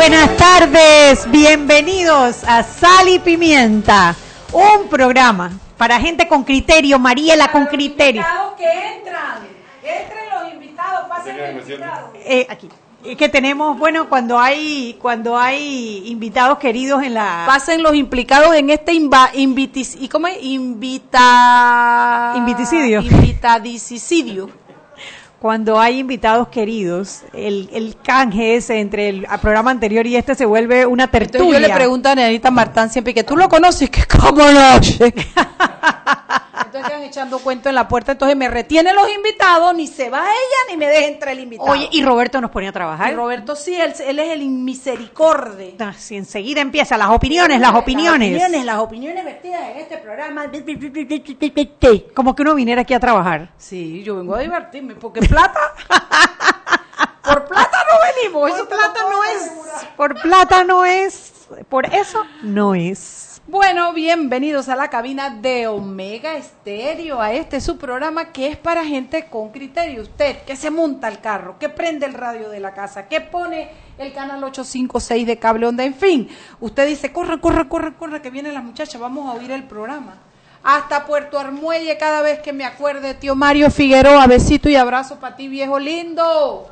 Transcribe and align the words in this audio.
Buenas 0.00 0.34
tardes, 0.38 1.30
bienvenidos 1.30 2.42
a 2.44 2.62
Sal 2.62 3.06
y 3.06 3.18
Pimienta, 3.18 4.16
un 4.50 4.88
programa 4.88 5.52
para 5.76 6.00
gente 6.00 6.26
con 6.26 6.42
criterio, 6.42 6.98
Mariela 6.98 7.52
con 7.52 7.66
criterio. 7.66 8.22
invitados 8.22 8.54
que 8.56 8.94
entran. 8.96 9.46
Entren 9.82 10.30
los 10.32 10.54
invitados, 10.54 11.06
pasen 11.06 11.36
los 11.36 11.68
invitados. 11.68 12.10
Eh, 12.14 12.46
aquí. 12.48 12.70
Es 13.04 13.16
que 13.18 13.28
tenemos, 13.28 13.78
bueno, 13.78 14.08
cuando 14.08 14.38
hay 14.38 14.96
cuando 15.02 15.36
hay 15.36 16.04
invitados 16.06 16.56
queridos 16.58 17.02
en 17.02 17.12
la 17.12 17.44
Pasen 17.46 17.82
los 17.82 17.94
implicados 17.94 18.54
en 18.54 18.70
este 18.70 18.94
inva, 18.94 19.30
invitis, 19.34 19.96
¿y 20.00 20.08
cómo 20.08 20.28
es? 20.28 20.38
Invita... 20.42 22.32
Inviticidio. 22.36 23.02
Invitadicidio. 23.02 24.48
Cuando 25.40 25.80
hay 25.80 26.00
invitados 26.00 26.48
queridos, 26.48 27.22
el, 27.32 27.70
el 27.72 27.96
canje 27.96 28.56
ese 28.56 28.78
entre 28.78 29.08
el 29.08 29.26
programa 29.40 29.70
anterior 29.70 30.06
y 30.06 30.14
este 30.16 30.34
se 30.34 30.44
vuelve 30.44 30.84
una 30.84 31.04
Entonces 31.04 31.30
tertulia. 31.30 31.60
yo 31.60 31.66
le 31.66 31.74
pregunto 31.74 32.10
a 32.10 32.14
Nenita 32.14 32.50
Martán 32.50 32.90
siempre 32.90 33.14
que 33.14 33.24
tú 33.24 33.38
lo 33.38 33.48
conoces, 33.48 33.88
que 33.90 34.04
cómo 34.06 34.42
no. 34.50 34.80
Entonces 36.64 36.90
quedan 36.90 37.02
echando 37.02 37.38
cuento 37.38 37.68
en 37.68 37.74
la 37.74 37.88
puerta, 37.88 38.12
entonces 38.12 38.36
me 38.36 38.48
retienen 38.48 38.94
los 38.94 39.08
invitados, 39.10 39.74
ni 39.74 39.86
se 39.86 40.10
va 40.10 40.20
ella 40.20 40.70
ni 40.70 40.76
me 40.76 40.86
deja 40.88 41.06
entrar 41.06 41.32
el 41.32 41.40
invitado. 41.40 41.70
Oye, 41.70 41.88
y 41.90 42.02
Roberto 42.04 42.40
nos 42.40 42.50
pone 42.50 42.68
a 42.68 42.72
trabajar. 42.72 43.12
Y 43.12 43.16
Roberto 43.16 43.56
sí, 43.56 43.74
él, 43.74 43.94
él 44.06 44.18
es 44.18 44.30
el 44.30 44.42
inmisericorde. 44.42 45.76
Ah, 45.80 45.92
Si 45.96 46.16
enseguida 46.16 46.60
empieza 46.60 46.96
las 46.96 47.08
opiniones, 47.10 47.60
las 47.60 47.74
opiniones. 47.74 48.32
Las 48.32 48.42
opiniones, 48.42 48.64
las 48.64 48.78
opiniones 48.78 49.24
vertidas 49.24 49.62
en 49.70 49.76
este 49.78 49.98
programa. 49.98 50.50
Como 52.14 52.34
que 52.34 52.42
uno 52.42 52.54
viniera 52.54 52.82
aquí 52.82 52.94
a 52.94 53.00
trabajar. 53.00 53.50
Sí, 53.56 54.02
yo 54.02 54.16
vengo 54.16 54.34
a 54.34 54.40
divertirme, 54.40 54.94
porque 54.94 55.20
plata. 55.22 55.60
Por 57.22 57.44
plata 57.46 57.78
no 57.90 58.22
venimos. 58.22 58.50
eso 58.50 58.66
Por 58.66 58.68
plata 58.76 59.00
no 59.08 59.24
es, 59.24 59.50
por 59.96 60.14
plata 60.20 60.64
no 60.64 60.84
es, 60.84 61.32
por 61.68 61.86
eso 61.86 62.24
no 62.42 62.74
es. 62.74 63.29
Bueno, 63.46 63.94
bienvenidos 63.94 64.68
a 64.68 64.76
la 64.76 64.88
cabina 64.88 65.30
de 65.30 65.66
Omega 65.66 66.36
Estéreo, 66.36 67.20
a 67.20 67.32
este 67.32 67.60
su 67.60 67.78
programa 67.78 68.32
que 68.32 68.46
es 68.48 68.56
para 68.56 68.84
gente 68.84 69.26
con 69.26 69.50
criterio. 69.50 70.02
Usted 70.02 70.42
que 70.42 70.54
se 70.56 70.70
monta 70.70 71.08
el 71.08 71.20
carro, 71.20 71.58
que 71.58 71.70
prende 71.70 72.04
el 72.06 72.12
radio 72.12 72.50
de 72.50 72.60
la 72.60 72.74
casa, 72.74 73.08
que 73.08 73.20
pone 73.20 73.70
el 73.98 74.12
canal 74.12 74.44
856 74.44 75.26
de 75.26 75.38
cable 75.38 75.66
onda, 75.66 75.84
en 75.84 75.94
fin. 75.94 76.28
Usted 76.60 76.86
dice, 76.86 77.12
corre, 77.12 77.40
corre, 77.40 77.66
corre, 77.66 77.94
corre, 77.94 78.22
que 78.22 78.30
vienen 78.30 78.54
las 78.54 78.62
muchachas, 78.62 79.00
vamos 79.00 79.26
a 79.26 79.38
oír 79.38 79.50
el 79.50 79.64
programa. 79.64 80.18
Hasta 80.62 81.06
Puerto 81.06 81.38
Armuelle, 81.38 81.96
cada 81.96 82.20
vez 82.20 82.40
que 82.40 82.52
me 82.52 82.64
acuerde, 82.64 83.14
tío 83.14 83.34
Mario 83.34 83.70
Figueroa, 83.70 84.26
besito 84.26 84.68
y 84.68 84.76
abrazo 84.76 85.18
para 85.18 85.34
ti, 85.34 85.48
viejo 85.48 85.78
lindo. 85.78 86.68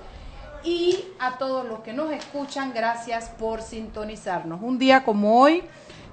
Y 0.62 1.02
a 1.18 1.38
todos 1.38 1.66
los 1.66 1.80
que 1.80 1.94
nos 1.94 2.12
escuchan, 2.12 2.72
gracias 2.74 3.30
por 3.30 3.62
sintonizarnos. 3.62 4.60
Un 4.60 4.78
día 4.78 5.02
como 5.02 5.40
hoy, 5.40 5.62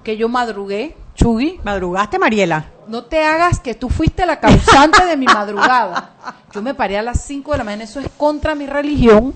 que 0.06 0.16
yo 0.16 0.30
madrugué, 0.30 0.96
Chugui, 1.16 1.60
¿Madrugaste, 1.64 2.20
Mariela? 2.20 2.66
no 2.88 3.06
te 3.06 3.24
hagas 3.24 3.60
que 3.60 3.74
tú 3.74 3.90
fuiste 3.90 4.26
la 4.26 4.40
causante 4.40 5.04
de 5.06 5.18
mi 5.18 5.26
madrugada. 5.26 6.12
Yo 6.54 6.62
me 6.62 6.74
paré 6.74 6.98
a 6.98 7.02
las 7.02 7.22
5 7.24 7.52
de 7.54 7.58
la 7.58 7.64
mañana, 7.66 7.84
eso 7.86 8.00
es 8.00 8.08
contra 8.16 8.54
mi 8.56 8.66
religión. 8.66 9.34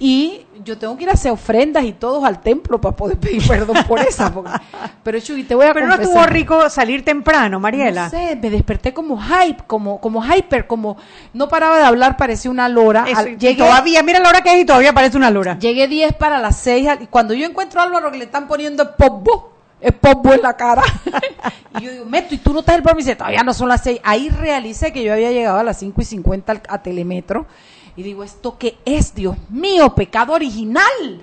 Y 0.00 0.40
yo 0.64 0.76
tengo 0.78 0.96
que 0.96 1.04
ir 1.04 1.10
a 1.10 1.12
hacer 1.12 1.30
ofrendas 1.30 1.84
y 1.84 1.92
todos 1.92 2.24
al 2.24 2.40
templo 2.40 2.80
para 2.80 2.96
poder 2.96 3.16
pedir 3.18 3.46
perdón 3.46 3.76
por 3.86 4.00
esa. 4.00 4.32
porque- 4.32 4.50
Pero 5.04 5.20
Chugui, 5.20 5.44
te 5.44 5.54
voy 5.54 5.66
a 5.66 5.74
Pero 5.74 5.86
no 5.86 5.92
confesar. 5.96 6.16
estuvo 6.18 6.32
rico 6.34 6.70
salir 6.70 7.04
temprano, 7.04 7.60
Mariela. 7.60 8.04
No 8.04 8.10
sé, 8.10 8.36
me 8.40 8.50
desperté 8.50 8.92
como 8.92 9.20
hype, 9.22 9.62
como, 9.68 10.00
como 10.00 10.24
hyper, 10.24 10.66
como 10.66 10.96
no 11.32 11.48
paraba 11.48 11.76
de 11.78 11.84
hablar, 11.84 12.16
parecía 12.16 12.50
una 12.50 12.68
lora. 12.68 13.04
Eso, 13.08 13.20
Al- 13.20 13.28
y 13.34 13.36
llegué, 13.36 13.62
todavía, 13.62 14.02
mira 14.02 14.18
la 14.18 14.28
hora 14.30 14.40
que 14.42 14.52
es 14.54 14.60
y 14.62 14.64
todavía 14.64 14.92
parece 14.92 15.16
una 15.16 15.30
lora. 15.30 15.58
llegué 15.58 15.86
10 15.88 16.14
para 16.14 16.38
las 16.40 16.56
6 16.58 16.88
y 17.02 17.06
cuando 17.06 17.34
yo 17.34 17.44
encuentro 17.46 17.80
a 17.80 17.84
Álvaro 17.84 18.10
que 18.10 18.18
le 18.18 18.24
están 18.24 18.48
poniendo 18.48 18.96
popbo, 18.96 19.52
el 19.80 19.92
popbo 19.94 20.32
en 20.32 20.42
la 20.42 20.56
cara. 20.56 20.82
y 21.78 21.82
yo 21.84 21.90
digo, 21.92 22.04
Meto, 22.04 22.34
¿y 22.34 22.38
tú 22.38 22.52
no 22.52 22.60
estás 22.60 22.76
el 22.76 22.82
programa? 22.82 23.00
Y 23.00 23.04
dice, 23.04 23.16
todavía 23.16 23.42
no 23.42 23.54
son 23.54 23.68
las 23.68 23.82
6. 23.82 24.00
Ahí 24.04 24.28
realicé 24.28 24.92
que 24.92 25.02
yo 25.04 25.12
había 25.12 25.30
llegado 25.30 25.58
a 25.58 25.62
las 25.62 25.78
5 25.78 26.00
y 26.00 26.04
50 26.04 26.52
al- 26.52 26.62
a 26.68 26.82
Telemetro. 26.82 27.46
Y 27.96 28.02
digo, 28.02 28.22
¿esto 28.24 28.56
qué 28.58 28.78
es? 28.84 29.14
Dios 29.14 29.36
mío, 29.50 29.94
pecado 29.94 30.32
original. 30.32 31.20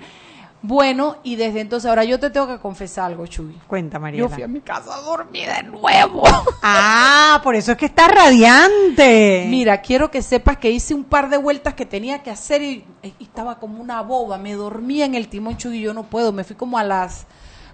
Bueno, 0.62 1.16
y 1.22 1.36
desde 1.36 1.60
entonces, 1.60 1.88
ahora 1.88 2.02
yo 2.04 2.18
te 2.18 2.28
tengo 2.30 2.48
que 2.48 2.58
confesar 2.58 3.04
algo, 3.06 3.26
Chuy. 3.26 3.56
Cuenta, 3.68 3.98
Mariela. 4.00 4.26
Yo 4.28 4.34
fui 4.34 4.42
a 4.42 4.48
mi 4.48 4.60
casa 4.60 4.96
a 4.96 5.00
dormir 5.00 5.48
de 5.48 5.62
nuevo. 5.62 6.22
Ah, 6.68 7.40
por 7.44 7.54
eso 7.54 7.70
es 7.72 7.78
que 7.78 7.86
está 7.86 8.08
radiante. 8.08 9.46
Mira, 9.48 9.80
quiero 9.80 10.10
que 10.10 10.20
sepas 10.22 10.56
que 10.56 10.70
hice 10.70 10.94
un 10.94 11.04
par 11.04 11.28
de 11.30 11.36
vueltas 11.36 11.74
que 11.74 11.86
tenía 11.86 12.22
que 12.24 12.30
hacer 12.30 12.60
y, 12.62 12.84
y 13.02 13.22
estaba 13.24 13.60
como 13.60 13.80
una 13.80 14.02
boba. 14.02 14.36
Me 14.38 14.54
dormía 14.54 15.04
en 15.04 15.14
el 15.14 15.28
timón 15.28 15.56
Chuy, 15.56 15.78
y 15.78 15.82
yo 15.82 15.94
no 15.94 16.02
puedo. 16.04 16.32
Me 16.32 16.42
fui 16.42 16.56
como 16.56 16.76
a 16.78 16.82
las 16.84 17.26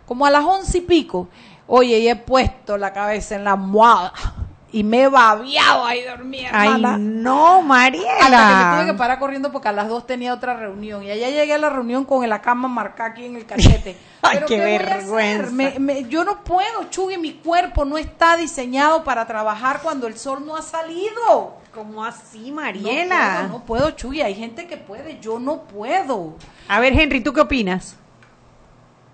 como 0.07 0.27
a 0.27 0.31
las 0.31 0.45
once 0.45 0.79
y 0.79 0.83
pico. 0.83 1.29
Oye, 1.67 1.99
y 2.01 2.09
he 2.09 2.17
puesto 2.17 2.77
la 2.77 2.93
cabeza 2.93 3.35
en 3.37 3.45
la 3.45 3.53
almohada 3.53 4.13
y 4.73 4.83
me 4.85 5.03
he 5.03 5.09
babiado 5.09 5.85
ahí 5.85 6.03
dormida. 6.03 6.49
Ay, 6.53 6.83
no, 6.99 7.63
Mariela. 7.63 8.09
Hasta 8.21 8.49
que 8.49 8.65
me 8.77 8.83
tuve 8.85 8.93
que 8.93 8.99
parar 8.99 9.19
corriendo 9.19 9.53
porque 9.53 9.69
a 9.69 9.73
las 9.73 9.89
dos 9.89 10.07
tenía 10.07 10.33
otra 10.35 10.55
reunión. 10.55 11.03
Y 11.03 11.11
allá 11.11 11.29
llegué 11.31 11.53
a 11.55 11.59
la 11.59 11.69
reunión 11.71 12.05
con 12.05 12.27
la 12.29 12.41
cama 12.41 12.69
marcada 12.69 13.11
aquí 13.11 13.25
en 13.27 13.37
el 13.37 13.47
cachete. 13.47 13.97
Ay, 14.23 14.31
Pero 14.35 14.47
qué 14.47 14.59
vergüenza. 14.59 15.51
Me- 15.53 15.79
me- 15.79 16.05
yo 16.05 16.25
no 16.25 16.43
puedo, 16.43 16.85
Chugui, 16.91 17.19
mi 17.19 17.35
cuerpo 17.35 17.85
no 17.85 17.99
está 17.99 18.37
diseñado 18.37 19.05
para 19.05 19.27
trabajar 19.27 19.81
cuando 19.83 20.07
el 20.07 20.17
sol 20.19 20.45
no 20.47 20.57
ha 20.57 20.62
salido. 20.62 21.57
¿Cómo 21.75 22.05
así, 22.05 22.51
No 22.51 22.57
Mariela? 22.57 23.37
puedo, 23.41 23.49
no 23.49 23.65
puedo, 23.65 23.91
Chuy. 23.93 24.21
Hay 24.23 24.35
gente 24.35 24.67
que 24.67 24.77
puede, 24.77 25.19
yo 25.21 25.39
no 25.39 25.62
puedo. 25.62 26.35
A 26.69 26.81
ver, 26.81 26.99
Henry, 26.99 27.23
¿tú 27.23 27.33
qué 27.33 27.41
opinas? 27.41 27.97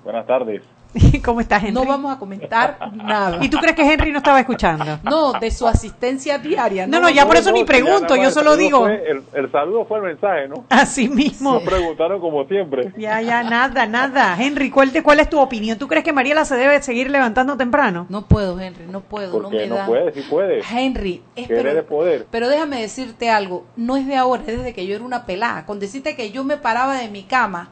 Buenas 0.05 0.27
tardes. 0.27 0.63
¿Cómo 1.25 1.41
estás, 1.41 1.63
Henry? 1.63 1.75
No 1.75 1.85
vamos 1.85 2.15
a 2.15 2.19
comentar 2.19 2.79
nada. 2.95 3.39
¿Y 3.45 3.49
tú 3.49 3.59
crees 3.59 3.77
que 3.77 3.83
Henry 3.83 4.11
no 4.11 4.19
estaba 4.19 4.41
escuchando? 4.41 4.99
No, 5.09 5.33
de 5.35 5.51
su 5.51 5.67
asistencia 5.67 6.39
diaria. 6.39 6.87
No, 6.87 7.01
no, 7.01 7.09
ya 7.11 7.27
por 7.27 7.37
eso 7.37 7.53
ni 7.53 7.65
pregunto, 7.65 8.17
yo 8.17 8.31
solo 8.31 8.57
digo. 8.57 8.81
fue- 8.81 9.11
el, 9.11 9.23
el 9.35 9.53
saludo 9.53 9.85
fue 9.85 9.99
el 9.99 10.05
mensaje, 10.05 10.49
¿no? 10.49 10.65
Así 10.71 11.09
mismo. 11.09 11.55
No 11.55 11.61
preguntaron 11.61 12.21
como 12.21 12.45
siempre. 12.47 12.93
Ya, 12.97 13.21
ya, 13.21 13.43
nada, 13.43 13.87
nada. 13.87 14.37
Henry, 14.39 14.71
¿cuál, 14.71 14.91
te- 14.91 15.03
¿cuál 15.03 15.21
es 15.21 15.29
tu 15.31 15.39
opinión? 15.41 15.79
¿Tú 15.79 15.89
crees 15.89 16.05
que 16.05 16.13
Mariela 16.13 16.45
se 16.45 16.57
debe 16.57 16.83
seguir 16.83 17.11
levantando 17.11 17.57
temprano? 17.57 18.07
No 18.09 18.27
puedo, 18.27 18.59
Henry, 18.61 18.85
no 18.91 19.01
puedo, 19.01 19.41
no 19.41 19.51
me 19.51 19.67
no 19.67 19.77
da. 19.77 19.87
puede, 19.87 20.13
sí 20.13 20.23
puede. 20.29 20.63
Henry, 20.71 21.23
es 21.37 21.49
pero, 21.49 21.85
poder. 21.87 22.27
pero 22.31 22.49
déjame 22.49 22.81
decirte 22.81 23.31
algo, 23.31 23.67
no 23.77 23.97
es 23.97 24.07
de 24.07 24.17
ahora, 24.17 24.43
es 24.47 24.59
desde 24.59 24.73
que 24.75 24.87
yo 24.87 24.95
era 24.97 25.05
una 25.05 25.27
pelada. 25.27 25.65
Con 25.67 25.79
decirte 25.81 26.17
que 26.17 26.31
yo 26.31 26.45
me 26.45 26.57
paraba 26.57 26.97
de 26.97 27.09
mi 27.09 27.23
cama 27.25 27.71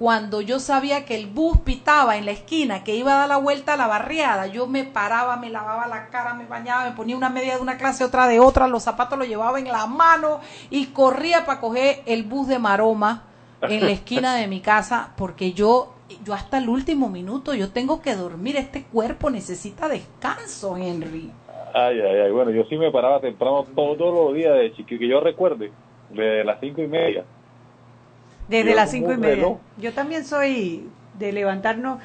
cuando 0.00 0.40
yo 0.40 0.60
sabía 0.60 1.04
que 1.04 1.14
el 1.14 1.26
bus 1.26 1.58
pitaba 1.58 2.16
en 2.16 2.24
la 2.24 2.30
esquina, 2.30 2.84
que 2.84 2.96
iba 2.96 3.12
a 3.12 3.18
dar 3.18 3.28
la 3.28 3.36
vuelta 3.36 3.74
a 3.74 3.76
la 3.76 3.86
barriada, 3.86 4.46
yo 4.46 4.66
me 4.66 4.84
paraba, 4.84 5.36
me 5.36 5.50
lavaba 5.50 5.86
la 5.88 6.08
cara, 6.08 6.32
me 6.32 6.46
bañaba, 6.46 6.86
me 6.86 6.96
ponía 6.96 7.18
una 7.18 7.28
media 7.28 7.56
de 7.56 7.60
una 7.60 7.76
clase, 7.76 8.02
otra 8.02 8.26
de 8.26 8.40
otra, 8.40 8.66
los 8.66 8.82
zapatos 8.82 9.18
los 9.18 9.28
llevaba 9.28 9.58
en 9.58 9.66
la 9.66 9.84
mano 9.84 10.40
y 10.70 10.86
corría 10.86 11.44
para 11.44 11.60
coger 11.60 11.96
el 12.06 12.22
bus 12.22 12.48
de 12.48 12.58
Maroma 12.58 13.24
en 13.60 13.84
la 13.84 13.90
esquina 13.90 14.34
de 14.36 14.46
mi 14.46 14.60
casa, 14.60 15.12
porque 15.18 15.52
yo, 15.52 15.92
yo 16.24 16.32
hasta 16.32 16.56
el 16.56 16.70
último 16.70 17.10
minuto, 17.10 17.52
yo 17.52 17.70
tengo 17.70 18.00
que 18.00 18.14
dormir, 18.16 18.56
este 18.56 18.84
cuerpo 18.84 19.28
necesita 19.28 19.86
descanso, 19.86 20.78
Henry. 20.78 21.30
Ay, 21.74 22.00
ay, 22.00 22.20
ay. 22.24 22.30
Bueno, 22.30 22.52
yo 22.52 22.64
sí 22.70 22.78
me 22.78 22.90
paraba 22.90 23.20
temprano 23.20 23.66
todos 23.76 24.14
los 24.14 24.34
días 24.34 24.54
de 24.54 24.72
chiquillo, 24.72 24.98
que 24.98 25.08
yo 25.08 25.20
recuerde, 25.20 25.70
de 26.08 26.42
las 26.42 26.58
cinco 26.58 26.80
y 26.80 26.86
media. 26.86 27.26
Desde 28.50 28.74
las 28.74 28.90
cinco 28.90 29.12
y 29.12 29.16
media. 29.16 29.36
reloj. 29.36 29.58
Yo 29.78 29.94
también 29.94 30.26
soy 30.26 30.86
de 31.18 31.32
levantarnos. 31.32 32.00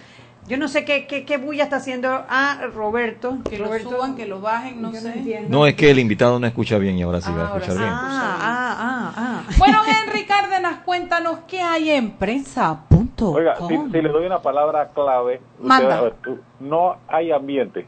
Yo 0.47 0.57
no 0.57 0.67
sé 0.67 0.85
qué, 0.85 1.07
qué, 1.07 1.25
qué 1.25 1.37
bulla 1.37 1.63
está 1.63 1.77
haciendo. 1.77 2.23
Ah, 2.29 2.59
Roberto. 2.71 3.39
Que 3.49 3.57
lo 3.57 3.65
suban, 3.79 4.15
que 4.15 4.27
lo 4.27 4.41
bajen, 4.41 4.79
no 4.79 4.91
sé. 4.91 5.11
entiendo. 5.11 5.49
No, 5.49 5.65
es 5.65 5.73
que 5.73 5.89
el 5.89 5.97
invitado 5.97 6.39
no 6.39 6.45
escucha 6.45 6.77
bien 6.77 6.99
y 6.99 7.01
ahora 7.01 7.19
sí 7.19 7.31
va 7.31 7.35
Ah, 7.35 7.45
a 7.45 7.47
ahora 7.47 7.57
escuchar 7.65 7.77
sí. 7.77 7.81
bien. 7.81 7.91
Ah, 7.91 8.37
ah, 8.39 8.75
ah, 8.77 9.13
ah. 9.17 9.41
Bueno, 9.57 9.79
Henry 9.87 10.23
Cárdenas, 10.25 10.81
cuéntanos 10.85 11.39
qué 11.47 11.61
hay 11.61 11.89
en 11.89 12.11
prensa.com. 12.11 13.33
Oiga, 13.33 13.55
si, 13.67 13.75
si 13.75 14.01
le 14.03 14.09
doy 14.09 14.27
una 14.27 14.39
palabra 14.43 14.91
clave, 14.93 15.41
usted 15.57 15.67
Manda. 15.67 15.87
va 15.87 15.97
a 15.97 16.01
ver, 16.01 16.13
tú, 16.23 16.37
no 16.59 16.95
hay 17.07 17.31
ambiente. 17.31 17.87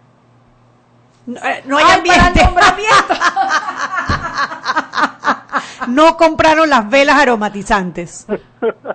No, 1.28 1.38
eh, 1.42 1.62
no 1.66 1.78
hay 1.78 1.84
Ay, 1.88 2.02
para 2.08 2.26
ambiente. 2.28 2.44
nombramiento. 2.46 3.14
No 5.88 6.18
compraron 6.18 6.70
las 6.70 6.90
velas 6.90 7.18
aromatizantes. 7.18 8.28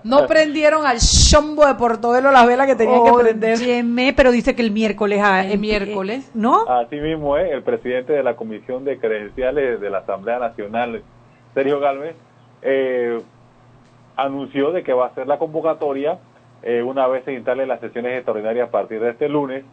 No 0.05 0.27
prendieron 0.27 0.85
al 0.87 0.99
chombo 0.99 1.67
de 1.67 1.75
Portobelo 1.75 2.31
las 2.31 2.47
velas 2.47 2.67
que 2.67 2.75
tenían 2.75 3.05
que 3.05 3.13
prender. 3.13 3.59
Óyeme, 3.59 4.13
pero 4.17 4.31
dice 4.31 4.55
que 4.55 4.63
el 4.63 4.71
miércoles. 4.71 5.21
ah, 5.23 5.45
El 5.45 5.53
eh, 5.53 5.57
miércoles. 5.59 6.27
eh, 6.27 6.31
¿No? 6.35 6.67
Así 6.69 6.97
mismo 6.97 7.37
es, 7.37 7.51
el 7.53 7.63
presidente 7.63 8.13
de 8.13 8.23
la 8.23 8.37
Comisión 8.37 8.85
de 8.85 8.99
Credenciales 8.99 9.81
de 9.81 9.91
la 9.91 9.99
Asamblea 9.99 10.39
Nacional, 10.39 11.03
Sergio 11.55 11.81
Galvez, 11.81 12.17
eh, 12.63 13.21
anunció 14.17 14.73
de 14.73 14.83
que 14.83 14.93
va 14.93 15.07
a 15.07 15.09
hacer 15.09 15.27
la 15.27 15.39
convocatoria 15.39 16.19
eh, 16.63 16.83
una 16.83 17.09
vez 17.09 17.25
se 17.25 17.33
instalen 17.33 17.67
las 17.69 17.81
sesiones 17.81 18.13
extraordinarias 18.17 18.69
a 18.69 18.71
partir 18.71 19.01
de 19.01 19.11
este 19.11 19.29
lunes 19.29 19.65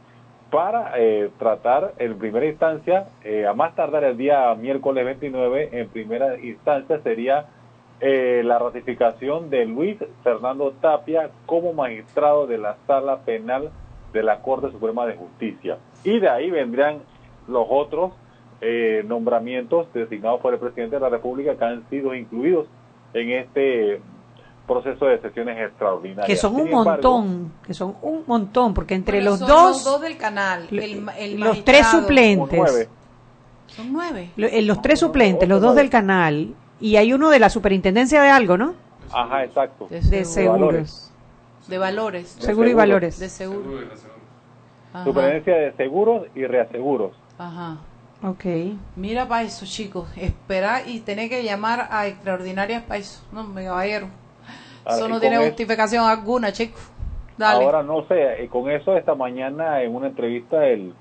para 0.49 0.93
eh, 0.97 1.29
tratar 1.37 1.93
en 1.97 2.17
primera 2.17 2.45
instancia, 2.45 3.07
eh, 3.23 3.45
a 3.45 3.53
más 3.53 3.75
tardar 3.75 4.03
el 4.03 4.17
día 4.17 4.53
miércoles 4.55 5.05
29, 5.05 5.69
en 5.73 5.89
primera 5.89 6.39
instancia 6.39 6.99
sería 7.01 7.47
eh, 8.01 8.43
la 8.45 8.57
ratificación 8.57 9.49
de 9.49 9.65
Luis 9.65 9.97
Fernando 10.23 10.71
Tapia 10.79 11.31
como 11.45 11.73
magistrado 11.73 12.47
de 12.47 12.57
la 12.57 12.77
Sala 12.87 13.19
Penal 13.25 13.71
de 14.13 14.23
la 14.23 14.41
Corte 14.41 14.71
Suprema 14.71 15.05
de 15.05 15.15
Justicia. 15.15 15.77
Y 16.05 16.19
de 16.19 16.29
ahí 16.29 16.49
vendrán 16.49 16.99
los 17.47 17.67
otros 17.69 18.13
eh, 18.61 19.03
nombramientos 19.05 19.91
designados 19.93 20.39
por 20.39 20.53
el 20.53 20.59
presidente 20.59 20.95
de 20.95 21.01
la 21.01 21.09
República 21.09 21.57
que 21.57 21.65
han 21.65 21.89
sido 21.89 22.15
incluidos 22.15 22.67
en 23.13 23.31
este 23.31 23.99
proceso 24.69 25.05
de 25.07 25.19
sesiones 25.21 25.57
extraordinarias. 25.67 26.25
Que 26.27 26.37
son 26.37 26.51
Sin 26.55 26.61
un 26.61 26.67
embargo, 26.69 26.91
montón, 27.19 27.51
que 27.67 27.73
son 27.73 27.95
un 28.01 28.23
montón, 28.25 28.73
porque 28.73 28.93
entre 28.95 29.17
Bueno, 29.17 29.31
los 29.31 29.39
son 29.39 29.47
dos, 29.49 29.71
los 29.71 29.83
dos 29.83 30.01
del 30.01 30.17
canal, 30.17 30.67
el, 30.71 31.09
el 31.17 31.39
los 31.41 31.63
tres 31.65 31.85
suplentes, 31.87 32.57
nueve. 32.57 32.89
Son 33.67 33.91
nueve. 33.91 34.29
lo- 34.37 34.47
eh, 34.47 34.61
los 34.61 34.81
tres 34.81 35.01
No, 35.01 35.07
suplentes, 35.07 35.49
los 35.49 35.59
dos 35.61 35.75
del 35.75 35.89
canal, 35.89 36.53
y 36.79 36.95
hay 36.95 37.11
uno 37.11 37.29
de 37.29 37.39
la 37.39 37.49
superintendencia 37.49 38.21
de 38.21 38.29
algo, 38.29 38.57
¿no? 38.57 38.73
Ajá, 39.11 39.43
exacto. 39.43 39.87
De, 39.89 39.99
De 40.01 40.23
seguros. 40.23 41.11
De 41.67 41.77
valores. 41.77 42.35
De 42.37 42.41
Seguro 42.43 42.69
y 42.69 42.73
valores. 42.73 43.19
De 43.19 43.27
seguro. 43.29 43.79
Ajá. 44.93 45.03
Superintendencia 45.03 45.55
de 45.55 45.73
seguros 45.73 46.27
y 46.35 46.45
reaseguros. 46.45 47.11
Ajá. 47.37 47.77
Ok. 48.23 48.45
Mira 48.95 49.27
para 49.27 49.43
eso, 49.43 49.65
chicos. 49.65 50.09
Esperar 50.17 50.87
y 50.89 50.99
tener 51.01 51.29
que 51.29 51.43
llamar 51.43 51.87
a 51.91 52.07
extraordinarias 52.07 52.83
para 52.83 52.99
eso. 52.99 53.21
No, 53.31 53.43
me 53.43 53.63
caballero. 53.65 54.07
Ahora, 54.89 54.95
Eso 54.97 55.07
y 55.07 55.11
no 55.11 55.19
tiene 55.19 55.35
es- 55.37 55.45
justificación 55.47 56.03
alguna, 56.05 56.51
chicos. 56.51 56.91
Dale. 57.37 57.63
Ahora 57.63 57.83
no 57.83 58.05
sé, 58.07 58.43
eh, 58.43 58.47
con 58.49 58.69
eso 58.69 58.97
esta 58.97 59.15
mañana 59.15 59.81
en 59.81 59.95
una 59.95 60.07
entrevista 60.07 60.65
el 60.67 60.93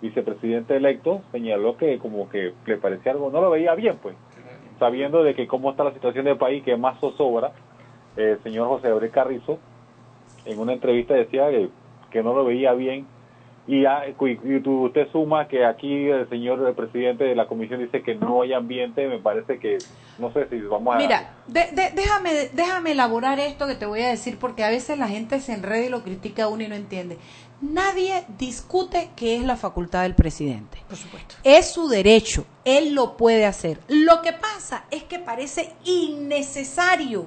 vicepresidente 0.00 0.76
electo 0.76 1.22
señaló 1.32 1.76
que 1.76 1.98
como 1.98 2.28
que 2.28 2.52
le 2.66 2.76
parecía 2.78 3.12
algo, 3.12 3.30
no 3.30 3.40
lo 3.40 3.50
veía 3.50 3.74
bien 3.74 3.96
pues, 4.02 4.16
sabiendo 4.78 5.22
de 5.22 5.34
que 5.34 5.46
cómo 5.46 5.70
está 5.70 5.84
la 5.84 5.92
situación 5.94 6.24
del 6.24 6.36
país, 6.36 6.64
que 6.64 6.76
más 6.76 6.98
zozobra, 7.00 7.52
eh, 8.16 8.32
el 8.36 8.42
señor 8.42 8.66
José 8.68 8.88
Abril 8.88 9.10
Carrizo 9.10 9.58
en 10.44 10.58
una 10.58 10.72
entrevista 10.72 11.14
decía 11.14 11.48
que, 11.50 11.68
que 12.10 12.22
no 12.22 12.34
lo 12.34 12.44
veía 12.44 12.72
bien 12.72 13.06
y, 13.66 13.82
ya, 13.82 14.02
y, 14.08 14.12
y 14.56 14.60
tú- 14.60 14.84
usted 14.86 15.08
suma 15.10 15.48
que 15.48 15.64
aquí 15.64 16.08
el 16.08 16.28
señor 16.28 16.66
el 16.68 16.74
presidente 16.74 17.24
de 17.24 17.34
la 17.34 17.46
comisión 17.46 17.80
dice 17.80 18.02
que 18.02 18.14
no 18.14 18.42
hay 18.42 18.52
ambiente, 18.52 19.06
me 19.08 19.18
parece 19.18 19.58
que 19.58 19.78
no 20.18 20.32
sé 20.32 20.46
si 20.50 20.60
vamos 20.60 20.94
a... 20.94 20.98
Mira, 20.98 21.34
de- 21.46 21.70
de- 21.72 21.90
déjame, 21.94 22.50
déjame 22.52 22.92
elaborar 22.92 23.40
esto 23.40 23.66
que 23.66 23.74
te 23.74 23.86
voy 23.86 24.02
a 24.02 24.08
decir 24.08 24.38
porque 24.38 24.64
a 24.64 24.68
veces 24.68 24.98
la 24.98 25.08
gente 25.08 25.40
se 25.40 25.54
enreda 25.54 25.86
y 25.86 25.88
lo 25.88 26.02
critica 26.02 26.44
a 26.44 26.48
uno 26.48 26.62
y 26.62 26.68
no 26.68 26.74
entiende. 26.74 27.16
Nadie 27.62 28.24
discute 28.36 29.08
que 29.16 29.36
es 29.36 29.42
la 29.44 29.56
facultad 29.56 30.02
del 30.02 30.14
presidente. 30.14 30.82
Por 30.86 30.98
supuesto. 30.98 31.36
Es 31.44 31.70
su 31.72 31.88
derecho, 31.88 32.44
él 32.66 32.94
lo 32.94 33.16
puede 33.16 33.46
hacer. 33.46 33.78
Lo 33.88 34.20
que 34.20 34.32
pasa 34.34 34.84
es 34.90 35.04
que 35.04 35.18
parece 35.18 35.70
innecesario 35.84 37.26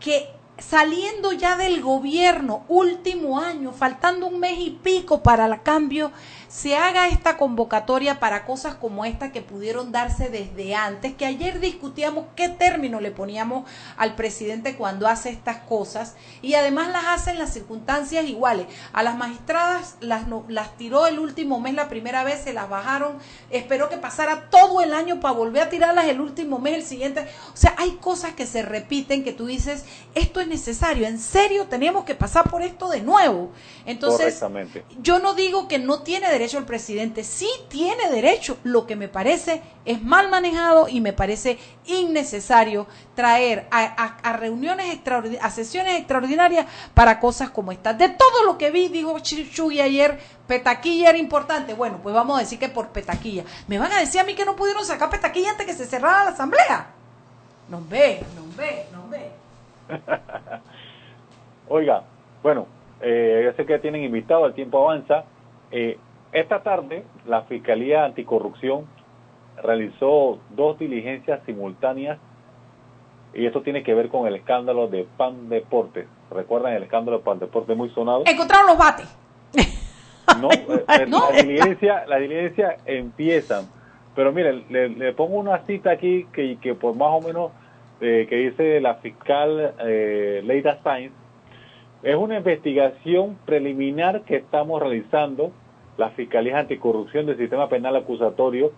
que 0.00 0.26
saliendo 0.58 1.32
ya 1.32 1.56
del 1.56 1.82
gobierno, 1.82 2.64
último 2.68 3.40
año, 3.40 3.72
faltando 3.72 4.26
un 4.26 4.38
mes 4.38 4.58
y 4.58 4.70
pico 4.70 5.22
para 5.22 5.46
el 5.46 5.62
cambio, 5.62 6.12
se 6.54 6.76
haga 6.76 7.08
esta 7.08 7.36
convocatoria 7.36 8.20
para 8.20 8.44
cosas 8.44 8.76
como 8.76 9.04
esta 9.04 9.32
que 9.32 9.42
pudieron 9.42 9.90
darse 9.90 10.28
desde 10.28 10.76
antes, 10.76 11.12
que 11.14 11.26
ayer 11.26 11.58
discutíamos 11.58 12.26
qué 12.36 12.48
término 12.48 13.00
le 13.00 13.10
poníamos 13.10 13.68
al 13.96 14.14
presidente 14.14 14.76
cuando 14.76 15.08
hace 15.08 15.30
estas 15.30 15.56
cosas 15.62 16.14
y 16.42 16.54
además 16.54 16.92
las 16.92 17.06
hace 17.06 17.32
en 17.32 17.40
las 17.40 17.52
circunstancias 17.52 18.24
iguales. 18.26 18.68
A 18.92 19.02
las 19.02 19.16
magistradas 19.16 19.96
las, 19.98 20.28
no- 20.28 20.44
las 20.46 20.76
tiró 20.76 21.08
el 21.08 21.18
último 21.18 21.58
mes 21.58 21.74
la 21.74 21.88
primera 21.88 22.22
vez, 22.22 22.42
se 22.44 22.52
las 22.52 22.68
bajaron, 22.68 23.18
esperó 23.50 23.88
que 23.88 23.96
pasara 23.96 24.48
todo 24.48 24.80
el 24.80 24.94
año 24.94 25.18
para 25.18 25.34
volver 25.34 25.64
a 25.64 25.70
tirarlas 25.70 26.06
el 26.06 26.20
último 26.20 26.60
mes, 26.60 26.74
el 26.74 26.84
siguiente. 26.84 27.26
O 27.52 27.56
sea, 27.56 27.74
hay 27.78 27.96
cosas 28.00 28.34
que 28.34 28.46
se 28.46 28.62
repiten 28.62 29.24
que 29.24 29.32
tú 29.32 29.46
dices, 29.46 29.84
esto 30.14 30.38
es 30.40 30.46
necesario, 30.46 31.08
en 31.08 31.18
serio 31.18 31.66
tenemos 31.66 32.04
que 32.04 32.14
pasar 32.14 32.48
por 32.48 32.62
esto 32.62 32.88
de 32.90 33.00
nuevo. 33.00 33.50
Entonces, 33.86 34.34
yo 35.02 35.18
no 35.18 35.34
digo 35.34 35.66
que 35.66 35.80
no 35.80 36.04
tiene 36.04 36.28
derecho 36.30 36.43
el 36.52 36.64
presidente, 36.64 37.24
sí 37.24 37.48
tiene 37.68 38.10
derecho. 38.10 38.58
Lo 38.64 38.86
que 38.86 38.96
me 38.96 39.08
parece 39.08 39.62
es 39.84 40.02
mal 40.02 40.28
manejado 40.28 40.88
y 40.88 41.00
me 41.00 41.12
parece 41.12 41.58
innecesario 41.86 42.86
traer 43.14 43.66
a, 43.70 44.36
reuniones 44.36 44.92
extraordinarias, 44.92 45.44
a 45.44 45.50
sesiones 45.50 45.96
extraordinarias 45.98 46.66
para 46.94 47.20
cosas 47.20 47.50
como 47.50 47.72
esta. 47.72 47.94
De 47.94 48.08
todo 48.08 48.44
lo 48.44 48.58
que 48.58 48.70
vi, 48.70 48.88
dijo 48.88 49.14
Ch- 49.18 49.50
Chuy 49.50 49.80
ayer, 49.80 50.18
petaquilla 50.46 51.10
era 51.10 51.18
importante. 51.18 51.74
Bueno, 51.74 52.00
pues 52.02 52.14
vamos 52.14 52.36
a 52.36 52.40
decir 52.40 52.58
que 52.58 52.68
por 52.68 52.88
petaquilla. 52.88 53.44
¿Me 53.66 53.78
van 53.78 53.92
a 53.92 54.00
decir 54.00 54.20
a 54.20 54.24
mí 54.24 54.34
que 54.34 54.44
no 54.44 54.56
pudieron 54.56 54.84
sacar 54.84 55.10
petaquilla 55.10 55.50
antes 55.50 55.66
que 55.66 55.72
se 55.72 55.86
cerrara 55.86 56.24
la 56.24 56.30
asamblea? 56.30 56.86
Nos 57.68 57.88
ve, 57.88 58.22
nos 58.36 58.56
ve, 58.56 58.86
nos 58.92 59.08
ve. 59.10 59.30
Oiga, 61.68 62.02
bueno, 62.42 62.66
eh, 63.00 63.42
yo 63.44 63.52
sé 63.56 63.66
que 63.66 63.78
tienen 63.78 64.02
invitado, 64.04 64.46
el 64.46 64.54
tiempo 64.54 64.78
avanza. 64.90 65.24
Eh, 65.70 65.98
esta 66.34 66.62
tarde, 66.62 67.04
la 67.26 67.42
Fiscalía 67.42 68.04
Anticorrupción 68.04 68.86
realizó 69.62 70.38
dos 70.50 70.78
diligencias 70.78 71.40
simultáneas 71.46 72.18
y 73.32 73.46
esto 73.46 73.62
tiene 73.62 73.82
que 73.82 73.94
ver 73.94 74.08
con 74.08 74.26
el 74.26 74.34
escándalo 74.36 74.88
de 74.88 75.06
Pan 75.16 75.48
Deportes. 75.48 76.06
¿Recuerdan 76.30 76.74
el 76.74 76.82
escándalo 76.82 77.18
de 77.18 77.24
Pan 77.24 77.38
Deportes 77.38 77.76
muy 77.76 77.88
sonado? 77.90 78.24
Encontraron 78.26 78.66
los 78.66 78.78
bates. 78.78 79.16
No, 80.40 80.50
eh, 80.50 81.06
no. 81.06 81.30
La, 81.30 81.42
diligencia, 81.42 82.06
la 82.06 82.16
diligencia 82.16 82.78
empiezan. 82.86 83.68
Pero 84.16 84.32
miren, 84.32 84.64
le, 84.70 84.88
le 84.88 85.12
pongo 85.12 85.36
una 85.36 85.58
cita 85.66 85.90
aquí 85.90 86.26
que, 86.32 86.56
que 86.60 86.74
por 86.74 86.96
más 86.96 87.10
o 87.10 87.20
menos 87.20 87.52
eh, 88.00 88.26
que 88.28 88.36
dice 88.36 88.80
la 88.80 88.96
fiscal 88.96 89.74
eh, 89.80 90.42
Leida 90.44 90.82
Sainz. 90.82 91.12
Es 92.02 92.16
una 92.16 92.36
investigación 92.36 93.38
preliminar 93.46 94.22
que 94.22 94.36
estamos 94.36 94.82
realizando, 94.82 95.52
la 95.96 96.10
Fiscalía 96.10 96.58
Anticorrupción 96.58 97.26
del 97.26 97.36
Sistema 97.38 97.68
Penal 97.68 97.96
Acusatorio. 97.96 98.72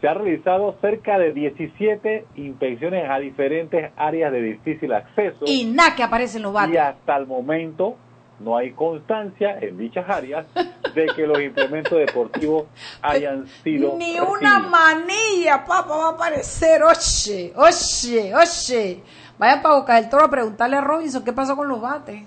Se 0.00 0.08
ha 0.08 0.14
realizado 0.14 0.74
cerca 0.80 1.18
de 1.18 1.32
17 1.32 2.26
inspecciones 2.36 3.08
a 3.08 3.18
diferentes 3.18 3.92
áreas 3.96 4.32
de 4.32 4.42
difícil 4.42 4.92
acceso 4.92 5.44
Y 5.46 5.64
nada 5.64 5.94
que 5.94 6.02
aparecen 6.02 6.42
los 6.42 6.52
bates. 6.52 6.74
y 6.74 6.76
hasta 6.78 7.16
el 7.16 7.26
momento 7.26 7.96
no 8.40 8.56
hay 8.56 8.72
constancia 8.72 9.58
en 9.60 9.78
dichas 9.78 10.04
áreas 10.10 10.46
de 10.94 11.06
que 11.14 11.24
los 11.26 11.40
implementos 11.40 11.96
deportivos 11.96 12.64
hayan 13.02 13.46
sido 13.62 13.96
Ni 13.96 14.18
recibidos. 14.18 14.38
una 14.40 14.58
manilla, 14.58 15.64
papá, 15.64 15.96
va 15.96 16.06
a 16.06 16.10
aparecer. 16.10 16.82
Oye, 16.82 17.52
oye, 17.56 18.34
oye. 18.34 19.02
Vayan 19.38 19.62
para 19.62 19.74
Boca 19.76 19.94
del 19.94 20.08
Toro 20.08 20.24
a 20.24 20.30
preguntarle 20.30 20.76
a 20.76 20.80
Robinson 20.80 21.24
qué 21.24 21.32
pasó 21.32 21.54
con 21.56 21.68
los 21.68 21.80
bates. 21.80 22.22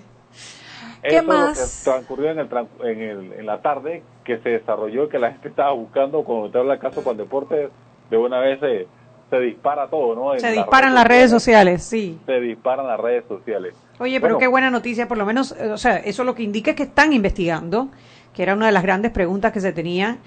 ¿Qué 1.02 1.08
Eso 1.08 1.18
es 1.18 1.24
lo 1.26 1.32
más? 1.34 1.84
que 1.84 1.90
transcurrió 1.90 2.30
en, 2.30 2.38
el, 2.38 2.48
en, 2.84 3.00
el- 3.02 3.32
en 3.34 3.46
la 3.46 3.60
tarde, 3.60 4.02
que 4.26 4.38
se 4.38 4.50
desarrolló, 4.50 5.08
que 5.08 5.18
la 5.18 5.30
gente 5.30 5.48
estaba 5.48 5.72
buscando, 5.72 6.24
cuando 6.24 6.50
te 6.50 6.58
habla 6.58 6.74
el 6.74 6.80
caso 6.80 7.02
con 7.02 7.16
deporte, 7.16 7.68
de 8.10 8.18
una 8.18 8.40
vez 8.40 8.58
se, 8.60 8.86
se 9.30 9.40
dispara 9.40 9.88
todo, 9.88 10.14
¿no? 10.14 10.34
En 10.34 10.40
Se 10.40 10.50
disparan 10.50 10.94
las 10.94 11.06
redes 11.06 11.30
sociales, 11.30 11.82
sí. 11.82 12.18
Se 12.26 12.40
disparan 12.40 12.86
las 12.86 12.98
redes 12.98 13.24
sociales. 13.28 13.74
Oye, 13.98 14.20
pero 14.20 14.34
Bueno, 14.34 14.38
qué 14.38 14.46
buena 14.48 14.70
noticia, 14.70 15.06
por 15.08 15.16
lo 15.16 15.24
menos, 15.24 15.52
eh, 15.52 15.70
o 15.70 15.78
sea, 15.78 15.96
eso 15.98 16.24
lo 16.24 16.34
que 16.34 16.42
indica 16.42 16.72
es 16.72 16.76
que 16.76 16.82
están 16.82 17.12
investigando, 17.12 17.88
que 18.34 18.42
era 18.42 18.54
una 18.54 18.66
de 18.66 18.72
las 18.72 18.82
grandes 18.82 19.12
preguntas 19.12 19.52
que 19.52 19.60
se 19.60 19.72
tenía. 19.72 20.18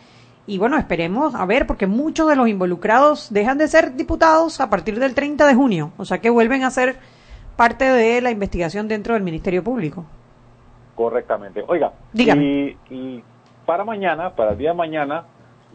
Y 0.48 0.58
bueno, 0.58 0.78
esperemos 0.78 1.36
a 1.36 1.46
ver, 1.46 1.68
porque 1.68 1.86
muchos 1.86 2.28
de 2.28 2.36
los 2.36 2.48
involucrados 2.48 3.32
dejan 3.32 3.58
de 3.58 3.68
ser 3.68 3.96
diputados 3.96 4.62
a 4.62 4.70
partir 4.70 4.98
del 4.98 5.14
30 5.14 5.46
de 5.46 5.54
junio, 5.54 5.92
o 5.98 6.06
sea 6.06 6.20
que 6.20 6.30
vuelven 6.30 6.64
a 6.64 6.72
ser 6.72 6.96
parte 7.56 7.86
de 7.86 8.22
la 8.22 8.32
investigación 8.32 8.88
dentro 8.88 9.14
del 9.14 9.22
Ministerio 9.22 9.64
Público. 9.64 10.06
Correctamente. 10.96 11.64
Oiga, 11.68 11.94
Dígame. 12.14 12.44
Y, 12.90 12.94
y 12.94 13.24
para 13.70 13.84
mañana, 13.84 14.32
para 14.32 14.54
el 14.54 14.58
día 14.58 14.72
de 14.72 14.76
mañana, 14.76 15.26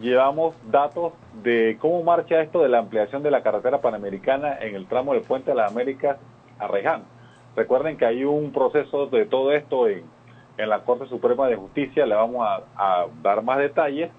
llevamos 0.01 0.57
datos 0.69 1.13
de 1.45 1.79
cómo 1.81 2.03
marcha 2.03 2.41
esto 2.41 2.61
de 2.61 2.69
la 2.69 2.81
ampliación 2.81 3.23
de 3.23 3.31
la 3.31 3.45
carretera 3.45 3.81
panamericana 3.81 4.59
en 4.61 4.75
el 4.75 4.89
tramo 4.89 5.15
del 5.15 5.23
Puente 5.23 5.53
de 5.53 5.57
las 5.59 5.71
Américas 5.71 6.17
a 6.59 6.67
Reján. 6.67 7.05
Recuerden 7.55 7.97
que 7.97 8.05
hay 8.05 8.25
un 8.25 8.51
proceso 8.51 9.07
de 9.07 9.27
todo 9.27 9.53
esto 9.53 9.87
en, 9.87 10.03
en 10.59 10.69
la 10.69 10.81
Corte 10.81 11.07
Suprema 11.07 11.47
de 11.47 11.55
Justicia, 11.55 12.05
le 12.05 12.17
vamos 12.17 12.45
a, 12.45 12.63
a 12.77 13.07
dar 13.23 13.43
más 13.45 13.59
detalles, 13.59 14.11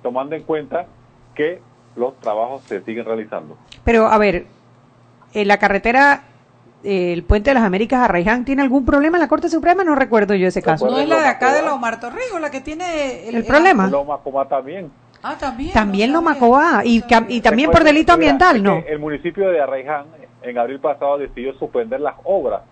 tomando 0.00 0.36
en 0.36 0.44
cuenta 0.44 0.86
que 1.34 1.60
los 1.96 2.16
trabajos 2.20 2.62
se 2.62 2.82
siguen 2.82 3.04
realizando. 3.04 3.56
Pero 3.82 4.06
a 4.06 4.16
ver, 4.16 4.44
eh, 5.32 5.44
la 5.44 5.58
carretera, 5.58 6.22
el 6.84 7.22
Puente 7.24 7.50
de 7.50 7.54
las 7.54 7.64
Américas 7.64 8.00
a 8.00 8.08
Raiján, 8.08 8.44
¿tiene 8.44 8.62
algún 8.62 8.84
problema 8.84 9.16
en 9.16 9.22
la 9.22 9.28
Corte 9.28 9.48
Suprema? 9.48 9.84
No 9.84 9.94
recuerdo 9.94 10.34
yo 10.34 10.48
ese 10.48 10.62
caso. 10.62 10.84
No 10.84 10.92
¿Recuerdan 10.92 11.18
es 11.18 11.22
la 11.22 11.28
de 11.28 11.36
acá 11.36 11.54
de 11.54 11.62
la 11.62 11.74
Omar 11.74 11.98
Torrijos, 11.98 12.40
la 12.40 12.50
que 12.50 12.60
tiene 12.60 13.28
¿El 13.28 13.44
problema? 13.44 13.86
Loma 13.88 14.18
Comá 14.18 14.46
también. 14.46 14.90
Ah, 15.22 15.36
también. 15.38 15.72
También 15.72 16.12
no 16.12 16.20
lo 16.20 16.26
sabía. 16.26 16.40
Macobá, 16.40 16.82
y, 16.84 16.98
No 16.98 17.26
y 17.28 17.40
también 17.40 17.70
por 17.70 17.82
delito 17.82 18.12
ambiental, 18.12 18.62
¿no? 18.62 18.82
El 18.86 18.98
municipio 18.98 19.48
de 19.48 19.60
Arraiján 19.60 20.06
en 20.42 20.58
abril 20.58 20.80
pasado 20.80 21.16
decidió 21.18 21.54
suspender 21.54 22.00
las 22.00 22.14
obras 22.24 22.62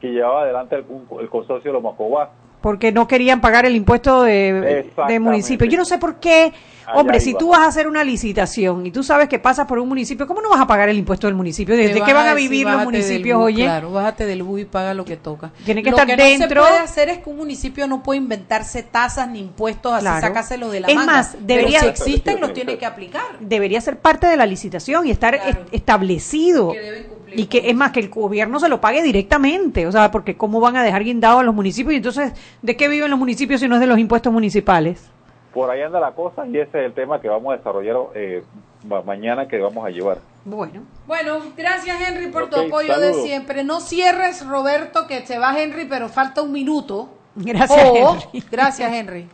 que 0.00 0.08
llevaba 0.08 0.42
adelante 0.42 0.76
el, 0.76 0.84
el 1.20 1.28
consorcio 1.28 1.70
de 1.70 1.74
Lomacobá 1.74 2.30
porque 2.60 2.92
no 2.92 3.08
querían 3.08 3.40
pagar 3.40 3.66
el 3.66 3.76
impuesto 3.76 4.22
de, 4.22 4.90
municipio. 5.20 5.66
Yo 5.66 5.78
no 5.78 5.84
sé 5.84 5.98
por 5.98 6.16
qué, 6.20 6.52
Allá 6.86 6.98
hombre, 6.98 7.20
si 7.20 7.30
iba. 7.30 7.38
tú 7.38 7.48
vas 7.50 7.60
a 7.60 7.66
hacer 7.66 7.86
una 7.86 8.02
licitación 8.02 8.84
y 8.84 8.90
tú 8.90 9.02
sabes 9.04 9.28
que 9.28 9.38
pasas 9.38 9.66
por 9.66 9.78
un 9.78 9.88
municipio, 9.88 10.26
¿cómo 10.26 10.40
no 10.40 10.50
vas 10.50 10.60
a 10.60 10.66
pagar 10.66 10.88
el 10.88 10.98
impuesto 10.98 11.26
del 11.28 11.36
municipio? 11.36 11.76
¿Desde 11.76 12.02
qué 12.02 12.12
van 12.12 12.26
a 12.26 12.34
decir, 12.34 12.50
vivir 12.50 12.66
los 12.66 12.82
municipios, 12.84 13.38
bus, 13.38 13.46
oye? 13.46 13.62
Claro, 13.62 13.92
bájate 13.92 14.26
del 14.26 14.42
bus 14.42 14.60
y 14.62 14.64
paga 14.64 14.92
lo 14.94 15.04
que 15.04 15.16
toca. 15.16 15.52
Tiene 15.64 15.82
que 15.82 15.90
lo 15.90 15.96
estar 15.96 16.06
que 16.08 16.22
dentro- 16.22 16.62
no 16.62 16.66
se 16.66 16.72
puede 16.72 16.82
hacer 16.84 17.08
es 17.10 17.18
que 17.18 17.30
un 17.30 17.36
municipio 17.36 17.86
no 17.86 18.02
puede 18.02 18.18
inventarse 18.18 18.82
tasas 18.82 19.28
ni 19.28 19.38
impuestos 19.40 19.92
así 19.92 20.02
Claro. 20.02 20.20
sacárselo 20.20 20.68
de 20.70 20.80
la 20.80 20.88
Es 20.88 20.94
manga. 20.96 21.12
más, 21.12 21.28
Pero 21.32 21.46
debería- 21.46 21.80
si 21.80 21.86
existen 21.86 22.40
los 22.40 22.52
tiene 22.52 22.76
que 22.76 22.86
aplicar. 22.86 23.22
Debería 23.38 23.80
ser 23.80 23.98
parte 23.98 24.26
de 24.26 24.36
la 24.36 24.46
licitación 24.46 25.06
y 25.06 25.10
estar 25.12 25.40
Claro. 25.40 25.60
establecido. 25.70 26.72
Que 26.72 26.80
deben 26.80 27.02
cumplir 27.04 27.19
Y 27.36 27.46
que 27.46 27.70
es 27.70 27.76
más, 27.76 27.92
que 27.92 28.00
el 28.00 28.08
gobierno 28.08 28.58
se 28.60 28.68
lo 28.68 28.80
pague 28.80 29.02
directamente. 29.02 29.86
O 29.86 29.92
sea, 29.92 30.10
porque 30.10 30.36
¿cómo 30.36 30.60
van 30.60 30.76
a 30.76 30.82
dejar 30.82 31.04
guindado 31.04 31.38
a 31.38 31.42
los 31.42 31.54
municipios? 31.54 31.92
Y 31.94 31.96
entonces, 31.96 32.32
¿de 32.62 32.76
qué 32.76 32.88
viven 32.88 33.10
los 33.10 33.18
municipios 33.18 33.60
si 33.60 33.68
no 33.68 33.74
es 33.76 33.80
de 33.80 33.86
los 33.86 33.98
impuestos 33.98 34.32
municipales? 34.32 35.08
Por 35.52 35.68
ahí 35.70 35.82
anda 35.82 35.98
la 35.98 36.12
cosa 36.12 36.46
y 36.46 36.56
ese 36.58 36.78
es 36.78 36.86
el 36.86 36.92
tema 36.92 37.20
que 37.20 37.28
vamos 37.28 37.52
a 37.52 37.56
desarrollar 37.56 37.96
eh, 38.14 38.42
ma- 38.86 39.02
mañana 39.02 39.48
que 39.48 39.58
vamos 39.58 39.84
a 39.84 39.90
llevar. 39.90 40.18
Bueno. 40.44 40.82
Bueno, 41.06 41.40
gracias 41.56 41.96
Henry 42.08 42.28
por 42.28 42.48
tu 42.48 42.56
apoyo 42.60 42.98
de 43.00 43.14
siempre. 43.14 43.64
No 43.64 43.80
cierres, 43.80 44.46
Roberto, 44.46 45.06
que 45.08 45.26
se 45.26 45.38
va 45.38 45.60
Henry, 45.60 45.86
pero 45.86 46.08
falta 46.08 46.42
un 46.42 46.52
minuto. 46.52 47.08
Gracias, 47.34 47.80
Henry. 47.84 48.44
Gracias, 48.50 48.92
Henry. 48.92 49.28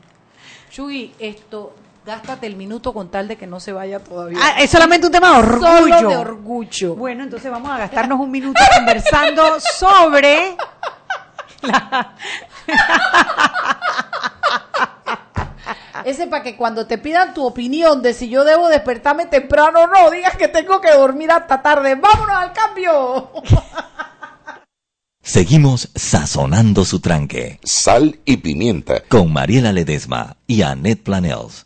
Chuy, 0.71 1.13
esto, 1.19 1.75
gástate 2.07 2.47
el 2.47 2.57
minuto 2.57 2.93
con 2.95 3.11
tal 3.11 3.27
de 3.29 3.37
que 3.37 3.47
no 3.47 3.59
se 3.61 3.73
vaya 3.73 3.99
todavía. 3.99 4.39
Ah, 4.41 4.63
es 4.63 4.71
solamente 4.71 5.07
un 5.07 5.13
tema 5.13 5.33
de 5.33 5.39
orgullo. 5.39 5.67
Solo 5.79 6.09
de 6.09 6.17
orgullo. 6.17 6.95
Bueno, 6.95 7.25
entonces 7.25 7.51
vamos 7.51 7.71
a 7.71 7.79
gastarnos 7.79 8.21
un 8.21 8.31
minuto 8.31 8.61
conversando 8.77 9.59
sobre 9.61 10.57
la- 11.63 12.15
Ese 16.05 16.29
para 16.29 16.45
que 16.45 16.57
cuando 16.57 16.87
te 16.87 16.99
pidan 16.99 17.35
tu 17.35 17.45
opinión 17.45 18.01
de 18.03 18.15
si 18.15 18.29
yo 18.29 18.45
debo 18.45 18.69
despertarme 18.69 19.27
temprano 19.27 19.81
o 19.81 19.87
no, 19.89 20.11
digas 20.11 20.37
que 20.37 20.47
tengo 20.47 20.81
que 20.81 20.93
dormir 20.93 21.33
hasta 21.33 21.61
tarde. 21.63 21.97
¡Vámonos 21.97 22.37
al 22.37 22.53
cambio! 22.53 23.33
Seguimos 25.21 25.91
sazonando 25.97 26.85
su 26.85 27.01
tranque 27.01 27.59
Sal 27.65 28.21
y 28.25 28.37
pimienta. 28.37 29.01
con 29.09 29.33
Mariela 29.33 29.73
Ledesma 29.73 30.37
y 30.47 30.63
Annette 30.63 31.03
Planels. 31.03 31.66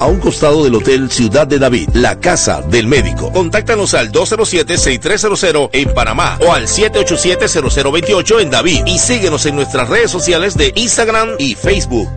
a 0.01 0.07
un 0.07 0.19
costado 0.19 0.63
del 0.63 0.73
Hotel 0.73 1.11
Ciudad 1.11 1.45
de 1.45 1.59
David, 1.59 1.89
la 1.93 2.19
casa 2.19 2.61
del 2.61 2.87
médico. 2.87 3.31
Contáctanos 3.31 3.93
al 3.93 4.11
207-6300 4.11 5.69
en 5.73 5.93
Panamá 5.93 6.39
o 6.41 6.51
al 6.51 6.65
787-0028 6.65 8.41
en 8.41 8.49
David 8.49 8.81
y 8.87 8.97
síguenos 8.97 9.45
en 9.45 9.55
nuestras 9.55 9.87
redes 9.87 10.09
sociales 10.09 10.57
de 10.57 10.73
Instagram 10.75 11.35
y 11.37 11.53
Facebook. 11.53 12.09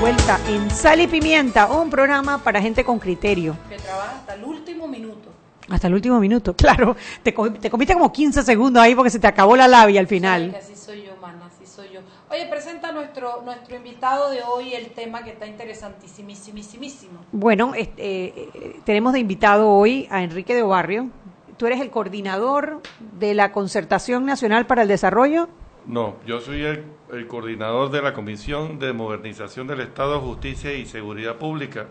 Vuelta 0.00 0.40
en 0.48 0.68
Sal 0.72 1.00
y 1.00 1.06
Pimienta, 1.06 1.66
un 1.66 1.90
programa 1.90 2.38
para 2.38 2.60
gente 2.60 2.84
con 2.84 2.98
criterio. 2.98 3.56
Que 3.68 3.76
trabaja 3.76 4.16
hasta 4.16 4.34
el 4.34 4.42
último 4.42 4.88
minuto. 4.88 5.25
Hasta 5.68 5.86
el 5.88 5.94
último 5.94 6.20
minuto, 6.20 6.54
claro. 6.56 6.96
Te, 7.22 7.34
co- 7.34 7.52
te 7.52 7.70
comiste 7.70 7.94
como 7.94 8.12
15 8.12 8.42
segundos 8.42 8.82
ahí 8.82 8.94
porque 8.94 9.10
se 9.10 9.18
te 9.18 9.26
acabó 9.26 9.56
la 9.56 9.66
labia 9.68 10.00
al 10.00 10.06
final. 10.06 10.50
Que 10.52 10.56
así 10.58 10.76
soy 10.76 11.02
yo, 11.04 11.16
man, 11.20 11.40
así 11.44 11.66
soy 11.66 11.88
yo. 11.92 12.00
Oye, 12.30 12.46
presenta 12.46 12.92
nuestro 12.92 13.42
nuestro 13.42 13.76
invitado 13.76 14.30
de 14.30 14.42
hoy 14.42 14.74
el 14.74 14.90
tema 14.90 15.22
que 15.24 15.30
está 15.30 15.46
interesantísimísimo. 15.46 17.20
Bueno, 17.32 17.74
este, 17.74 18.26
eh, 18.26 18.80
tenemos 18.84 19.12
de 19.12 19.20
invitado 19.20 19.68
hoy 19.70 20.06
a 20.10 20.22
Enrique 20.22 20.54
de 20.54 20.62
Obarrio. 20.62 21.08
Tú 21.56 21.66
eres 21.66 21.80
el 21.80 21.90
coordinador 21.90 22.80
de 23.18 23.34
la 23.34 23.52
Concertación 23.52 24.26
Nacional 24.26 24.66
para 24.66 24.82
el 24.82 24.88
Desarrollo. 24.88 25.48
No, 25.86 26.16
yo 26.26 26.40
soy 26.40 26.62
el, 26.64 26.84
el 27.12 27.26
coordinador 27.28 27.90
de 27.90 28.02
la 28.02 28.12
Comisión 28.12 28.78
de 28.78 28.92
Modernización 28.92 29.66
del 29.66 29.80
Estado, 29.80 30.20
Justicia 30.20 30.72
y 30.74 30.84
Seguridad 30.86 31.36
Pública 31.36 31.86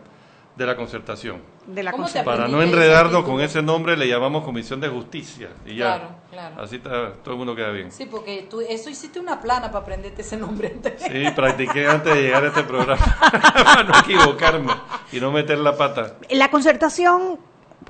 de 0.56 0.66
la 0.66 0.76
Concertación. 0.76 1.38
De 1.68 1.84
la 1.84 1.92
¿Cómo 1.92 2.04
te 2.06 2.12
concertación. 2.14 2.38
Para 2.38 2.48
no 2.48 2.62
enredarnos 2.62 3.24
con 3.24 3.42
ese 3.42 3.62
nombre, 3.62 3.98
le 3.98 4.08
llamamos 4.08 4.44
Comisión 4.44 4.80
de 4.80 4.88
Justicia. 4.88 5.50
Y 5.66 5.76
ya. 5.78 5.86
Claro, 5.96 6.10
claro. 6.32 6.62
Así 6.62 6.76
está, 6.76 7.14
todo 7.24 7.32
el 7.32 7.38
mundo 7.38 7.56
queda 7.56 7.72
bien. 7.72 7.92
Sí, 7.92 8.06
porque 8.06 8.48
tú 8.50 8.62
eso 8.62 8.90
hiciste 8.90 9.20
una 9.20 9.42
plana 9.42 9.68
para 9.72 9.80
aprenderte 9.80 10.22
ese 10.22 10.38
nombre. 10.38 10.76
Sí, 10.98 11.26
practiqué 11.36 11.88
antes 11.88 12.14
de 12.14 12.22
llegar 12.22 12.44
a 12.44 12.48
este 12.48 12.64
programa. 12.64 13.04
para 13.54 13.84
no 13.84 14.00
equivocarme 14.00 14.74
y 15.12 15.20
no 15.20 15.32
meter 15.32 15.58
la 15.58 15.76
pata. 15.76 16.16
La 16.30 16.52
concertación 16.52 17.40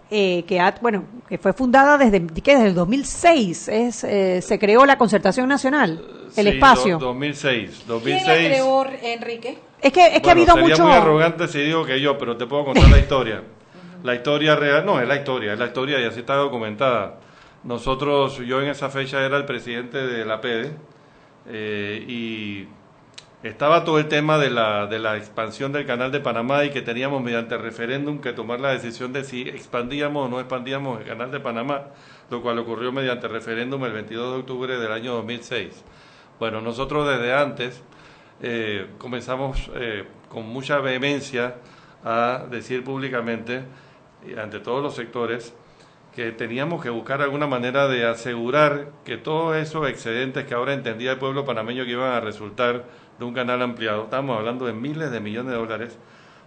eh, 0.10 0.44
que 0.48 0.60
ha- 0.60 0.76
bueno 0.82 1.04
que 1.28 1.38
fue 1.38 1.52
fundada 1.54 1.98
desde 1.98 2.26
que 2.28 2.54
desde 2.56 2.68
el 2.68 2.76
2006 2.76 3.68
es 3.70 4.04
eh, 4.04 4.42
se 4.42 4.60
creó 4.60 4.86
la 4.86 4.98
concertación 4.98 5.48
nacional 5.50 6.06
el 6.36 6.46
Sí, 6.48 6.54
espacio 6.54 7.00
do- 7.00 7.08
2006. 7.08 7.70
¿Quién 7.70 7.88
2006. 7.88 8.28
la 8.28 8.34
creó, 8.50 8.86
Enrique? 9.02 9.58
es 9.82 9.92
que 9.94 10.16
es 10.16 10.22
que 10.22 10.30
ha 10.30 10.32
habido 10.34 10.54
sería 10.54 10.70
mucho 10.70 10.84
muy 10.84 10.94
arrogante 10.94 11.48
si 11.48 11.60
digo 11.60 11.86
que 11.86 12.00
yo, 12.02 12.18
pero 12.18 12.38
te 12.38 12.46
puedo 12.46 12.66
contar 12.66 12.88
la 12.90 13.00
historia. 13.00 13.42
La 14.06 14.14
historia 14.14 14.56
real, 14.56 14.86
no, 14.86 15.02
es 15.02 15.08
la 15.08 15.16
historia, 15.16 15.54
es 15.54 15.58
la 15.58 15.66
historia 15.66 16.00
y 16.00 16.04
así 16.04 16.20
está 16.20 16.36
documentada. 16.36 17.16
Nosotros, 17.64 18.38
yo 18.38 18.62
en 18.62 18.70
esa 18.70 18.92
fecha 18.92 19.26
era 19.26 19.36
el 19.36 19.46
presidente 19.46 19.98
de 19.98 20.24
la 20.24 20.42
PEDE 20.42 20.76
eh, 21.48 22.06
y 22.08 22.68
estaba 23.42 23.84
todo 23.84 23.98
el 23.98 24.08
tema 24.08 24.38
de 24.38 24.52
la, 24.52 24.86
de 24.86 25.00
la 25.00 25.18
expansión 25.18 25.72
del 25.72 25.88
canal 25.88 26.12
de 26.12 26.20
Panamá 26.20 26.66
y 26.66 26.70
que 26.70 26.84
teníamos 26.84 27.24
mediante 27.24 27.58
referéndum 27.58 28.20
que 28.22 28.32
tomar 28.32 28.60
la 28.60 28.70
decisión 28.70 29.12
de 29.12 29.24
si 29.24 29.50
expandíamos 29.50 30.28
o 30.28 30.30
no 30.30 30.40
expandíamos 30.40 31.02
el 31.02 31.08
canal 31.08 31.32
de 31.32 31.40
Panamá, 31.40 31.86
lo 32.30 32.44
cual 32.44 32.60
ocurrió 32.60 32.92
mediante 32.92 33.28
referéndum 33.28 33.84
el 33.86 33.94
22 33.94 34.34
de 34.34 34.40
octubre 34.40 34.78
del 34.78 34.92
año 34.92 35.14
2006. 35.14 35.84
Bueno, 36.40 36.62
nosotros 36.62 37.08
desde 37.08 37.34
antes 37.34 37.82
eh, 38.44 38.86
comenzamos 39.00 39.72
eh, 39.74 40.06
con 40.30 40.48
mucha 40.48 40.78
vehemencia 40.78 41.56
a 42.04 42.46
decir 42.52 42.84
públicamente, 42.84 43.64
ante 44.42 44.60
todos 44.60 44.82
los 44.82 44.96
sectores, 44.96 45.54
que 46.16 46.32
teníamos 46.32 46.82
que 46.82 46.90
buscar 46.90 47.22
alguna 47.22 47.46
manera 47.46 47.88
de 47.88 48.06
asegurar 48.06 48.88
que 49.04 49.18
todos 49.18 49.58
esos 49.58 49.88
excedentes 49.90 50.46
que 50.46 50.54
ahora 50.54 50.74
entendía 50.74 51.12
el 51.12 51.18
pueblo 51.18 51.44
panameño 51.46 51.84
que 51.84 51.92
iban 51.92 52.12
a 52.14 52.22
resultar 52.22 52.86
de 53.20 53.26
un 53.26 53.34
canal 53.34 53.62
ampliado, 53.62 54.04
estamos 54.06 54.38
hablando 54.38 54.66
de 54.66 54.74
miles 54.74 55.12
de 55.12 55.20
millones 55.20 55.52
de 55.52 55.58
dólares, 55.58 55.98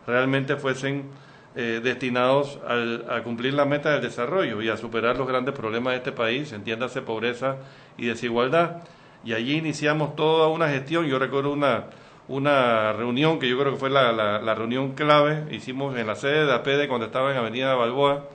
realmente 0.06 0.56
fuesen 0.56 1.04
eh, 1.54 1.80
destinados 1.82 2.58
al- 2.66 3.04
a 3.10 3.22
cumplir 3.22 3.52
la 3.54 3.64
meta 3.64 3.90
del 3.90 4.00
desarrollo 4.02 4.62
y 4.62 4.68
a 4.68 4.76
superar 4.76 5.16
los 5.18 5.26
grandes 5.26 5.54
problemas 5.54 5.92
de 5.92 5.96
este 5.98 6.12
país, 6.12 6.52
entiéndase 6.52 7.02
pobreza 7.02 7.56
y 7.96 8.06
desigualdad. 8.06 8.82
Y 9.24 9.32
allí 9.32 9.56
iniciamos 9.56 10.14
toda 10.14 10.46
una 10.48 10.68
gestión, 10.68 11.06
yo 11.06 11.18
recuerdo 11.18 11.50
una, 11.52 11.84
una 12.28 12.92
reunión 12.92 13.38
que 13.38 13.48
yo 13.48 13.58
creo 13.58 13.72
que 13.72 13.78
fue 13.78 13.90
la, 13.90 14.12
la- 14.12 14.54
reunión 14.54 14.92
clave, 14.92 15.46
hicimos 15.50 15.96
en 15.96 16.06
la 16.06 16.14
sede 16.14 16.44
de 16.46 16.52
APD 16.52 16.88
cuando 16.88 17.06
estaba 17.06 17.30
en 17.32 17.38
Avenida 17.38 17.74
Balboa, 17.74 18.26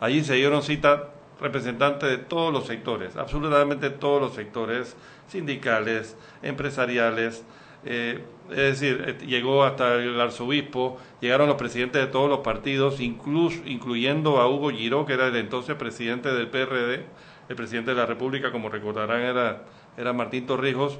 allí 0.00 0.24
se 0.24 0.34
dieron 0.34 0.62
cita 0.62 1.10
representantes 1.40 2.08
de 2.08 2.18
todos 2.18 2.52
los 2.52 2.66
sectores, 2.66 3.16
absolutamente 3.16 3.90
todos 3.90 4.20
los 4.20 4.34
sectores, 4.34 4.96
sindicales, 5.28 6.16
empresariales, 6.42 7.44
eh, 7.84 8.24
es 8.50 8.56
decir, 8.56 9.04
eh, 9.20 9.26
llegó 9.26 9.62
hasta 9.64 9.94
el 9.94 10.20
arzobispo, 10.20 10.98
llegaron 11.20 11.46
los 11.46 11.56
presidentes 11.56 12.00
de 12.04 12.08
todos 12.08 12.28
los 12.28 12.40
partidos, 12.40 13.00
incluso, 13.00 13.60
incluyendo 13.64 14.40
a 14.40 14.48
Hugo 14.48 14.70
Giró, 14.70 15.06
que 15.06 15.12
era 15.12 15.26
el 15.28 15.36
entonces 15.36 15.76
presidente 15.76 16.32
del 16.32 16.48
PRD, 16.48 17.04
el 17.48 17.56
presidente 17.56 17.92
de 17.92 17.96
la 17.96 18.06
República, 18.06 18.50
como 18.50 18.68
recordarán, 18.70 19.20
era, 19.20 19.62
era 19.96 20.12
Martín 20.12 20.46
Torrijos, 20.46 20.98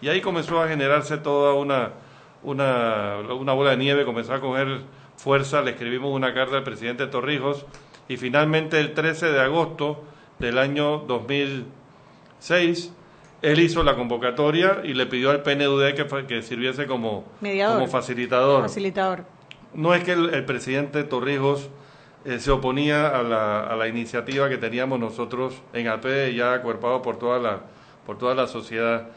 y 0.00 0.08
ahí 0.08 0.20
comenzó 0.20 0.60
a 0.60 0.68
generarse 0.68 1.18
toda 1.18 1.54
una, 1.54 1.92
una, 2.42 3.18
una 3.18 3.52
bola 3.52 3.70
de 3.70 3.76
nieve, 3.78 4.04
comenzó 4.04 4.34
a 4.34 4.40
coger 4.40 4.80
fuerza, 5.16 5.62
le 5.62 5.72
escribimos 5.72 6.12
una 6.12 6.34
carta 6.34 6.56
al 6.56 6.62
presidente 6.64 7.06
Torrijos, 7.06 7.66
y 8.08 8.16
finalmente 8.16 8.78
el 8.80 8.94
13 8.94 9.32
de 9.32 9.40
agosto 9.40 10.04
del 10.38 10.58
año 10.58 10.98
2006, 10.98 12.92
él 13.42 13.60
hizo 13.60 13.82
la 13.82 13.96
convocatoria 13.96 14.80
y 14.84 14.94
le 14.94 15.06
pidió 15.06 15.30
al 15.30 15.42
PNUD 15.42 15.94
que, 15.94 16.26
que 16.26 16.42
sirviese 16.42 16.86
como, 16.86 17.24
Mediador. 17.40 17.78
como 17.78 17.90
facilitador. 17.90 18.62
facilitador 18.62 19.24
No 19.74 19.94
es 19.94 20.04
que 20.04 20.12
el, 20.12 20.32
el 20.34 20.44
presidente 20.44 21.04
Torrijos 21.04 21.68
eh, 22.24 22.40
se 22.40 22.50
oponía 22.50 23.08
a 23.08 23.22
la, 23.22 23.60
a 23.60 23.76
la 23.76 23.88
iniciativa 23.88 24.48
que 24.48 24.56
teníamos 24.58 24.98
nosotros 24.98 25.62
en 25.72 25.88
AP, 25.88 26.32
ya 26.34 26.54
acuerpado 26.54 27.02
por 27.02 27.18
toda 27.18 27.38
la, 27.38 27.60
por 28.04 28.18
toda 28.18 28.34
la 28.34 28.46
sociedad. 28.46 29.08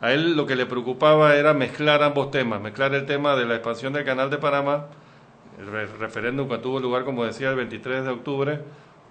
A 0.00 0.12
él 0.12 0.36
lo 0.36 0.46
que 0.46 0.54
le 0.54 0.66
preocupaba 0.66 1.34
era 1.34 1.54
mezclar 1.54 2.02
ambos 2.02 2.30
temas, 2.30 2.60
mezclar 2.60 2.94
el 2.94 3.04
tema 3.04 3.34
de 3.34 3.46
la 3.46 3.54
expansión 3.56 3.92
del 3.92 4.04
canal 4.04 4.30
de 4.30 4.38
Panamá, 4.38 4.86
el 5.58 5.66
re- 5.66 5.86
referéndum 5.86 6.48
que 6.48 6.58
tuvo 6.58 6.78
lugar, 6.78 7.04
como 7.04 7.24
decía, 7.24 7.50
el 7.50 7.56
23 7.56 8.04
de 8.04 8.10
octubre, 8.10 8.60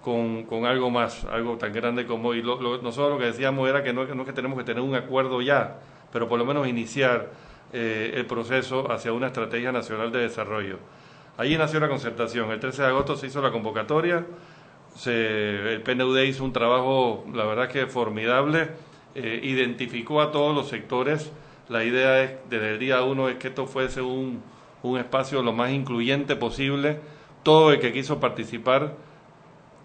con, 0.02 0.44
con 0.44 0.64
algo 0.64 0.88
más, 0.90 1.24
algo 1.26 1.58
tan 1.58 1.72
grande 1.74 2.06
como... 2.06 2.32
Y 2.32 2.40
lo- 2.42 2.58
nosotros 2.80 3.12
lo 3.12 3.18
que 3.18 3.26
decíamos 3.26 3.68
era 3.68 3.82
que 3.82 3.92
no, 3.92 4.04
no 4.06 4.22
es 4.22 4.26
que 4.26 4.32
tenemos 4.32 4.56
que 4.56 4.64
tener 4.64 4.82
un 4.82 4.94
acuerdo 4.94 5.42
ya, 5.42 5.76
pero 6.10 6.26
por 6.26 6.38
lo 6.38 6.46
menos 6.46 6.66
iniciar 6.66 7.30
eh, 7.74 8.12
el 8.14 8.24
proceso 8.24 8.90
hacia 8.90 9.12
una 9.12 9.26
estrategia 9.26 9.72
nacional 9.72 10.10
de 10.10 10.20
desarrollo. 10.20 10.78
Allí 11.36 11.58
nació 11.58 11.80
la 11.80 11.88
concertación. 11.88 12.50
El 12.50 12.60
13 12.60 12.80
de 12.82 12.88
agosto 12.88 13.14
se 13.14 13.26
hizo 13.26 13.42
la 13.42 13.50
convocatoria. 13.52 14.24
Se- 14.94 15.74
el 15.74 15.82
PNUD 15.82 16.18
hizo 16.22 16.44
un 16.44 16.52
trabajo, 16.54 17.26
la 17.34 17.44
verdad 17.44 17.68
que 17.68 17.86
formidable. 17.86 18.70
Eh, 19.22 19.40
identificó 19.42 20.20
a 20.20 20.30
todos 20.32 20.54
los 20.54 20.68
sectores. 20.68 21.32
La 21.68 21.84
idea 21.84 22.22
es, 22.22 22.32
desde 22.48 22.70
el 22.72 22.78
día 22.78 23.02
uno 23.02 23.28
es 23.28 23.36
que 23.36 23.48
esto 23.48 23.66
fuese 23.66 24.00
un, 24.00 24.42
un 24.82 24.98
espacio 24.98 25.42
lo 25.42 25.52
más 25.52 25.70
incluyente 25.70 26.36
posible. 26.36 26.98
Todo 27.42 27.72
el 27.72 27.80
que 27.80 27.92
quiso 27.92 28.20
participar 28.20 28.94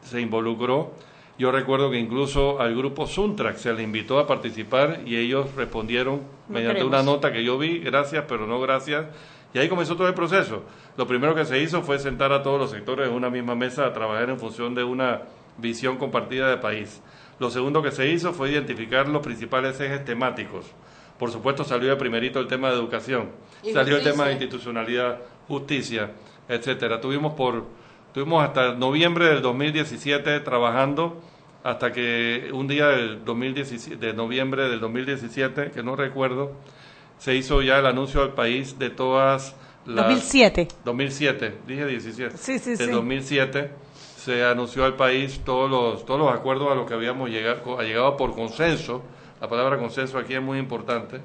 se 0.01 0.21
involucró. 0.21 0.91
Yo 1.37 1.51
recuerdo 1.51 1.89
que 1.89 1.97
incluso 1.97 2.59
al 2.61 2.75
grupo 2.75 3.07
Suntrax 3.07 3.61
se 3.61 3.73
le 3.73 3.83
invitó 3.83 4.19
a 4.19 4.27
participar 4.27 5.01
y 5.05 5.17
ellos 5.17 5.53
respondieron 5.55 6.21
No 6.47 6.53
mediante 6.53 6.81
queremos. 6.81 6.93
una 6.93 7.11
nota 7.11 7.31
que 7.31 7.43
yo 7.43 7.57
vi, 7.57 7.79
gracias, 7.79 8.25
pero 8.27 8.45
no 8.45 8.59
gracias. 8.61 9.05
Y 9.53 9.59
ahí 9.59 9.67
comenzó 9.67 9.95
todo 9.95 10.07
el 10.07 10.13
proceso. 10.13 10.63
Lo 10.95 11.07
primero 11.07 11.33
que 11.33 11.45
se 11.45 11.59
hizo 11.59 11.81
fue 11.81 11.97
sentar 11.99 12.31
a 12.31 12.43
todos 12.43 12.59
los 12.59 12.71
sectores 12.71 13.07
en 13.07 13.13
una 13.15 13.29
misma 13.29 13.55
mesa 13.55 13.85
a 13.85 13.93
trabajar 13.93 14.29
en 14.29 14.39
función 14.39 14.75
de 14.75 14.83
una 14.83 15.21
visión 15.57 15.97
compartida 15.97 16.49
de 16.49 16.57
país. 16.57 17.01
Lo 17.39 17.49
segundo 17.49 17.81
que 17.81 17.91
se 17.91 18.09
hizo 18.09 18.33
fue 18.33 18.51
identificar 18.51 19.07
los 19.07 19.21
principales 19.21 19.79
ejes 19.79 20.05
temáticos. 20.05 20.65
Por 21.17 21.31
supuesto 21.31 21.63
salió 21.63 21.89
de 21.89 21.95
primerito 21.95 22.39
el 22.39 22.47
tema 22.47 22.69
de 22.69 22.75
educación, 22.75 23.29
Y 23.63 23.71
salió 23.71 23.97
el 23.97 24.03
tema 24.03 24.25
de 24.25 24.33
institucionalidad, 24.33 25.19
justicia, 25.47 26.11
etcétera. 26.47 26.99
Tuvimos 26.99 27.33
por 27.33 27.65
tuvimos 28.13 28.43
hasta 28.43 28.73
noviembre 28.73 29.27
del 29.27 29.41
2017 29.41 30.39
trabajando 30.41 31.21
hasta 31.63 31.91
que 31.91 32.49
un 32.53 32.67
día 32.67 32.87
del 32.87 33.23
2017, 33.23 34.05
de 34.05 34.13
noviembre 34.13 34.69
del 34.69 34.79
2017, 34.81 35.71
que 35.71 35.81
no 35.81 35.95
recuerdo, 35.95 36.51
se 37.17 37.35
hizo 37.35 37.61
ya 37.61 37.79
el 37.79 37.85
anuncio 37.85 38.21
al 38.21 38.33
país 38.33 38.77
de 38.77 38.89
todas 38.89 39.55
las 39.85 40.05
2007 40.05 40.67
2007, 40.83 41.55
dije 41.65 41.85
17. 41.85 42.37
Sí, 42.37 42.59
sí, 42.59 42.71
de 42.71 42.85
sí. 42.85 42.91
2007 42.91 43.71
se 44.23 44.43
anunció 44.45 44.85
al 44.85 44.95
país 44.95 45.41
todos 45.43 45.69
los 45.69 46.05
todos 46.05 46.19
los 46.19 46.31
acuerdos 46.33 46.71
a 46.71 46.75
los 46.75 46.87
que 46.87 46.93
habíamos 46.93 47.29
llegado, 47.29 47.81
llegado 47.81 48.15
por 48.15 48.33
consenso. 48.33 49.01
La 49.41 49.49
palabra 49.49 49.77
consenso 49.77 50.17
aquí 50.17 50.33
es 50.33 50.41
muy 50.41 50.57
importante 50.59 51.19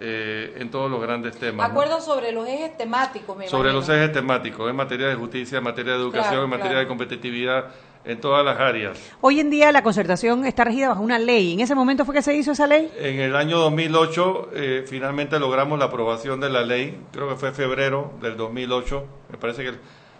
eh, 0.00 0.54
en 0.58 0.70
todos 0.70 0.90
los 0.90 1.00
grandes 1.00 1.36
temas. 1.38 1.66
¿no? 1.66 1.72
Acuerdos 1.72 2.04
sobre 2.04 2.32
los 2.32 2.46
ejes 2.46 2.76
temáticos, 2.76 3.34
me 3.36 3.46
sobre 3.48 3.70
imagino. 3.70 3.80
los 3.80 3.88
ejes 3.88 4.12
temáticos, 4.12 4.68
en 4.68 4.76
materia 4.76 5.06
de 5.08 5.14
justicia, 5.14 5.58
en 5.58 5.64
materia 5.64 5.92
de 5.94 5.98
educación, 6.00 6.28
Claro, 6.32 6.44
en 6.44 6.50
materia 6.50 6.70
claro. 6.72 6.80
de 6.80 6.88
competitividad, 6.88 7.64
en 8.04 8.20
todas 8.20 8.44
las 8.44 8.60
áreas. 8.60 8.98
hoy 9.22 9.40
en 9.40 9.48
día 9.48 9.72
la 9.72 9.82
concertación 9.82 10.44
está 10.44 10.64
regida 10.64 10.90
bajo 10.90 11.00
una 11.02 11.18
ley 11.18 11.54
en 11.54 11.60
ese 11.60 11.74
momento 11.74 12.04
fue 12.04 12.14
que 12.14 12.20
se 12.20 12.34
hizo 12.34 12.52
esa 12.52 12.66
ley 12.66 12.92
En 12.98 13.18
el 13.18 13.34
año 13.34 13.56
2008 13.60 14.50
eh, 14.52 14.84
finalmente 14.86 15.38
logramos 15.38 15.78
la 15.78 15.86
aprobación 15.86 16.38
de 16.40 16.50
la 16.50 16.60
ley, 16.64 17.00
creo 17.12 17.30
que 17.30 17.36
fue 17.36 17.52
febrero 17.52 18.12
del 18.20 18.36
2008, 18.36 19.04
me 19.30 19.38
parece 19.38 19.62
que 19.64 19.72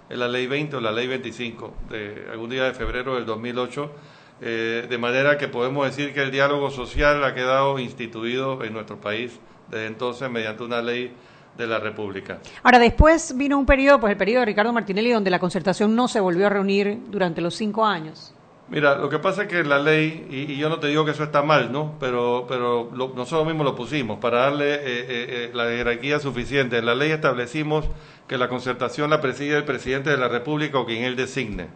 es 0.08 0.18
la 0.18 0.28
ley 0.28 0.46
20 0.46 0.76
o 0.76 0.80
la 0.80 0.92
ley 0.92 1.06
25, 1.06 1.74
de 1.90 2.26
algún 2.30 2.50
día 2.50 2.64
de 2.64 2.74
febrero 2.74 3.14
del 3.14 3.26
2008, 3.26 3.90
eh, 4.40 4.86
de 4.88 4.98
manera 4.98 5.38
que 5.38 5.48
podemos 5.48 5.86
decir 5.86 6.12
que 6.12 6.22
el 6.22 6.30
diálogo 6.30 6.70
social 6.70 7.22
ha 7.24 7.34
quedado 7.34 7.78
instituido 7.78 8.62
en 8.64 8.72
nuestro 8.72 9.00
país 9.00 9.38
desde 9.70 9.86
entonces 9.86 10.30
mediante 10.30 10.62
una 10.62 10.82
ley 10.82 11.12
de 11.56 11.66
la 11.66 11.78
República. 11.78 12.40
Ahora, 12.62 12.78
después 12.78 13.36
vino 13.36 13.58
un 13.58 13.64
periodo, 13.64 14.00
pues 14.00 14.10
el 14.10 14.16
periodo 14.16 14.40
de 14.40 14.46
Ricardo 14.46 14.72
Martinelli, 14.72 15.12
donde 15.12 15.30
la 15.30 15.38
concertación 15.38 15.94
no 15.94 16.08
se 16.08 16.20
volvió 16.20 16.46
a 16.46 16.50
reunir 16.50 16.98
durante 17.08 17.40
los 17.40 17.54
cinco 17.54 17.84
años. 17.84 18.33
Mira, 18.68 18.96
lo 18.96 19.10
que 19.10 19.18
pasa 19.18 19.42
es 19.42 19.48
que 19.48 19.62
la 19.62 19.78
ley, 19.78 20.26
y, 20.30 20.56
yo 20.56 20.70
no 20.70 20.78
te 20.80 20.86
digo 20.86 21.04
que 21.04 21.10
eso 21.10 21.22
está 21.22 21.42
mal, 21.42 21.70
¿no? 21.70 21.96
Pero, 22.00 22.46
pero 22.48 22.90
lo- 22.94 23.12
nosotros 23.14 23.46
mismos 23.46 23.66
lo 23.66 23.74
pusimos 23.76 24.18
para 24.20 24.38
darle 24.40 24.74
eh, 24.74 24.78
eh, 24.84 25.06
eh, 25.08 25.50
la 25.52 25.64
jerarquía 25.64 26.18
suficiente. 26.18 26.78
En 26.78 26.86
la 26.86 26.94
ley 26.94 27.10
establecimos 27.10 27.84
que 28.26 28.38
la 28.38 28.48
concertación 28.48 29.10
la 29.10 29.20
preside 29.20 29.58
el 29.58 29.64
presidente 29.64 30.08
de 30.08 30.16
la 30.16 30.28
República 30.28 30.78
o 30.78 30.86
quien 30.86 31.04
él 31.04 31.14
designe. 31.14 31.68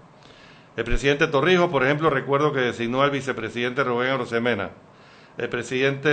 El 0.79 0.85
presidente 0.85 1.27
Torrijos, 1.27 1.69
por 1.71 1.85
ejemplo, 1.85 2.09
recuerdo 2.09 2.53
que 2.55 2.61
designó 2.61 3.03
al 3.03 3.11
vicepresidente 3.11 3.85
Rubén 3.85 4.11
Arosemena. 4.13 4.71
El 5.37 5.49
presidente, 5.51 6.09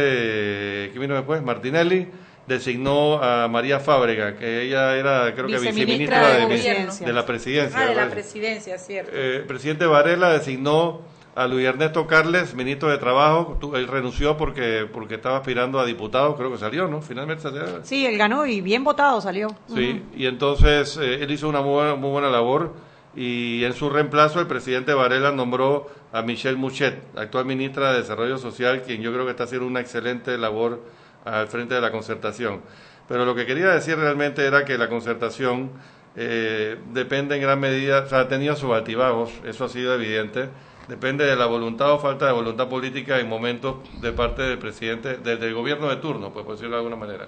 ¿qué 0.91 0.99
vino 0.99 1.15
después? 1.15 1.41
Martinelli 1.41 2.07
designó 2.47 3.21
a 3.23 3.47
María 3.47 3.79
Fábrega, 3.79 4.35
que 4.37 4.61
ella 4.63 4.95
era, 4.95 5.33
creo 5.33 5.47
que 5.47 5.57
Viceministra 5.57 6.29
de 6.29 6.47
de, 6.47 7.05
de 7.05 7.13
la 7.13 7.25
presidencia. 7.25 7.79
Ah, 7.81 7.85
de 7.89 7.95
la 7.95 8.09
presidencia, 8.09 8.77
cierto. 8.77 9.11
Eh, 9.15 9.37
el 9.37 9.43
presidente 9.43 9.85
Varela 9.85 10.29
designó 10.29 11.01
a 11.35 11.47
Luis 11.47 11.65
Ernesto 11.65 12.07
Carles, 12.07 12.53
ministro 12.55 12.89
de 12.89 12.97
Trabajo. 12.97 13.57
Tu- 13.59 13.75
Él 13.75 13.87
renunció 13.87 14.37
porque 14.37 14.87
porque 14.91 15.15
estaba 15.15 15.37
aspirando 15.37 15.79
a 15.79 15.85
diputado, 15.85 16.35
creo 16.37 16.51
que 16.51 16.57
salió, 16.57 16.87
¿no? 16.87 17.01
Finalmente 17.01 17.43
salió. 17.43 17.83
Sí, 17.83 18.05
él 18.05 18.17
ganó 18.17 18.45
y 18.45 18.61
bien 18.61 18.83
votado 18.83 19.19
salió. 19.21 19.49
Sí, 19.73 20.03
y 20.15 20.27
entonces 20.27 20.97
eh, 20.97 21.23
él 21.23 21.31
hizo 21.31 21.49
una 21.49 21.61
muy 21.61 21.71
buena, 21.73 21.95
muy 21.95 22.11
buena 22.11 22.29
labor 22.29 22.73
y 23.15 23.63
en 23.63 23.73
su 23.73 23.89
reemplazo 23.89 24.39
el 24.39 24.47
presidente 24.47 24.93
Varela 24.93 25.31
nombró 25.31 25.89
a 26.13 26.21
Michelle 26.21 26.57
Muchet, 26.57 26.99
actual 27.17 27.45
ministra 27.45 27.91
de 27.91 27.99
Desarrollo 27.99 28.37
Social, 28.37 28.83
quien 28.83 29.01
yo 29.01 29.11
creo 29.11 29.25
que 29.25 29.31
está 29.31 29.45
haciendo 29.45 29.65
una 29.67 29.79
excelente 29.81 30.37
labor 30.37 30.81
al 31.25 31.47
frente 31.47 31.75
de 31.75 31.81
la 31.81 31.91
concertación. 31.91 32.61
Pero 33.07 33.25
lo 33.25 33.35
que 33.35 33.45
quería 33.45 33.69
decir 33.69 33.97
realmente 33.97 34.45
era 34.45 34.65
que 34.65 34.77
la 34.77 34.89
concertación 34.89 35.71
eh, 36.15 36.77
depende 36.93 37.35
en 37.35 37.41
gran 37.41 37.59
medida, 37.59 37.99
o 37.99 38.07
sea, 38.07 38.21
ha 38.21 38.27
tenido 38.27 38.55
sus 38.55 38.71
altibajos, 38.71 39.31
eso 39.43 39.65
ha 39.65 39.69
sido 39.69 39.93
evidente, 39.93 40.49
depende 40.87 41.25
de 41.25 41.35
la 41.35 41.45
voluntad 41.45 41.91
o 41.91 41.99
falta 41.99 42.25
de 42.25 42.31
voluntad 42.31 42.69
política 42.69 43.19
en 43.19 43.27
momentos 43.27 43.77
de 44.01 44.11
parte 44.11 44.41
del 44.43 44.57
presidente, 44.57 45.17
del, 45.17 45.39
del 45.39 45.53
gobierno 45.53 45.89
de 45.89 45.97
turno, 45.97 46.31
pues, 46.31 46.45
por 46.45 46.55
decirlo 46.55 46.77
de 46.77 46.83
alguna 46.83 46.95
manera. 46.95 47.27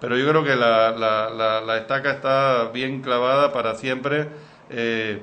Pero 0.00 0.16
yo 0.18 0.28
creo 0.28 0.44
que 0.44 0.56
la, 0.56 1.78
estaca 1.78 2.12
está 2.12 2.70
bien 2.72 3.00
clavada 3.00 3.52
para 3.52 3.74
siempre. 3.74 4.28
Eh, 4.68 5.22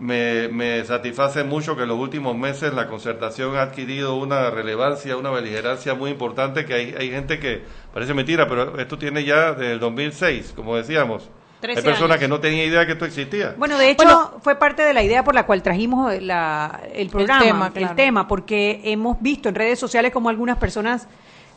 me, 0.00 0.48
me 0.48 0.82
satisface 0.84 1.44
mucho 1.44 1.76
que 1.76 1.82
en 1.82 1.88
los 1.88 1.98
últimos 1.98 2.36
meses 2.36 2.72
la 2.74 2.86
concertación 2.88 3.56
ha 3.56 3.62
adquirido 3.62 4.16
una 4.16 4.50
relevancia, 4.50 5.16
una 5.16 5.30
beligerancia 5.30 5.94
muy 5.94 6.10
importante, 6.10 6.64
que 6.64 6.74
hay, 6.74 6.94
hay 6.98 7.10
gente 7.10 7.38
que, 7.38 7.62
parece 7.92 8.14
mentira, 8.14 8.48
pero 8.48 8.78
esto 8.80 8.98
tiene 8.98 9.22
ya 9.24 9.52
desde 9.52 9.72
el 9.74 9.80
2006, 9.80 10.54
como 10.56 10.76
decíamos. 10.76 11.28
Hay 11.62 11.74
13 11.74 11.82
personas 11.82 12.12
años. 12.12 12.20
que 12.20 12.28
no 12.28 12.40
tenían 12.40 12.66
idea 12.68 12.86
que 12.86 12.92
esto 12.92 13.04
existía. 13.04 13.54
Bueno, 13.58 13.76
de 13.76 13.90
hecho, 13.90 14.40
fue 14.42 14.54
parte 14.56 14.82
de 14.82 14.94
la 14.94 15.02
idea 15.02 15.22
por 15.22 15.34
la 15.34 15.44
cual 15.44 15.62
trajimos 15.62 16.10
la- 16.22 16.80
el 16.94 17.10
programa, 17.10 17.66
el 17.66 17.72
tema, 17.74 17.94
tema, 17.94 18.20
claro. 18.22 18.28
porque 18.28 18.80
hemos 18.84 19.20
visto 19.20 19.50
en 19.50 19.54
redes 19.54 19.78
sociales 19.78 20.10
como 20.10 20.30
algunas 20.30 20.56
personas, 20.56 21.06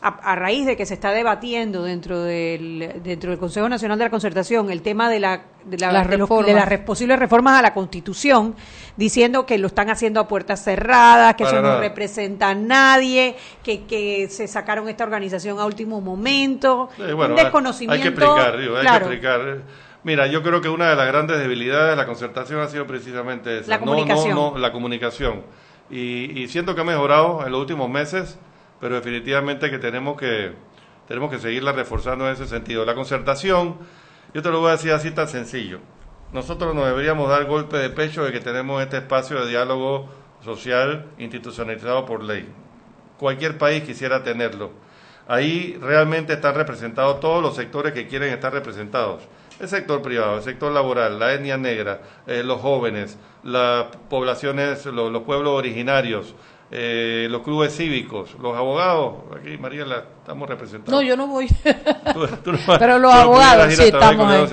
a, 0.06 0.32
a 0.32 0.36
raíz 0.36 0.66
de 0.66 0.76
que 0.76 0.84
se 0.86 0.92
está 0.94 1.10
debatiendo 1.12 1.82
dentro 1.82 2.22
del, 2.22 3.00
dentro 3.02 3.30
del 3.30 3.38
Consejo 3.38 3.68
Nacional 3.68 3.98
de 3.98 4.04
la 4.04 4.10
Concertación 4.10 4.70
el 4.70 4.82
tema 4.82 5.08
de 5.08 5.18
la 5.20 5.42
de, 5.64 5.78
la- 5.78 5.92
Las 5.92 6.08
de 6.10 6.18
los- 6.18 6.28
reformas. 6.28 6.46
de 6.46 6.52
las 6.76 6.80
posibles 6.80 7.18
reformas 7.18 7.58
a 7.58 7.62
la 7.62 7.72
Constitución, 7.72 8.54
diciendo 8.96 9.46
que 9.46 9.56
lo 9.56 9.66
están 9.68 9.88
haciendo 9.88 10.20
a 10.20 10.28
puertas 10.28 10.62
cerradas, 10.62 11.34
que 11.36 11.44
Para 11.44 11.56
eso 11.58 11.66
no 11.66 11.80
representa 11.80 12.50
a 12.50 12.54
nadie, 12.54 13.34
que, 13.62 13.84
que 13.84 14.28
se 14.28 14.46
sacaron 14.46 14.88
esta 14.90 15.04
organización 15.04 15.58
a 15.58 15.64
último 15.64 16.02
momento, 16.02 16.90
Eh, 16.98 17.12
bueno, 17.14 17.34
un 17.34 17.40
desconocimiento. 17.40 17.94
Hay 17.94 18.02
que 18.02 18.08
explicar, 18.08 18.58
digo, 18.58 18.76
hay 18.76 18.82
claro. 18.82 19.08
que 19.08 19.14
explicar. 19.14 19.58
Mira, 20.02 20.26
yo 20.26 20.42
creo 20.42 20.60
que 20.60 20.68
una 20.68 20.90
de 20.90 20.96
las 20.96 21.06
grandes 21.06 21.38
debilidades 21.38 21.90
de 21.92 21.96
la 21.96 22.04
concertación 22.04 22.60
ha 22.60 22.68
sido 22.68 22.86
precisamente 22.86 23.60
esa. 23.60 23.70
La 23.70 23.78
No, 23.78 23.86
comunicación. 23.86 24.34
No, 24.34 24.50
no, 24.50 24.58
la 24.58 24.70
comunicación. 24.70 25.40
Y, 25.90 26.38
y 26.42 26.48
siento 26.48 26.74
que 26.74 26.82
ha 26.82 26.84
mejorado 26.84 27.42
en 27.46 27.52
los 27.52 27.60
últimos 27.62 27.88
meses, 27.88 28.38
pero 28.84 28.96
definitivamente 28.96 29.70
que 29.70 29.78
tenemos 29.78 30.14
que 30.18 30.52
tenemos 31.08 31.30
que 31.30 31.38
seguirla 31.38 31.72
reforzando 31.72 32.26
en 32.26 32.34
ese 32.34 32.46
sentido. 32.46 32.84
La 32.84 32.94
concertación, 32.94 33.78
yo 34.34 34.42
te 34.42 34.50
lo 34.50 34.60
voy 34.60 34.68
a 34.68 34.72
decir 34.72 34.92
así 34.92 35.10
tan 35.10 35.26
sencillo. 35.26 35.78
Nosotros 36.34 36.74
nos 36.74 36.84
deberíamos 36.84 37.30
dar 37.30 37.46
golpe 37.46 37.78
de 37.78 37.88
pecho 37.88 38.24
de 38.26 38.30
que 38.32 38.40
tenemos 38.40 38.82
este 38.82 38.98
espacio 38.98 39.42
de 39.42 39.48
diálogo 39.48 40.10
social 40.42 41.06
institucionalizado 41.16 42.04
por 42.04 42.22
ley. 42.22 42.46
Cualquier 43.18 43.56
país 43.56 43.84
quisiera 43.84 44.22
tenerlo. 44.22 44.72
Ahí 45.28 45.78
realmente 45.80 46.34
están 46.34 46.54
representados 46.54 47.20
todos 47.20 47.42
los 47.42 47.56
sectores 47.56 47.94
que 47.94 48.06
quieren 48.06 48.34
estar 48.34 48.52
representados. 48.52 49.22
El 49.60 49.68
sector 49.68 50.02
privado, 50.02 50.36
el 50.36 50.42
sector 50.42 50.70
laboral, 50.72 51.18
la 51.18 51.32
etnia 51.32 51.56
negra, 51.56 52.02
eh, 52.26 52.42
los 52.44 52.60
jóvenes, 52.60 53.16
las 53.44 53.86
poblaciones, 54.10 54.84
lo- 54.84 55.08
los 55.08 55.22
pueblos 55.22 55.54
originarios, 55.54 56.34
eh, 56.76 57.28
los 57.30 57.42
clubes 57.42 57.76
cívicos, 57.76 58.34
los 58.42 58.56
abogados. 58.56 59.14
Aquí, 59.38 59.56
Mariela, 59.58 60.02
estamos 60.20 60.48
representados. 60.48 60.90
No, 60.92 61.06
yo 61.06 61.16
no 61.16 61.28
voy. 61.28 61.46
Tú- 62.12 62.26
tú 62.42 62.52
no- 62.52 62.58
Pero 62.80 62.98
los 62.98 63.14
abogados, 63.14 63.72
sí, 63.74 63.82
estamos 63.84 64.28
ahí. 64.28 64.44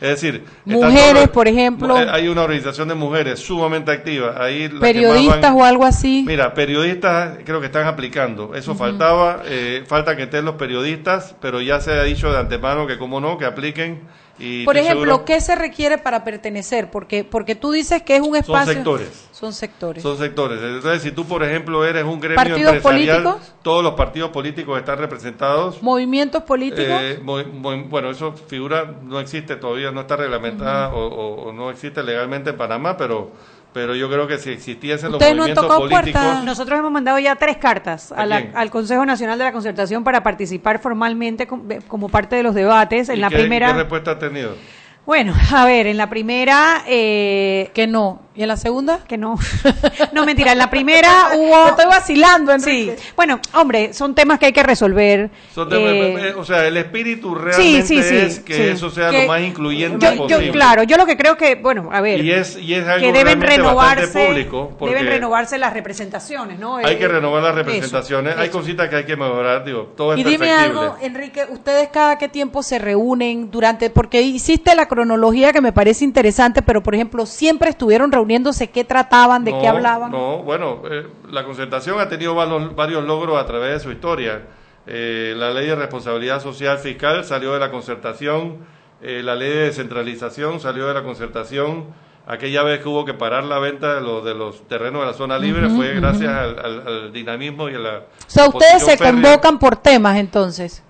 Es 0.00 0.08
decir, 0.10 0.44
Mujeres, 0.64 1.12
todas- 1.14 1.28
por 1.30 1.48
ejemplo. 1.48 1.98
Eh, 1.98 2.06
Hay 2.08 2.28
una 2.28 2.42
organización 2.42 2.86
de 2.86 2.94
mujeres 2.94 3.40
sumamente 3.40 3.90
activa. 3.90 4.36
Ahí 4.38 4.68
Periodistas 4.80 5.40
van- 5.42 5.54
o 5.60 5.64
algo 5.64 5.84
así. 5.84 6.24
Mira, 6.24 6.54
periodistas 6.54 7.38
creo 7.44 7.58
que 7.60 7.66
están 7.66 7.86
aplicando. 7.88 8.54
Eso 8.54 8.76
faltaba. 8.76 9.42
eh, 9.46 9.82
falta 9.88 10.14
que 10.16 10.22
estén 10.24 10.44
los 10.44 10.54
periodistas, 10.54 11.34
pero 11.40 11.60
ya 11.60 11.80
se 11.80 11.92
ha 11.92 12.02
dicho 12.04 12.30
de 12.30 12.38
antemano 12.38 12.86
que, 12.86 12.96
como 12.96 13.20
no, 13.20 13.38
que 13.38 13.44
apliquen. 13.44 14.02
Y 14.38 14.64
Por 14.66 14.76
ejemplo, 14.76 15.00
seguro- 15.06 15.24
¿qué 15.24 15.40
se 15.40 15.54
requiere 15.54 15.96
para 15.96 16.22
pertenecer? 16.22 16.90
Porque 16.90 17.24
porque 17.24 17.54
tú 17.54 17.70
dices 17.72 18.02
que 18.02 18.16
es 18.16 18.20
un 18.22 18.36
espacio. 18.36 18.74
sectores. 18.74 19.28
Son 19.32 19.52
sectores. 19.52 20.02
Son 20.02 20.18
sectores. 20.18 20.60
Entonces, 20.62 21.02
si 21.02 21.10
tú, 21.10 21.24
por 21.24 21.42
ejemplo, 21.42 21.84
eres 21.86 22.04
un 22.04 22.20
gremio 22.20 22.36
¿Partidos 22.36 22.74
empresarial, 22.74 23.22
políticos? 23.22 23.54
todos 23.62 23.82
los 23.82 23.94
partidos 23.94 24.30
políticos 24.30 24.78
están 24.78 24.98
representados. 24.98 25.82
Movimientos 25.82 26.42
políticos. 26.42 26.86
Eh, 27.00 27.18
muy- 27.22 27.44
muy- 27.46 27.82
bueno, 27.82 28.10
eso 28.10 28.32
figura, 28.32 28.94
no 29.02 29.20
existe 29.20 29.56
todavía, 29.56 29.90
no 29.90 30.02
está 30.02 30.16
reglamentada 30.16 30.88
o, 30.94 31.06
o- 31.06 31.48
o 31.48 31.52
no 31.52 31.70
existe 31.70 32.02
legalmente 32.02 32.50
en 32.50 32.56
Panamá, 32.56 32.96
pero, 32.96 33.30
pero 33.76 33.94
yo 33.94 34.08
creo 34.08 34.26
que 34.26 34.38
si 34.38 34.48
existiesen 34.52 35.12
los 35.12 35.16
Ustedes 35.20 35.36
no 35.36 35.42
han 35.42 35.50
movimientos 35.50 35.64
tocado 35.64 35.80
políticos, 35.90 36.22
puertas. 36.22 36.44
Nosotros 36.44 36.78
hemos 36.78 36.90
mandado 36.90 37.18
ya 37.18 37.36
tres 37.36 37.58
cartas 37.58 38.10
¿A 38.10 38.22
a 38.22 38.26
la- 38.26 38.40
quién? 38.40 38.56
al 38.56 38.70
Consejo 38.70 39.04
Nacional 39.04 39.36
de 39.38 39.44
la 39.44 39.52
Concertación 39.52 40.02
para 40.02 40.22
participar 40.22 40.78
formalmente 40.80 41.46
como 41.46 42.08
parte 42.08 42.36
de 42.36 42.42
los 42.42 42.54
debates. 42.54 43.10
En 43.10 43.18
¿y 43.18 43.20
la 43.20 43.28
qué, 43.28 43.36
primera, 43.36 43.66
qué 43.72 43.78
respuesta 43.80 44.12
ha 44.12 44.18
tenido? 44.18 44.56
bueno, 45.04 45.34
a 45.54 45.66
ver, 45.66 45.88
en 45.88 45.98
la 45.98 46.08
primera, 46.08 46.84
eh, 46.88 47.70
que 47.74 47.86
no. 47.86 48.22
¿Y 48.36 48.42
en 48.42 48.48
la 48.48 48.56
segunda? 48.56 49.00
que 49.08 49.16
no, 49.16 49.36
no 50.12 50.26
mentira, 50.26 50.52
en 50.52 50.58
la 50.58 50.68
primera 50.70 51.30
hubo, 51.36 51.64
Te 51.64 51.70
estoy 51.70 51.86
vacilando, 51.86 52.52
sí, 52.58 52.70
Enrique. 52.88 52.96
bueno, 53.16 53.40
hombre, 53.54 53.92
son 53.94 54.14
temas 54.14 54.38
que 54.38 54.46
hay 54.46 54.52
que 54.52 54.62
resolver. 54.62 55.30
Son 55.54 55.68
temas- 55.68 55.92
Eh, 55.92 56.28
eh, 56.28 56.34
o 56.36 56.44
sea, 56.44 56.66
el 56.66 56.76
espíritu 56.76 57.34
realmente 57.34 57.82
sí, 57.86 58.02
sí, 58.02 58.16
es 58.16 58.40
que 58.40 58.54
sí. 58.54 58.62
eso 58.62 58.90
sea 58.90 59.10
Que- 59.10 59.22
lo 59.22 59.28
más 59.28 59.40
incluyente 59.42 60.04
yo, 60.04 60.12
yo- 60.14 60.18
posible. 60.36 60.50
claro, 60.52 60.82
yo 60.82 60.96
lo 60.98 61.06
que 61.06 61.16
creo 61.16 61.36
que, 61.36 61.54
bueno, 61.54 61.88
a 61.92 62.00
ver, 62.00 62.22
Y 62.24 62.30
es, 62.32 62.58
y 62.58 62.74
es 62.74 62.86
algo 62.86 63.06
que 63.06 63.12
deben 63.12 63.40
renovarse, 63.40 64.26
público. 64.26 64.76
porque 64.78 64.94
deben 64.94 65.12
renovarse 65.12 65.56
las 65.58 65.72
representaciones, 65.72 66.58
¿no? 66.58 66.76
Hay 66.76 66.94
Eh, 66.94 66.98
que 66.98 67.08
renovar 67.08 67.42
las 67.42 67.52
eso, 67.52 67.58
representaciones. 67.64 68.36
hay 68.36 68.48
eso. 68.48 68.58
cositas 68.58 68.88
que 68.88 68.96
hay 68.96 69.04
que 69.04 69.16
mejorar, 69.16 69.64
digo, 69.64 69.92
todo 69.96 70.12
es 70.12 70.20
Y 70.20 70.24
dime 70.24 70.46
perfectible. 70.46 70.80
algo, 70.80 70.96
Enrique, 71.00 71.46
ustedes 71.50 71.88
cada 71.88 72.18
qué 72.18 72.28
tiempo 72.28 72.62
se 72.62 72.78
reúnen 72.78 73.50
durante, 73.50 73.88
porque 73.90 74.20
hiciste 74.22 74.74
la 74.74 74.86
cronología 74.86 75.52
que 75.52 75.60
me 75.60 75.72
parece 75.72 76.04
interesante, 76.04 76.60
pero 76.62 76.82
por 76.82 76.94
ejemplo, 76.94 77.24
siempre 77.26 77.70
estuvieron 77.70 78.12
reuniéndose, 78.26 78.70
qué 78.70 78.84
trataban, 78.84 79.44
de 79.44 79.52
no, 79.52 79.60
qué 79.60 79.68
hablaban. 79.68 80.10
No, 80.10 80.38
bueno, 80.42 80.82
eh, 80.90 81.06
la 81.30 81.44
concertación 81.44 82.00
ha 82.00 82.08
tenido 82.08 82.34
varios, 82.34 82.74
varios 82.74 83.04
logros 83.04 83.40
a 83.40 83.46
través 83.46 83.72
de 83.74 83.80
su 83.80 83.92
historia. 83.92 84.42
Eh, 84.86 85.34
la 85.36 85.50
ley 85.50 85.66
de 85.66 85.76
responsabilidad 85.76 86.42
social 86.42 86.78
fiscal 86.78 87.24
salió 87.24 87.52
de 87.52 87.60
la 87.60 87.70
concertación, 87.70 88.58
eh, 89.00 89.22
la 89.22 89.34
ley 89.36 89.48
de 89.50 89.56
descentralización 89.66 90.58
salió 90.60 90.88
de 90.88 90.94
la 90.94 91.02
concertación. 91.04 91.84
Aquella 92.28 92.64
vez 92.64 92.80
que 92.80 92.88
hubo 92.88 93.04
que 93.04 93.14
parar 93.14 93.44
la 93.44 93.60
venta 93.60 93.94
de 93.94 94.00
los, 94.00 94.24
de 94.24 94.34
los 94.34 94.66
terrenos 94.66 95.02
de 95.02 95.06
la 95.06 95.12
zona 95.12 95.38
libre 95.38 95.68
fue 95.70 95.94
gracias 95.94 96.28
al, 96.28 96.58
al- 96.58 96.82
al 96.88 97.12
dinamismo 97.12 97.68
y 97.68 97.74
a 97.76 97.78
la... 97.78 97.98
O 97.98 98.02
sea, 98.26 98.48
ustedes 98.48 98.82
se 98.84 98.96
férrea. 98.96 99.12
convocan 99.12 99.60
por 99.60 99.76
temas 99.76 100.16
entonces. 100.16 100.82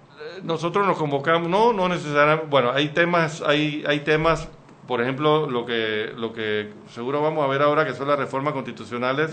Nosotros 0.43 0.87
nos 0.87 0.97
convocamos, 0.97 1.51
no, 1.51 1.75
no 1.75 1.91
necesariamente, 1.91 2.47
bueno, 2.49 2.71
hay 2.73 2.89
temas, 2.89 3.43
hay, 3.47 3.85
hay 3.87 4.01
temas, 4.01 4.49
por 4.87 5.01
ejemplo, 5.01 5.49
lo 5.51 5.65
que, 5.67 6.13
lo 6.17 6.33
que 6.33 6.73
seguro 6.95 7.21
vamos 7.23 7.45
a 7.45 7.49
ver 7.49 7.63
ahora 7.63 7.85
que 7.85 7.93
son 7.95 8.09
las 8.09 8.19
reformas 8.19 8.53
constitucionales, 8.55 9.31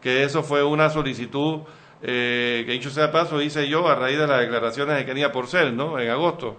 que 0.00 0.24
eso 0.24 0.42
fue 0.42 0.62
una 0.64 0.90
solicitud, 0.90 1.60
eh, 2.02 2.62
que 2.66 2.72
dicho 2.72 2.90
sea 2.90 3.06
de 3.06 3.12
paso, 3.12 3.40
hice 3.40 3.68
yo 3.68 3.88
a 3.88 3.94
raíz 3.94 4.18
de 4.18 4.26
las 4.26 4.40
declaraciones 4.40 4.96
de 4.96 5.04
Kenia 5.06 5.32
Porcel, 5.32 5.76
¿no? 5.76 5.98
En 5.98 6.10
agosto. 6.10 6.56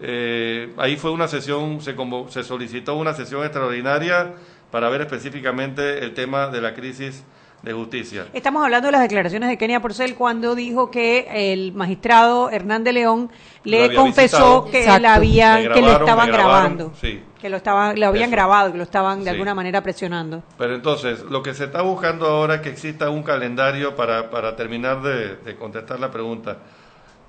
Eh, 0.00 0.72
ahí 0.78 0.96
fue 0.96 1.10
una 1.10 1.28
sesión, 1.28 1.80
se, 1.80 1.94
convo- 1.96 2.28
se 2.30 2.42
solicitó 2.42 2.96
una 2.96 3.12
sesión 3.12 3.42
extraordinaria 3.42 4.32
para 4.70 4.88
ver 4.88 5.02
específicamente 5.02 5.98
el 6.04 6.14
tema 6.14 6.46
de 6.48 6.60
la 6.60 6.74
crisis 6.74 7.24
de 7.62 7.72
justicia. 7.74 8.26
Estamos 8.32 8.64
hablando 8.64 8.86
de 8.88 8.92
las 8.92 9.02
declaraciones 9.02 9.50
de 9.50 9.58
Kenia 9.58 9.80
Porcel 9.82 10.14
cuando 10.14 10.54
dijo 10.54 10.90
que 10.90 11.26
el 11.52 11.74
magistrado 11.74 12.48
Hernán 12.48 12.84
de 12.84 12.94
León 12.94 13.30
le 13.64 13.94
confesó 13.94 14.62
visitado. 14.62 14.70
que, 14.70 14.78
Exacto. 14.80 15.02
la 15.02 15.14
había, 15.14 15.56
que 15.58 15.62
grabaron, 15.64 15.90
estaban 16.00 16.28
grabaron, 16.28 16.76
grabando, 16.78 16.92
sí. 16.98 17.20
Que 17.40 17.48
lo 17.48 17.56
estaban, 17.56 17.98
lo 17.98 18.06
habían 18.06 18.24
Eso. 18.28 18.32
grabado 18.32 18.72
que 18.72 18.78
lo 18.78 18.84
estaban 18.84 19.18
de 19.20 19.24
Sí. 19.24 19.30
alguna 19.30 19.54
manera 19.54 19.82
presionando. 19.82 20.42
Pero 20.58 20.74
entonces, 20.74 21.22
lo 21.22 21.42
que 21.42 21.54
se 21.54 21.64
está 21.64 21.82
buscando 21.82 22.26
ahora 22.26 22.56
es 22.56 22.60
que 22.60 22.68
exista 22.70 23.08
un 23.10 23.22
calendario 23.22 23.96
para, 23.96 24.30
para 24.30 24.56
terminar 24.56 25.02
de, 25.02 25.36
de 25.36 25.56
contestar 25.56 25.98
la 26.00 26.10
pregunta. 26.10 26.58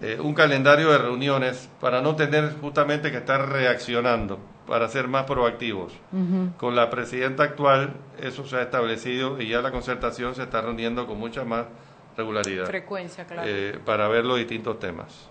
eh, 0.04 0.17
un 0.19 0.34
calendario 0.34 0.89
de 0.91 0.97
reuniones 0.97 1.69
para 1.80 2.02
no 2.02 2.15
tener 2.15 2.56
justamente 2.60 3.12
que 3.12 3.17
estar 3.17 3.47
reaccionando, 3.50 4.39
para 4.65 4.88
ser 4.89 5.08
más 5.08 5.26
proactivos. 5.26 5.93
Con 6.58 6.76
la 6.76 6.89
presidenta 6.89 7.43
actual 7.43 7.93
eso 8.19 8.43
se 8.47 8.56
ha 8.56 8.63
establecido 8.63 9.39
y 9.39 9.47
ya 9.47 9.62
la 9.62 9.69
concertación 9.69 10.34
se 10.34 10.41
está 10.41 10.60
reuniendo 10.62 11.06
con 11.06 11.19
mucha 11.19 11.43
más 11.43 11.65
regularidad 12.17 12.65
Frecuencia, 12.65 13.26
claro. 13.26 13.43
eh, 13.45 13.78
para 13.86 14.08
ver 14.08 14.26
los 14.26 14.38
distintos 14.39 14.80
temas. 14.80 15.30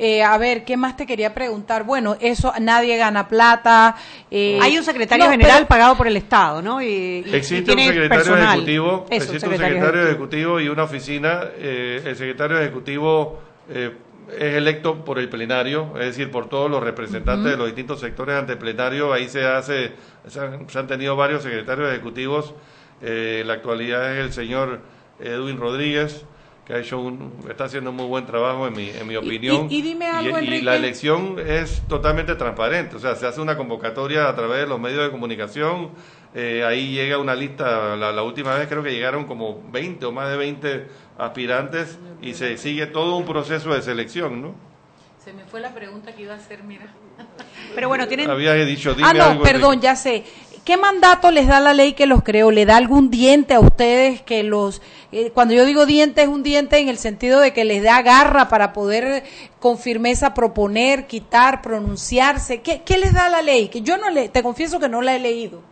Eh, 0.00 0.22
a 0.22 0.38
ver, 0.38 0.64
¿qué 0.64 0.76
más 0.76 0.96
te 0.96 1.06
quería 1.06 1.34
preguntar? 1.34 1.82
Bueno, 1.82 2.16
eso 2.20 2.52
nadie 2.60 2.96
gana 2.96 3.26
plata. 3.26 3.96
eh, 4.30 4.56
Hay 4.62 4.78
un 4.78 4.84
secretario 4.84 5.24
no, 5.24 5.30
general 5.32 5.56
pero- 5.58 5.66
pagado 5.68 5.96
por 5.96 6.06
el 6.06 6.16
Estado, 6.16 6.62
¿no? 6.62 6.80
Y, 6.80 6.86
y- 6.86 7.24
y 7.26 7.34
Existe 7.34 7.72
un 7.72 7.78
secretario 7.78 8.08
personal. 8.08 8.48
ejecutivo, 8.58 9.06
Eso, 9.10 9.24
existe 9.24 9.48
un 9.48 9.56
secretario 9.56 10.02
ejecutivo 10.06 10.60
y 10.60 10.68
una 10.68 10.84
oficina. 10.84 11.40
eh, 11.56 12.00
el 12.04 12.14
secretario 12.16 12.58
ejecutivo 12.60 13.40
eh, 13.70 13.92
es 14.38 14.54
electo 14.54 15.04
por 15.04 15.18
el 15.18 15.28
plenario, 15.28 15.92
es 15.98 16.06
decir, 16.06 16.30
por 16.30 16.48
todos 16.48 16.70
los 16.70 16.82
representantes 16.82 17.50
de 17.50 17.56
los 17.56 17.66
distintos 17.66 17.98
sectores 17.98 18.36
ante 18.36 18.52
el 18.52 18.58
plenario. 18.58 19.12
Ahí 19.12 19.28
se 19.28 19.44
hace, 19.46 19.92
se 20.28 20.38
han, 20.40 20.68
se 20.70 20.78
han 20.78 20.86
tenido 20.86 21.16
varios 21.16 21.42
secretarios 21.42 21.90
ejecutivos. 21.90 22.54
Eh, 23.02 23.38
en 23.40 23.48
la 23.48 23.54
actualidad 23.54 24.12
es 24.16 24.24
el 24.24 24.32
señor 24.32 24.80
Edwin 25.18 25.56
Rodríguez 25.58 26.24
que 26.68 26.74
ha 26.74 26.78
hecho 26.80 26.98
un, 27.00 27.32
está 27.48 27.64
haciendo 27.64 27.88
un 27.90 27.96
muy 27.96 28.04
buen 28.06 28.26
trabajo 28.26 28.68
en 28.68 28.74
mi, 28.74 28.90
en 28.90 29.06
mi 29.06 29.16
opinión. 29.16 29.68
y- 29.70 29.78
y 29.78 29.82
dime 29.82 30.06
algo, 30.06 30.38
y 30.38 30.44
Enrique. 30.44 30.62
la 30.62 30.76
elección 30.76 31.36
es 31.44 31.82
totalmente 31.88 32.34
transparente, 32.34 32.94
o 32.96 32.98
sea, 32.98 33.16
se 33.16 33.26
hace 33.26 33.40
una 33.40 33.56
convocatoria 33.56 34.28
a 34.28 34.34
través 34.36 34.60
de 34.60 34.66
los 34.66 34.78
medios 34.78 35.02
de 35.02 35.10
comunicación, 35.10 35.90
eh, 36.34 36.62
ahí 36.66 36.92
llega 36.92 37.16
una 37.16 37.34
lista, 37.34 37.96
la, 37.96 38.12
la 38.12 38.22
última 38.22 38.54
vez 38.54 38.68
creo 38.68 38.82
que 38.82 38.90
llegaron 38.92 39.24
como 39.24 39.62
20 39.72 40.04
o 40.04 40.12
más 40.12 40.28
de 40.30 40.36
20 40.36 40.86
aspirantes 41.16 41.98
y 42.20 42.34
se 42.34 42.58
sigue 42.58 42.86
todo 42.86 43.16
un 43.16 43.24
proceso 43.24 43.72
de 43.72 43.80
selección, 43.80 44.42
¿no? 44.42 44.54
Se 45.24 45.32
me 45.32 45.44
fue 45.44 45.60
la 45.60 45.74
pregunta 45.74 46.14
que 46.14 46.22
iba 46.22 46.34
a 46.34 46.36
hacer, 46.36 46.62
mira. 46.64 46.86
Pero 47.74 47.88
bueno, 47.88 48.06
tienen... 48.06 48.30
Había 48.30 48.52
dicho, 48.54 48.94
dime 48.94 49.08
Ah, 49.08 49.14
no, 49.14 49.24
algo, 49.24 49.42
perdón, 49.42 49.74
Enrique. 49.74 49.84
ya 49.84 49.96
sé. 49.96 50.24
¿Qué 50.68 50.76
mandato 50.76 51.30
les 51.30 51.46
da 51.46 51.60
la 51.60 51.72
ley 51.72 51.94
que 51.94 52.04
los 52.04 52.22
creó? 52.22 52.50
¿Le 52.50 52.66
da 52.66 52.76
algún 52.76 53.08
diente 53.08 53.54
a 53.54 53.60
ustedes 53.60 54.20
que 54.20 54.42
los... 54.42 54.82
eh, 55.12 55.30
cuando 55.32 55.54
yo 55.54 55.64
digo 55.64 55.86
diente 55.86 56.20
es 56.20 56.28
un 56.28 56.42
diente 56.42 56.76
en 56.76 56.90
el 56.90 56.98
sentido 56.98 57.40
de 57.40 57.54
que 57.54 57.64
les 57.64 57.82
da 57.82 58.02
garra 58.02 58.50
para 58.50 58.74
poder 58.74 59.24
con 59.60 59.78
firmeza 59.78 60.34
proponer, 60.34 61.06
quitar, 61.06 61.62
pronunciarse. 61.62 62.60
¿Qué, 62.60 62.82
qué 62.84 62.98
les 62.98 63.14
da 63.14 63.30
la 63.30 63.40
ley? 63.40 63.70
Que 63.70 63.80
yo 63.80 63.96
no 63.96 64.10
le... 64.10 64.28
Te 64.28 64.42
confieso 64.42 64.78
que 64.78 64.90
no 64.90 65.00
la 65.00 65.16
he 65.16 65.20
leído. 65.20 65.62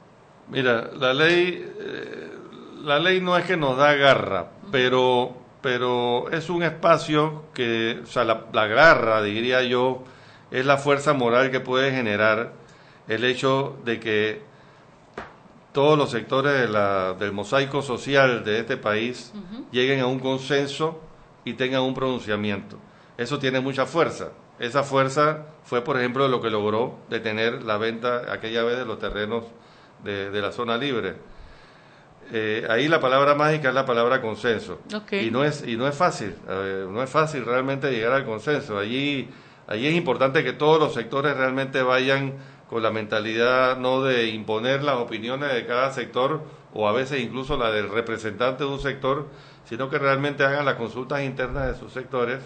Mira, 0.49 0.89
la 0.95 1.13
ley, 1.13 1.63
eh, 1.79 2.31
la 2.81 2.99
ley 2.99 3.21
no 3.21 3.37
es 3.37 3.45
que 3.45 3.59
nos 3.59 3.77
da 3.77 3.93
garra, 3.97 4.47
pero, 4.73 5.37
pero 5.61 6.31
es 6.31 6.49
un 6.49 6.63
espacio 6.63 7.43
que, 7.53 8.01
o 8.03 8.07
sea, 8.07 8.25
la, 8.25 8.47
la 8.51 8.67
garra, 8.67 9.23
diría 9.23 9.63
yo, 9.63 10.05
es 10.51 10.65
la 10.65 10.79
fuerza 10.79 11.13
moral 11.13 11.51
que 11.51 11.61
puede 11.61 11.91
generar 11.91 12.55
el 13.09 13.25
hecho 13.27 13.77
de 13.85 14.01
que 14.01 14.56
todos 15.77 15.99
los 15.99 16.11
sectores 16.11 16.53
de 16.59 16.69
la- 16.69 17.13
del 17.13 17.33
mosaico 17.33 17.83
social 17.83 18.43
de 18.45 18.61
este 18.61 18.79
país 18.79 19.33
lleguen 19.71 20.01
a 20.01 20.07
un 20.07 20.19
consenso 20.19 20.99
y 21.45 21.53
tengan 21.53 21.83
un 21.83 21.93
pronunciamiento. 21.93 22.79
Eso 23.19 23.39
tiene 23.39 23.61
mucha 23.61 23.85
fuerza. 23.85 24.31
Esa 24.59 24.83
fuerza 24.83 25.45
fue, 25.65 25.83
por 25.83 25.99
ejemplo, 25.99 26.29
lo 26.29 26.41
que 26.41 26.49
logró 26.49 27.01
detener 27.11 27.63
la 27.63 27.77
venta 27.77 28.33
aquella 28.33 28.63
vez 28.65 28.79
de 28.79 28.87
los 28.87 28.99
terrenos 28.99 29.45
de, 30.03 30.31
de 30.31 30.41
la 30.41 30.51
zona 30.51 30.79
libre. 30.79 31.17
Eh, 32.33 32.67
ahí 32.71 32.89
la 32.89 32.99
palabra 32.99 33.35
mágica 33.35 33.69
es 33.69 33.75
la 33.75 33.85
palabra 33.85 34.23
consenso. 34.23 34.81
Y 35.27 35.31
no 35.31 35.45
es 35.45 35.63
y 35.67 35.77
no 35.77 35.87
es 35.87 35.95
fácil, 35.95 36.35
eh, 36.49 36.87
no 36.91 37.03
es 37.03 37.11
fácil 37.11 37.45
realmente 37.45 37.91
llegar 37.91 38.13
al 38.15 38.25
consenso. 38.25 38.79
Allí 38.79 39.29
allí 39.69 39.87
es 39.89 39.95
importante 39.95 40.43
que 40.43 40.53
todos 40.55 40.81
los 40.81 40.95
sectores 40.95 41.37
realmente 41.37 41.83
vayan 41.83 42.33
con 42.69 42.83
la 42.83 42.91
mentalidad 42.91 43.77
no 43.77 44.03
de 44.03 44.29
imponer 44.29 44.83
las 44.83 44.97
opiniones 44.97 45.53
de 45.53 45.67
cada 45.67 45.93
sector 45.93 46.43
o 46.75 46.89
a 46.89 46.93
veces 46.93 47.21
incluso 47.21 47.57
la 47.57 47.71
del 47.71 47.89
representante 47.89 48.65
de 48.65 48.71
un 48.71 48.81
sector, 48.81 49.29
sino 49.65 49.89
que 49.89 49.99
realmente 49.99 50.45
hagan 50.45 50.65
las 50.65 50.75
consultas 50.75 51.23
internas 51.23 51.69
de 51.69 51.79
sus 51.79 51.93
sectores 51.93 52.41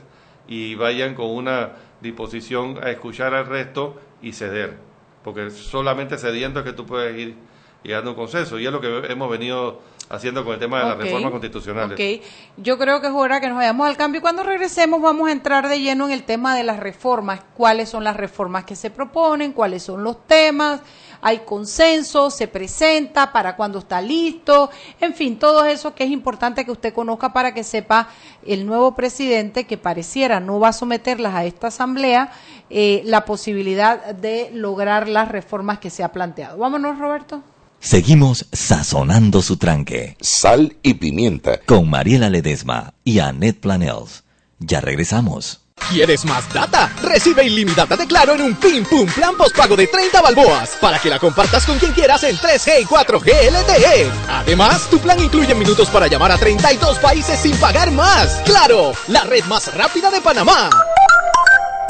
y 0.46 0.74
vayan 0.74 1.14
con 1.14 1.26
una 1.26 1.72
disposición 2.00 2.78
a 2.83 2.90
escuchar 2.90 3.35
al 3.35 3.46
resto 3.46 4.00
y 4.22 4.33
ceder, 4.33 4.76
porque 5.24 5.50
solamente 5.50 6.18
cediendo 6.18 6.61
es 6.61 6.66
que 6.66 6.72
tú 6.72 6.87
puedes 6.87 7.16
ir 7.18 7.49
llegando 7.82 8.10
a 8.10 8.12
un 8.12 8.18
consenso. 8.18 8.58
Y 8.58 8.66
es 8.66 8.72
lo 8.72 8.80
que 8.80 9.06
hemos 9.08 9.30
venido 9.30 9.80
haciendo 10.10 10.44
con 10.44 10.54
el 10.54 10.58
tema 10.58 10.80
de 10.80 10.84
las 10.86 10.98
reformas 10.98 11.30
constitucionales. 11.30 11.94
Ok, 11.94 12.24
yo 12.56 12.76
creo 12.78 13.00
que 13.00 13.06
es 13.06 13.12
hora 13.12 13.40
que 13.40 13.46
nos 13.46 13.56
vayamos 13.56 13.88
al 13.88 13.96
cambio. 13.96 14.18
Y 14.18 14.22
cuando 14.22 14.42
regresemos 14.42 15.00
vamos 15.00 15.28
a 15.28 15.32
entrar 15.32 15.68
de 15.68 15.80
lleno 15.80 16.06
en 16.06 16.12
el 16.12 16.24
tema 16.24 16.56
de 16.56 16.64
las 16.64 16.80
reformas, 16.80 17.40
cuáles 17.56 17.88
son 17.88 18.02
las 18.02 18.16
reformas 18.16 18.64
que 18.64 18.74
se 18.74 18.90
proponen, 18.90 19.52
cuáles 19.52 19.84
son 19.84 20.02
los 20.02 20.26
temas, 20.26 20.80
hay 21.22 21.40
consenso, 21.40 22.30
se 22.30 22.48
presenta, 22.48 23.30
para 23.30 23.54
cuándo 23.54 23.78
está 23.78 24.00
listo, 24.00 24.70
en 25.00 25.14
fin, 25.14 25.38
todo 25.38 25.64
eso 25.64 25.94
que 25.94 26.04
es 26.04 26.10
importante 26.10 26.64
que 26.64 26.72
usted 26.72 26.92
conozca 26.92 27.32
para 27.32 27.54
que 27.54 27.62
sepa 27.62 28.08
el 28.44 28.66
nuevo 28.66 28.94
presidente 28.94 29.64
que 29.66 29.76
pareciera 29.76 30.40
no 30.40 30.58
va 30.58 30.68
a 30.68 30.72
someterlas 30.72 31.34
a 31.34 31.44
esta 31.44 31.68
asamblea, 31.68 32.32
eh, 32.68 33.02
la 33.04 33.24
posibilidad 33.24 34.14
de 34.14 34.50
lograr 34.52 35.08
las 35.08 35.28
reformas 35.28 35.78
que 35.78 35.90
se 35.90 36.02
ha 36.02 36.10
planteado. 36.10 36.58
Vámonos, 36.58 36.98
Roberto. 36.98 37.42
Seguimos 37.80 38.46
sazonando 38.52 39.40
su 39.40 39.56
tranque. 39.56 40.16
Sal 40.20 40.76
y 40.82 40.94
pimienta. 40.94 41.60
Con 41.64 41.88
Mariela 41.88 42.28
Ledesma 42.28 42.92
y 43.04 43.20
Annette 43.20 43.58
Planels. 43.58 44.22
Ya 44.58 44.82
regresamos. 44.82 45.60
¿Quieres 45.88 46.26
más 46.26 46.52
data? 46.52 46.92
Recibe 47.02 47.42
ilimitada 47.42 47.96
de 47.96 48.06
Claro 48.06 48.34
en 48.34 48.42
un 48.42 48.54
Pim 48.54 48.84
Pum 48.84 49.06
Plan 49.06 49.34
postpago 49.34 49.76
de 49.76 49.86
30 49.86 50.20
balboas 50.20 50.76
para 50.78 50.98
que 50.98 51.08
la 51.08 51.18
compartas 51.18 51.64
con 51.64 51.78
quien 51.78 51.92
quieras 51.92 52.22
en 52.24 52.36
3G 52.36 52.82
y 52.82 52.84
4G 52.84 53.50
LTE. 53.50 54.02
E. 54.02 54.10
Además, 54.28 54.86
tu 54.90 54.98
plan 54.98 55.18
incluye 55.18 55.54
minutos 55.54 55.88
para 55.88 56.06
llamar 56.06 56.32
a 56.32 56.36
32 56.36 56.98
países 56.98 57.40
sin 57.40 57.56
pagar 57.56 57.90
más. 57.90 58.42
¡Claro! 58.44 58.92
La 59.08 59.24
red 59.24 59.44
más 59.46 59.74
rápida 59.74 60.10
de 60.10 60.20
Panamá. 60.20 60.68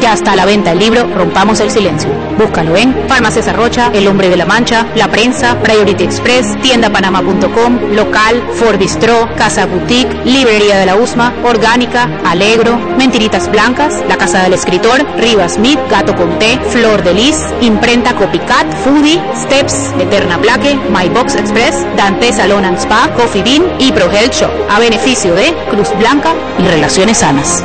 Ya 0.00 0.12
está 0.12 0.32
a 0.32 0.36
la 0.36 0.46
venta 0.46 0.72
el 0.72 0.78
libro 0.78 1.08
Rompamos 1.14 1.58
el 1.60 1.70
Silencio. 1.70 2.10
Búscalo 2.38 2.76
en 2.76 2.94
Farmacias 3.08 3.48
Arrocha, 3.48 3.90
El 3.92 4.06
Hombre 4.06 4.28
de 4.28 4.36
la 4.36 4.46
Mancha, 4.46 4.86
La 4.94 5.08
Prensa, 5.08 5.58
Priority 5.60 6.04
Express, 6.04 6.56
tiendapanama.com, 6.60 7.94
Local, 7.94 8.42
Ford 8.54 8.78
Bistro, 8.78 9.28
Casa 9.36 9.66
Boutique, 9.66 10.14
Librería 10.24 10.78
de 10.78 10.86
la 10.86 10.94
USMA, 10.94 11.34
Orgánica, 11.44 12.08
Alegro, 12.24 12.76
Mentiritas 12.96 13.50
Blancas, 13.50 14.04
La 14.08 14.16
Casa 14.16 14.42
del 14.42 14.52
Escritor, 14.52 15.04
Rivas 15.18 15.54
Smith, 15.54 15.80
Gato 15.90 16.14
con 16.14 16.38
Té, 16.38 16.60
Flor 16.68 17.02
de 17.02 17.14
Lis, 17.14 17.36
Imprenta 17.60 18.14
Copycat, 18.14 18.72
Foodie, 18.84 19.20
Steps, 19.34 19.92
Eterna 19.98 20.38
Plaque, 20.38 20.78
My 20.90 21.08
Box 21.08 21.34
Express, 21.34 21.84
Dante 21.96 22.32
Salon 22.32 22.64
and 22.64 22.78
Spa, 22.78 23.10
Coffee 23.16 23.42
Bean 23.42 23.64
y 23.80 23.90
Pro 23.90 24.10
Health 24.10 24.34
Shop, 24.34 24.50
a 24.70 24.78
beneficio 24.78 25.34
de 25.34 25.52
Cruz 25.70 25.88
Blanca 25.98 26.32
y 26.58 26.68
Relaciones 26.68 27.18
Sanas. 27.18 27.64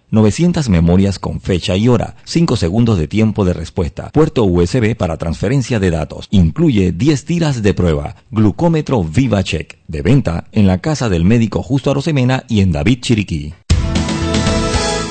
900 0.11 0.69
memorias 0.69 1.19
con 1.19 1.41
fecha 1.41 1.75
y 1.77 1.87
hora, 1.87 2.15
5 2.25 2.57
segundos 2.57 2.99
de 2.99 3.07
tiempo 3.07 3.45
de 3.45 3.53
respuesta, 3.53 4.11
puerto 4.11 4.43
USB 4.43 4.95
para 4.95 5.17
transferencia 5.17 5.79
de 5.79 5.89
datos, 5.89 6.27
incluye 6.31 6.91
10 6.91 7.25
tiras 7.25 7.63
de 7.63 7.73
prueba, 7.73 8.17
glucómetro 8.29 9.03
VivaCheck, 9.03 9.79
de 9.87 10.01
venta 10.01 10.45
en 10.51 10.67
la 10.67 10.79
casa 10.79 11.09
del 11.09 11.23
médico 11.23 11.63
Justo 11.63 11.91
Arosemena 11.91 12.43
y 12.49 12.59
en 12.59 12.71
David 12.73 12.99
Chiriquí. 13.01 13.53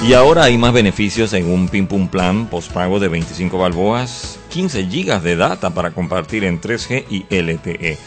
Y 0.07 0.15
ahora 0.15 0.45
hay 0.45 0.57
más 0.57 0.73
beneficios 0.73 1.35
en 1.35 1.51
un 1.51 1.69
Pim 1.69 1.87
Pum 1.87 2.09
Plan 2.09 2.47
postpago 2.47 3.01
de 3.01 3.09
25 3.09 3.59
balboas, 3.59 4.39
15 4.49 4.87
gigas 4.87 5.23
de 5.23 5.37
data 5.37 5.71
para 5.71 5.91
compartir 5.91 6.45
en 6.45 6.59
3G 6.59 7.05
y 7.11 7.27
LTE, 7.35 7.99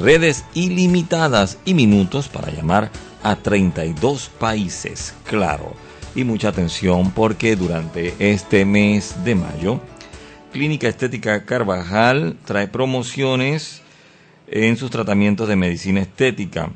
redes 0.00 0.46
ilimitadas 0.54 1.58
y 1.66 1.74
minutos 1.74 2.28
para 2.28 2.50
llamar 2.50 2.90
a 3.22 3.36
32 3.36 4.30
países. 4.38 5.14
Claro, 5.24 5.74
y 6.14 6.24
mucha 6.24 6.48
atención 6.48 7.10
porque 7.12 7.56
durante 7.56 8.14
este 8.18 8.64
mes 8.64 9.24
de 9.24 9.34
mayo, 9.34 9.80
Clínica 10.52 10.88
Estética 10.88 11.44
Carvajal 11.44 12.36
trae 12.44 12.68
promociones 12.68 13.82
en 14.46 14.76
sus 14.76 14.90
tratamientos 14.90 15.48
de 15.48 15.56
medicina 15.56 16.00
estética. 16.00 16.70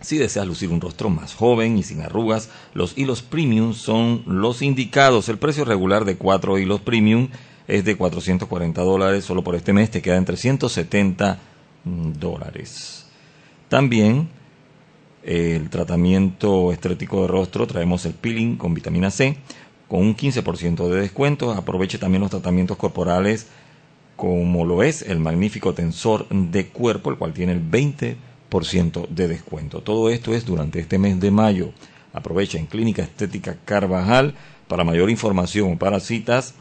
Si 0.00 0.18
deseas 0.18 0.46
lucir 0.46 0.70
un 0.70 0.80
rostro 0.80 1.10
más 1.10 1.34
joven 1.34 1.78
y 1.78 1.82
sin 1.82 2.00
arrugas, 2.00 2.50
los 2.74 2.96
hilos 2.96 3.22
premium 3.22 3.74
son 3.74 4.22
los 4.26 4.62
indicados. 4.62 5.28
El 5.28 5.38
precio 5.38 5.64
regular 5.64 6.04
de 6.04 6.16
4 6.16 6.58
hilos 6.58 6.80
premium 6.80 7.28
es 7.68 7.84
de 7.84 7.96
440 7.96 8.82
dólares. 8.82 9.24
Solo 9.24 9.44
por 9.44 9.54
este 9.54 9.72
mes 9.72 9.90
te 9.90 10.02
queda 10.02 10.16
en 10.16 10.24
370 10.24 11.38
dólares. 11.84 13.06
También 13.68 14.28
el 15.22 15.70
tratamiento 15.70 16.72
estético 16.72 17.22
de 17.22 17.28
rostro 17.28 17.66
traemos 17.66 18.04
el 18.06 18.14
peeling 18.14 18.56
con 18.56 18.74
vitamina 18.74 19.10
C 19.10 19.36
con 19.88 20.00
un 20.00 20.16
15% 20.16 20.88
de 20.88 21.00
descuento. 21.00 21.52
Aproveche 21.52 21.98
también 21.98 22.22
los 22.22 22.30
tratamientos 22.30 22.76
corporales 22.76 23.46
como 24.16 24.64
lo 24.64 24.82
es 24.82 25.02
el 25.02 25.18
magnífico 25.18 25.74
tensor 25.74 26.28
de 26.28 26.68
cuerpo, 26.68 27.10
el 27.10 27.18
cual 27.18 27.32
tiene 27.32 27.52
el 27.52 27.60
20% 27.60 29.08
de 29.08 29.28
descuento. 29.28 29.80
Todo 29.80 30.10
esto 30.10 30.34
es 30.34 30.44
durante 30.44 30.78
este 30.78 30.98
mes 30.98 31.18
de 31.18 31.30
mayo. 31.30 31.72
Aprovecha 32.12 32.58
en 32.58 32.66
Clínica 32.66 33.02
Estética 33.02 33.56
Carvajal. 33.64 34.34
Para 34.68 34.84
mayor 34.84 35.10
información 35.10 35.72
o 35.72 35.78
para 35.78 36.00
citas, 36.00 36.54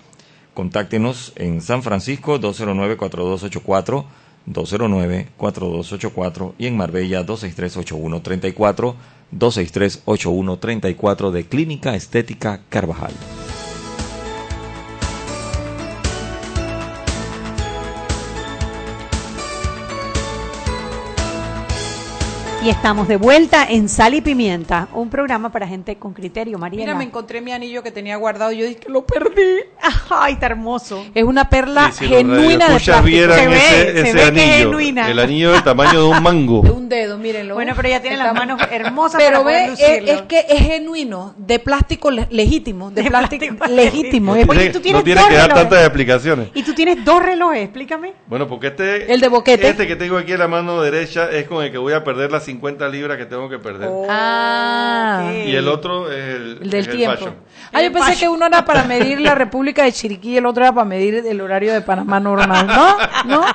contáctenos 0.53 1.33
en 1.35 1.61
San 1.61 1.83
Francisco 1.83 2.39
209-4284, 2.39 4.05
209-4284 4.47 6.53
y 6.57 6.67
en 6.67 6.77
Marbella 6.77 7.25
263-8134, 7.25 8.95
263-8134 9.33 11.31
de 11.31 11.43
Clínica 11.45 11.95
Estética 11.95 12.61
Carvajal. 12.69 13.11
Y 22.63 22.69
estamos 22.69 23.07
de 23.07 23.17
vuelta 23.17 23.65
en 23.67 23.89
Sal 23.89 24.13
y 24.13 24.21
Pimienta, 24.21 24.87
un 24.93 25.09
programa 25.09 25.51
para 25.51 25.67
gente 25.67 25.95
con 25.95 26.13
criterio, 26.13 26.59
María. 26.59 26.79
Mira, 26.81 26.93
me 26.93 27.03
encontré 27.05 27.41
mi 27.41 27.51
anillo 27.51 27.81
que 27.81 27.89
tenía 27.89 28.15
guardado. 28.17 28.51
Yo 28.51 28.65
dije 28.67 28.75
que 28.81 28.89
lo 28.89 29.03
perdí. 29.03 29.41
Ay, 30.11 30.33
está 30.33 30.45
hermoso. 30.45 31.03
Es 31.15 31.23
una 31.23 31.49
perla 31.49 31.91
Sí, 31.91 32.05
si 32.05 32.07
los 32.07 32.17
genuina 32.19 32.65
de 32.69 32.75
plástico. 32.79 33.01
vieran 33.01 33.39
Se 33.39 33.47
ve, 33.47 33.55
ese, 33.57 33.91
se 33.93 33.99
ese 34.01 34.13
ve 34.13 34.13
que 34.13 34.19
es 34.19 34.27
anillo, 34.27 34.57
genuina. 34.57 35.09
el 35.09 35.17
anillo 35.19 35.51
del 35.53 35.63
tamaño 35.63 36.03
de 36.03 36.09
un 36.09 36.21
mango. 36.21 36.61
De 36.61 36.69
un 36.69 36.87
dedo, 36.87 37.17
mírenlo. 37.17 37.55
Bueno, 37.55 37.73
pero 37.75 37.87
ella 37.87 37.99
tiene 38.03 38.17
las 38.17 38.33
manos 38.35 38.61
hermosas 38.69 39.19
Pero 39.23 39.43
para 39.43 39.65
ve, 39.65 39.71
poder 39.75 40.03
es, 40.09 40.21
que 40.23 40.45
es 40.47 40.59
genuino, 40.59 41.33
de 41.37 41.57
plástico 41.57 42.11
le- 42.11 42.27
legítimo, 42.29 42.91
de, 42.91 43.01
De 43.01 43.09
plástico, 43.09 43.55
plástico 43.55 43.75
legítimo. 43.75 44.35
No 44.35 44.45
tiene, 44.53 44.69
tú 44.69 44.79
tienes 44.81 44.99
no 44.99 45.03
tiene 45.03 45.21
dos 45.21 45.29
que 45.31 45.35
dar 45.35 45.47
relojes. 45.47 45.63
tantas 45.69 45.85
explicaciones. 45.87 46.49
Y 46.53 46.61
tú 46.61 46.75
tienes 46.75 47.03
dos 47.03 47.23
relojes, 47.25 47.63
explícame. 47.63 48.13
Bueno, 48.27 48.47
porque 48.47 48.67
este, 48.67 49.11
El 49.11 49.19
de 49.19 49.27
boquete. 49.29 49.67
este 49.67 49.87
que 49.87 49.95
tengo 49.95 50.15
aquí 50.17 50.33
en 50.33 50.39
la 50.39 50.47
mano 50.47 50.79
derecha 50.83 51.27
es 51.31 51.47
con 51.47 51.63
el 51.65 51.71
que 51.71 51.79
voy 51.79 51.93
a 51.93 52.03
perder 52.03 52.31
las 52.31 52.47
50 52.51 52.89
libras 52.89 53.17
que 53.17 53.25
tengo 53.25 53.47
que 53.49 53.59
perder. 53.59 53.89
Ah, 54.09 55.23
ok. 55.29 55.47
Y 55.47 55.55
el 55.55 55.67
otro 55.67 56.11
es 56.11 56.17
el, 56.35 56.59
el 56.61 56.69
del 56.69 56.81
es 56.81 56.87
el 56.87 56.95
tiempo. 56.97 57.17
fashion. 57.17 57.35
Ah, 57.73 57.79
yo 57.81 57.87
El 57.87 57.93
pensé 57.93 58.09
fashion. 58.11 58.19
que 58.31 58.35
uno 58.37 58.45
era 58.47 58.65
para 58.65 58.83
medir 58.83 59.21
la 59.21 59.33
República 59.35 59.83
de 59.83 59.91
Chiriquí 59.93 60.31
y 60.31 60.37
el 60.37 60.45
otro 60.45 60.63
era 60.63 60.73
para 60.73 60.85
medir 60.85 61.15
el 61.25 61.39
horario 61.41 61.71
de 61.73 61.81
Panamá 61.81 62.19
normal. 62.19 62.67
¿No? 62.67 62.97
¿No? 63.25 63.45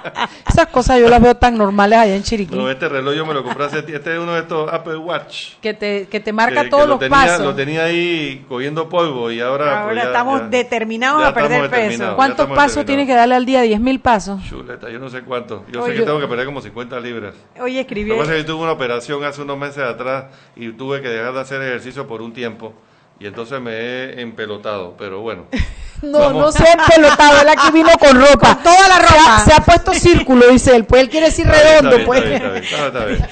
Esas 0.48 0.66
cosas 0.68 0.98
yo 1.00 1.08
las 1.08 1.20
veo 1.20 1.34
tan 1.36 1.56
normales 1.58 1.98
allá 1.98 2.14
en 2.16 2.22
Chiriquí. 2.22 2.54
No, 2.56 2.70
este 2.70 2.88
reloj 2.88 3.14
yo 3.14 3.26
me 3.26 3.34
lo 3.34 3.44
compré 3.44 3.66
hace 3.66 3.78
Este 3.80 4.14
es 4.14 4.18
uno 4.18 4.32
de 4.34 4.40
estos 4.40 4.72
Apple 4.72 4.96
Watch. 4.96 5.54
Que 5.60 5.74
te, 5.74 6.06
que 6.08 6.20
te 6.20 6.32
marca 6.32 6.62
que- 6.64 6.70
todos 6.70 6.84
que 6.84 6.88
lo 6.88 6.94
los 6.94 7.00
tenía, 7.00 7.16
pasos. 7.16 7.40
Lo 7.44 7.54
tenía 7.54 7.84
ahí 7.84 8.44
cogiendo 8.48 8.88
polvo 8.88 9.30
y 9.30 9.40
ahora. 9.40 9.82
Ahora 9.82 9.84
pues, 9.92 9.96
ya- 9.96 10.04
estamos 10.04 10.40
ya- 10.40 10.46
determinados 10.48 11.20
ya 11.22 11.28
a 11.28 11.34
perder 11.34 11.70
peso. 11.70 12.16
¿Cuántos 12.16 12.48
pasos 12.50 12.84
tiene 12.86 13.06
que 13.06 13.14
darle 13.14 13.34
al 13.34 13.44
día? 13.44 13.64
¿10 13.64 13.80
mil 13.80 14.00
pasos? 14.00 14.40
Chuleta, 14.48 14.88
yo 14.90 14.98
no 14.98 15.10
sé 15.10 15.22
cuánto. 15.22 15.64
Yo 15.70 15.82
Oye, 15.82 15.92
sé 15.92 15.98
que 16.00 16.06
tengo 16.06 16.20
que 16.20 16.26
perder 16.28 16.46
como 16.46 16.60
50 16.62 16.98
libras. 17.00 17.34
Oye, 17.60 17.80
escribí. 17.80 18.08
Lo 18.08 18.14
que 18.16 18.20
pasa 18.20 18.34
es 18.36 18.42
que 18.44 18.50
tuve 18.50 18.62
una 18.64 18.78
operación 18.86 19.24
hace 19.24 19.42
unos 19.42 19.58
meses 19.58 19.82
atrás 19.82 20.26
y 20.54 20.70
tuve 20.70 21.02
que 21.02 21.08
dejar 21.08 21.34
de 21.34 21.40
hacer 21.40 21.60
ejercicio 21.60 22.06
por 22.06 22.22
un 22.22 22.32
tiempo 22.32 22.72
y 23.18 23.26
entonces 23.26 23.60
me 23.60 23.72
he 23.72 24.20
empelotado, 24.20 24.94
pero 24.98 25.20
bueno. 25.20 25.46
No, 26.02 26.18
Vamos. 26.18 26.42
no 26.42 26.52
se 26.52 26.62
ha 26.70 26.76
pelotado, 26.94 27.40
él 27.40 27.48
aquí 27.48 27.70
vino 27.72 27.88
con 27.98 28.20
ropa. 28.20 28.56
Con 28.56 28.64
toda 28.64 28.86
la 28.86 28.96
Se 28.96 29.02
ropa. 29.02 29.36
ha, 29.36 29.44
se 29.46 29.52
ha 29.54 29.60
puesto 29.64 29.94
círculo, 29.94 30.46
dice 30.48 30.76
él. 30.76 30.84
Pues 30.84 31.00
él 31.00 31.08
quiere 31.08 31.26
decir 31.28 31.46
redondo, 31.46 32.04
pues. 32.04 32.22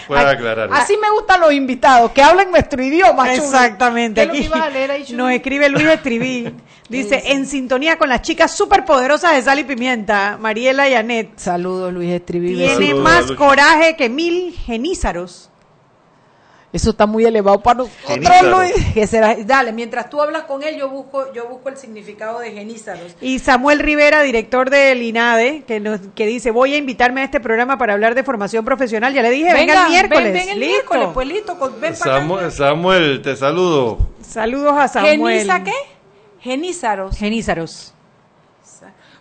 Puedes 0.07 0.25
aclarar. 0.25 0.71
Así 0.73 0.97
me 0.97 1.11
gustan 1.11 1.43
los 1.43 1.53
invitados, 1.53 2.11
que 2.13 2.23
hablen 2.23 2.51
nuestro 2.51 2.83
idioma. 2.83 3.25
chulo. 3.35 3.45
Exactamente. 3.45 4.29
¿Qué 4.31 4.39
es 4.39 4.49
lo 4.49 4.57
Aquí 4.57 5.13
nos 5.13 5.31
escribe 5.33 5.69
Luis 5.69 5.85
Estriví. 5.87 6.55
Dice, 6.89 7.23
en 7.33 7.47
sintonía 7.47 7.99
con 7.99 8.09
las 8.09 8.23
chicas 8.23 8.57
superpoderosas 8.57 9.33
de 9.35 9.43
Sal 9.43 9.59
y 9.59 9.65
Pimienta, 9.65 10.39
Mariela 10.41 10.89
y 10.89 10.95
Anet. 10.95 11.39
Saludos, 11.39 11.93
Luis 11.93 12.13
Estriví. 12.13 12.55
Tiene 12.57 12.73
Saludos, 12.75 13.03
más 13.03 13.27
Luis. 13.27 13.39
coraje 13.39 13.95
que 13.97 14.09
mil 14.09 14.55
genízaros. 14.65 15.51
Eso 16.75 16.91
está 16.91 17.07
muy 17.07 17.25
elevado 17.25 17.61
para 17.61 17.79
nosotros, 17.79 18.05
Genízaro. 18.09 18.59
Luis. 18.59 18.75
¿Qué 18.93 19.07
será? 19.07 19.37
Dale, 19.39 19.73
mientras 19.73 20.11
tú 20.11 20.21
hablas 20.21 20.43
con 20.43 20.65
él, 20.65 20.77
yo 20.77 20.89
busco, 20.91 21.33
yo 21.33 21.47
busco 21.49 21.69
el 21.69 21.77
significado 21.77 22.41
de 22.41 22.51
genízaros. 22.51 23.15
Y 23.21 23.39
Samuel 23.39 23.79
Rivera, 23.79 24.23
director 24.23 24.71
del 24.71 25.01
INADE, 25.01 25.63
que, 25.69 25.79
nos, 25.79 26.01
que 26.17 26.27
dice, 26.27 26.51
voy 26.51 26.75
a 26.75 26.77
invitarme 26.77 27.21
a 27.21 27.25
este 27.25 27.39
programa 27.39 27.79
para 27.79 27.93
hablar 27.93 28.17
de 28.17 28.25
formación 28.25 28.65
profesional. 28.65 29.15
Ya 29.15 29.23
le 29.23 29.31
dije, 29.31 29.55
venga, 29.55 29.85
el 29.85 29.89
miércoles. 29.91 30.25
Ven, 30.25 30.33
ven 30.33 30.49
el 30.49 30.59
Listo. 30.59 30.73
miércoles, 30.75 31.09
pues 31.15 31.29
listo, 31.29 31.59
con- 31.61 31.81
ven 31.81 31.95
para 31.97 32.11
acá. 32.17 32.21
Samuel, 32.21 32.51
Samuel, 32.53 33.23
te 33.23 33.37
saludo. 33.37 33.99
Saludos 34.21 34.75
a 34.77 34.89
Samuel. 34.89 35.39
¿Geniza 35.47 35.63
qué? 35.63 35.73
Genízaros. 36.41 37.17
Genízaros. 37.17 37.94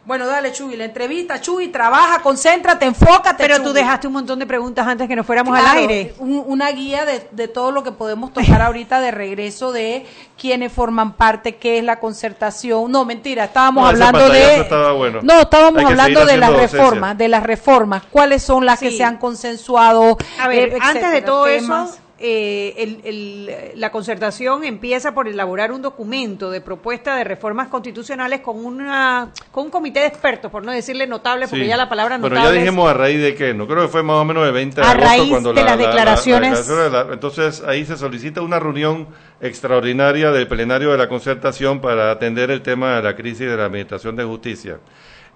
Bueno, 0.05 0.27
dale, 0.27 0.51
Chuy, 0.51 0.75
la 0.75 0.83
entrevista, 0.83 1.39
Chuy, 1.39 1.69
trabaja, 1.69 2.21
concéntrate, 2.21 2.85
enfócate. 2.85 3.35
Pero 3.41 3.59
tú 3.59 3.65
Chuy. 3.69 3.73
dejaste 3.75 4.07
un 4.07 4.13
montón 4.13 4.37
de 4.37 4.45
preguntas 4.45 4.85
antes 4.85 5.07
que 5.07 5.15
nos 5.15 5.25
fuéramos 5.25 5.57
al 5.57 5.65
aire. 5.77 6.13
un- 6.19 6.43
una 6.45 6.69
guía 6.71 7.05
de, 7.05 7.25
de 7.31 7.47
todo 7.47 7.71
lo 7.71 7.83
que 7.83 7.93
podemos 7.93 8.33
tocar 8.33 8.61
ahorita 8.61 8.99
de 8.99 9.11
regreso 9.11 9.71
de 9.71 10.05
quiénes 10.37 10.73
forman 10.73 11.13
parte, 11.13 11.55
qué 11.55 11.77
es 11.77 11.85
la 11.85 12.01
concertación. 12.01 12.91
No, 12.91 13.05
mentira, 13.05 13.45
estábamos 13.45 13.81
No, 13.83 13.87
hablando 13.89 14.27
de... 14.27 14.59
estaba 14.59 14.91
bueno. 14.91 15.19
No, 15.23 15.39
estábamos 15.39 15.85
hablando 15.85 16.25
de 16.25 16.35
las 16.37 16.49
docencia. 16.51 16.79
reformas, 16.79 17.17
de 17.17 17.27
las 17.29 17.43
reformas. 17.43 18.03
¿Cuáles 18.11 18.43
son 18.43 18.65
las 18.65 18.79
que 18.79 18.91
se 18.91 19.05
han 19.05 19.17
consensuado? 19.17 20.17
A 20.41 20.49
ver, 20.49 20.73
eh, 20.73 20.77
antes 20.81 21.11
de 21.13 21.21
todo 21.21 21.45
temas? 21.45 21.91
eso, 21.91 21.99
eh, 22.25 22.73
el- 22.77 23.01
el- 23.03 23.79
la 23.81 23.91
concertación 23.91 24.63
empieza 24.63 25.13
por 25.13 25.27
elaborar 25.27 25.73
un 25.73 25.81
documento 25.81 26.49
de 26.51 26.61
propuesta 26.61 27.17
de 27.17 27.25
reformas 27.25 27.67
constitucionales 27.67 28.39
con 28.39 28.63
una 28.65 29.31
con 29.51 29.65
un 29.65 29.69
comité 29.69 29.99
de 29.99 30.05
expertos, 30.07 30.49
por 30.49 30.63
no 30.63 30.71
decirle 30.71 31.05
notable, 31.05 31.49
porque 31.49 31.63
Sí. 31.65 31.67
ya 31.69 31.75
la 31.75 31.89
palabra 31.89 32.17
Bueno, 32.17 32.35
notable 32.35 32.55
ya 32.55 32.59
es- 32.61 32.65
dijimos 32.65 32.89
a 32.89 32.93
raíz 32.93 33.21
de 33.21 33.35
qué, 33.35 33.53
no 33.53 33.67
creo 33.67 33.81
que 33.81 33.87
fue 33.89 34.03
más 34.03 34.15
o 34.15 34.23
menos 34.23 34.47
el 34.47 34.53
20 34.53 34.79
de 34.79 34.87
A 34.87 34.91
agosto 34.91 35.05
raíz 35.09 35.29
cuando 35.29 35.49
de 35.49 35.55
la, 35.55 35.61
las 35.61 35.69
la- 35.71 35.75
la- 35.75 35.83
la 35.83 35.87
declaraciones. 35.89 36.67
la- 36.69 37.07
entonces 37.11 37.61
ahí 37.67 37.85
se 37.85 37.97
solicita 37.97 38.39
una 38.41 38.57
reunión 38.57 39.09
extraordinaria 39.41 40.31
del 40.31 40.47
plenario 40.47 40.91
de 40.93 40.97
la 40.97 41.09
concertación 41.09 41.81
para 41.81 42.09
atender 42.09 42.51
el 42.51 42.61
tema 42.61 42.95
de 42.95 43.03
la 43.03 43.15
crisis 43.17 43.49
de 43.49 43.57
la 43.57 43.65
administración 43.65 44.15
de 44.15 44.23
justicia. 44.23 44.79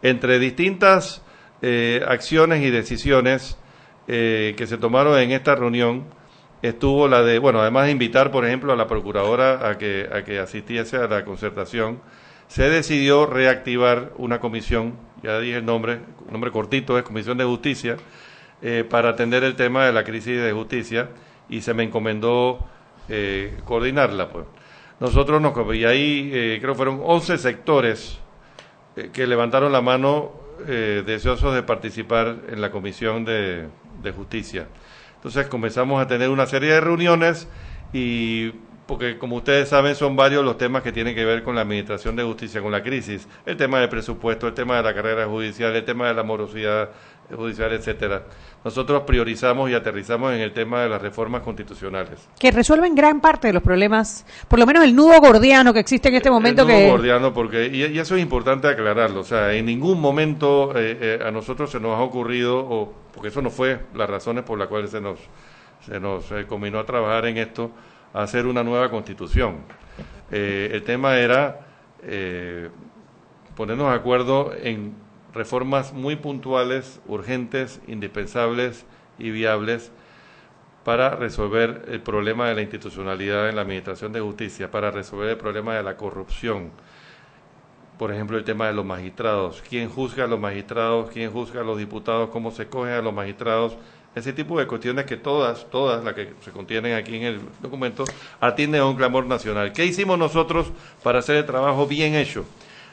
Entre 0.02 0.40
distintas 0.40 1.22
eh, 1.62 2.02
acciones 2.08 2.64
y 2.64 2.70
decisiones 2.70 3.58
eh, 4.08 4.54
que 4.58 4.68
se 4.68 4.78
tomaron 4.78 5.20
en 5.20 5.32
esta 5.32 5.54
reunión 5.56 6.06
estuvo 6.62 7.08
la 7.08 7.22
de, 7.24 7.40
bueno, 7.40 7.62
además 7.62 7.86
de 7.86 7.92
invitar, 7.92 8.32
por 8.32 8.46
ejemplo, 8.46 8.74
a 8.74 8.76
la 8.76 8.88
procuradora 8.88 9.70
a 9.70 9.78
que, 9.78 10.10
a 10.12 10.24
que 10.24 10.40
asistiese 10.40 10.98
a 10.98 11.08
la 11.08 11.24
concertación, 11.24 12.00
se 12.48 12.70
decidió 12.70 13.26
reactivar 13.26 14.14
una 14.18 14.40
comisión, 14.40 14.96
ya 15.22 15.40
dije 15.40 15.58
el 15.58 15.66
nombre, 15.66 16.00
nombre 16.32 16.52
cortito, 16.52 16.98
es 16.98 17.04
Comisión 17.04 17.38
de 17.38 17.44
Justicia, 17.44 17.98
eh, 18.62 18.86
para 18.90 19.10
atender 19.10 19.44
el 19.44 19.56
tema 19.56 19.86
de 19.86 19.94
la 19.94 20.04
crisis 20.04 20.42
de 20.42 20.52
justicia 20.52 21.10
y 21.50 21.62
se 21.62 21.74
me 21.74 21.84
encomendó 21.84 22.66
eh, 23.10 23.58
coordinarla. 23.66 24.30
Pues. 24.30 24.46
Nosotros 25.00 25.42
nos, 25.42 25.54
y 25.76 25.86
ahí 25.86 26.32
eh, 26.34 26.58
creo 26.60 26.74
que 26.74 26.78
fueron 26.78 27.02
11 27.04 27.38
sectores 27.38 28.20
que 29.14 29.28
levantaron 29.28 29.72
la 29.72 29.82
mano 29.82 30.32
deseosos 30.66 31.54
de 31.54 31.62
participar 31.62 32.36
en 32.50 32.62
la 32.62 32.72
Comisión 32.72 33.24
de 33.26 33.70
Justicia. 34.16 34.66
Entonces 35.18 35.48
comenzamos 35.48 36.02
a 36.02 36.08
tener 36.08 36.30
una 36.30 36.46
serie 36.46 36.72
de 36.72 36.82
reuniones 36.82 37.48
y 37.94 38.52
porque 38.88 39.18
como 39.18 39.36
ustedes 39.36 39.70
saben 39.70 39.96
son 39.96 40.16
varios 40.16 40.44
los 40.46 40.58
temas 40.58 40.82
que 40.82 40.92
tienen 40.92 41.14
que 41.14 41.26
ver 41.26 41.44
con 41.44 41.56
la 41.56 41.62
administración 41.62 42.16
de 42.16 42.24
justicia, 42.24 42.62
con 42.62 42.72
la 42.72 42.82
crisis, 42.82 43.28
el 43.46 43.58
tema 43.58 43.80
del 43.80 43.90
presupuesto, 43.90 44.48
el 44.48 44.54
tema 44.54 44.78
de 44.78 44.84
la 44.84 44.94
carrera 44.94 45.26
judicial, 45.26 45.76
el 45.76 45.84
tema 45.84 46.08
de 46.08 46.14
la 46.14 46.24
morosidad 46.24 46.90
judicial, 47.36 47.72
etcétera. 47.74 48.24
Nosotros 48.64 49.04
priorizamos 49.04 49.70
y 49.70 49.74
aterrizamos 49.74 50.34
en 50.34 50.42
el 50.42 50.54
tema 50.54 50.82
de 50.82 50.90
las 50.90 51.02
reformas 51.02 51.42
constitucionales. 51.42 52.28
que 52.40 52.52
resuelven 52.52 52.96
gran 52.96 53.22
parte 53.22 53.48
de 53.48 53.54
los 53.54 53.64
problemas, 53.64 54.26
por 54.48 54.60
lo 54.60 54.66
menos 54.66 54.84
el 54.84 54.96
nudo 54.96 55.20
gordiano 55.20 55.74
que 55.74 55.80
existe 55.80 56.10
en 56.10 56.16
este 56.16 56.30
momento 56.30 56.62
el 56.64 56.68
nudo 56.68 56.78
que 56.78 56.90
gordiano, 56.90 57.34
porque 57.34 57.68
y, 57.68 57.86
y 57.86 58.00
eso 58.00 58.16
es 58.16 58.22
importante 58.22 58.68
aclararlo, 58.68 59.22
o 59.22 59.26
sea, 59.26 59.54
en 59.54 59.66
ningún 59.66 60.00
momento 60.00 60.72
eh, 60.76 60.98
eh, 61.02 61.20
a 61.26 61.32
nosotros 61.32 61.72
se 61.72 61.80
nos 61.80 61.98
ha 61.98 62.02
ocurrido 62.02 62.60
o 62.60 62.94
porque 63.14 63.30
eso 63.30 63.42
no 63.42 63.50
fue 63.50 63.80
las 63.96 64.10
razones 64.10 64.44
por 64.44 64.60
las 64.60 64.68
cuales 64.68 64.92
se 64.92 65.02
nos 65.02 65.20
se 65.86 66.00
nos 66.00 66.32
eh, 66.32 66.46
combinó 66.48 66.80
a 66.80 66.86
trabajar 66.86 67.26
en 67.26 67.38
esto, 67.38 67.72
a 68.14 68.24
hacer 68.24 68.46
una 68.46 68.64
nueva 68.64 68.90
constitución. 68.90 69.58
Eh, 70.32 70.70
el 70.74 70.84
tema 70.84 71.18
era 71.18 71.62
eh, 72.04 72.70
ponernos 73.56 73.90
de 73.90 73.96
acuerdo 73.96 74.52
en 74.62 74.94
reformas 75.34 75.94
muy 75.94 76.16
puntuales, 76.16 77.00
urgentes, 77.08 77.82
indispensables 77.88 78.86
y 79.20 79.32
viables 79.32 79.92
para 80.84 81.10
resolver 81.10 81.84
el 81.90 82.02
problema 82.02 82.48
de 82.48 82.56
la 82.56 82.62
institucionalidad 82.62 83.50
en 83.50 83.58
la 83.58 83.64
Administración 83.64 84.14
de 84.14 84.22
Justicia, 84.22 84.72
para 84.72 84.90
resolver 84.90 85.30
el 85.30 85.38
problema 85.38 85.76
de 85.76 85.84
la 85.84 85.98
corrupción. 85.98 86.72
Por 87.98 88.14
ejemplo, 88.14 88.38
el 88.38 88.46
tema 88.46 88.68
de 88.68 88.74
los 88.74 88.86
magistrados. 88.86 89.62
¿Quién 89.68 89.90
juzga 89.90 90.24
a 90.24 90.28
los 90.28 90.40
magistrados? 90.40 91.10
¿Quién 91.12 91.32
juzga 91.32 91.62
a 91.62 91.64
los 91.64 91.78
diputados? 91.78 92.30
¿Cómo 92.30 92.52
se 92.52 92.68
cogen 92.68 92.94
a 92.94 93.02
los 93.02 93.14
magistrados? 93.14 93.76
Ese 94.16 94.34
tipo 94.34 94.58
de 94.60 94.66
cuestiones 94.66 95.06
que 95.06 95.18
todas, 95.18 95.70
todas 95.70 96.04
las 96.04 96.14
que 96.14 96.34
se 96.42 96.52
contienen 96.52 96.96
aquí 96.96 97.18
en 97.18 97.24
el 97.24 97.42
documento, 97.60 98.06
atienden 98.40 98.82
a 98.82 98.86
un 98.86 98.96
clamor 98.96 99.26
nacional. 99.26 99.74
¿Qué 99.74 99.86
hicimos 99.86 100.18
nosotros 100.18 100.72
para 101.04 101.20
hacer 101.20 101.36
el 101.36 101.46
trabajo 101.46 101.86
bien 101.86 102.16
hecho? 102.16 102.46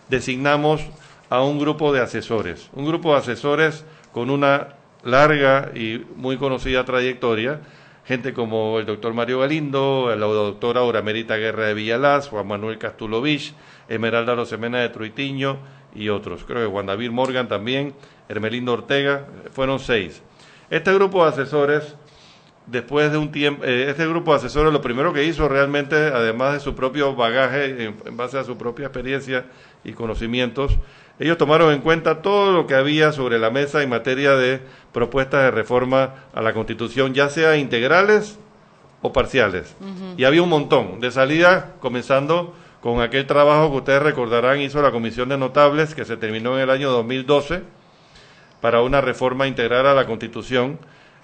Designamos 0.08 0.82
a 1.30 1.42
un 1.42 1.58
grupo 1.58 1.92
de 1.92 2.00
asesores, 2.00 2.70
un 2.72 2.86
grupo 2.86 3.12
de 3.12 3.18
asesores 3.18 3.84
con 4.12 4.30
una 4.30 4.76
larga 5.02 5.70
y 5.74 6.04
muy 6.16 6.36
conocida 6.36 6.84
trayectoria, 6.84 7.60
gente 8.04 8.32
como 8.34 8.78
el 8.78 8.86
doctor 8.86 9.14
Mario 9.14 9.40
Galindo, 9.40 10.14
la 10.14 10.26
doctora 10.26 10.80
Auramérita 10.80 11.36
Guerra 11.36 11.66
de 11.66 11.74
Villalaz, 11.74 12.28
Juan 12.28 12.46
Manuel 12.46 12.78
Castulovich, 12.78 13.54
Esmeralda 13.88 14.34
Rosemena 14.34 14.80
de 14.80 14.88
Truitiño 14.90 15.58
y 15.94 16.08
otros. 16.08 16.44
Creo 16.44 16.66
que 16.66 16.72
Juan 16.72 16.86
David 16.86 17.10
Morgan 17.10 17.48
también, 17.48 17.94
Hermelindo 18.28 18.72
Ortega, 18.72 19.26
fueron 19.52 19.78
seis. 19.78 20.22
Este 20.70 20.92
grupo 20.92 21.22
de 21.24 21.30
asesores, 21.30 21.96
después 22.66 23.12
de 23.12 23.18
un 23.18 23.30
tiempo, 23.30 23.64
eh, 23.64 23.86
este 23.88 24.06
grupo 24.06 24.32
de 24.32 24.38
asesores 24.38 24.72
lo 24.72 24.80
primero 24.80 25.12
que 25.12 25.24
hizo 25.24 25.48
realmente, 25.48 25.96
además 25.96 26.54
de 26.54 26.60
su 26.60 26.74
propio 26.74 27.14
bagaje, 27.14 27.84
en 27.84 28.16
base 28.16 28.38
a 28.38 28.44
su 28.44 28.56
propia 28.56 28.86
experiencia 28.86 29.46
y 29.84 29.92
conocimientos, 29.92 30.78
ellos 31.18 31.38
tomaron 31.38 31.72
en 31.72 31.80
cuenta 31.80 32.22
todo 32.22 32.52
lo 32.52 32.66
que 32.66 32.74
había 32.74 33.12
sobre 33.12 33.38
la 33.38 33.50
mesa 33.50 33.82
en 33.82 33.88
materia 33.88 34.32
de 34.32 34.60
propuestas 34.92 35.42
de 35.42 35.50
reforma 35.50 36.14
a 36.34 36.42
la 36.42 36.52
Constitución, 36.52 37.14
ya 37.14 37.28
sea 37.28 37.56
integrales 37.56 38.38
o 39.00 39.12
parciales. 39.12 39.76
Y 40.16 40.24
había 40.24 40.42
un 40.42 40.48
montón. 40.48 40.98
De 41.00 41.10
salida, 41.10 41.74
comenzando 41.80 42.54
con 42.80 43.00
aquel 43.00 43.26
trabajo 43.26 43.70
que 43.70 43.76
ustedes 43.76 44.02
recordarán 44.02 44.60
hizo 44.60 44.82
la 44.82 44.90
Comisión 44.90 45.28
de 45.28 45.38
Notables, 45.38 45.94
que 45.94 46.04
se 46.04 46.16
terminó 46.16 46.56
en 46.56 46.62
el 46.62 46.70
año 46.70 46.90
2012, 46.90 47.62
para 48.60 48.82
una 48.82 49.00
reforma 49.00 49.46
integral 49.46 49.86
a 49.86 49.94
la 49.94 50.06
Constitución. 50.06 50.78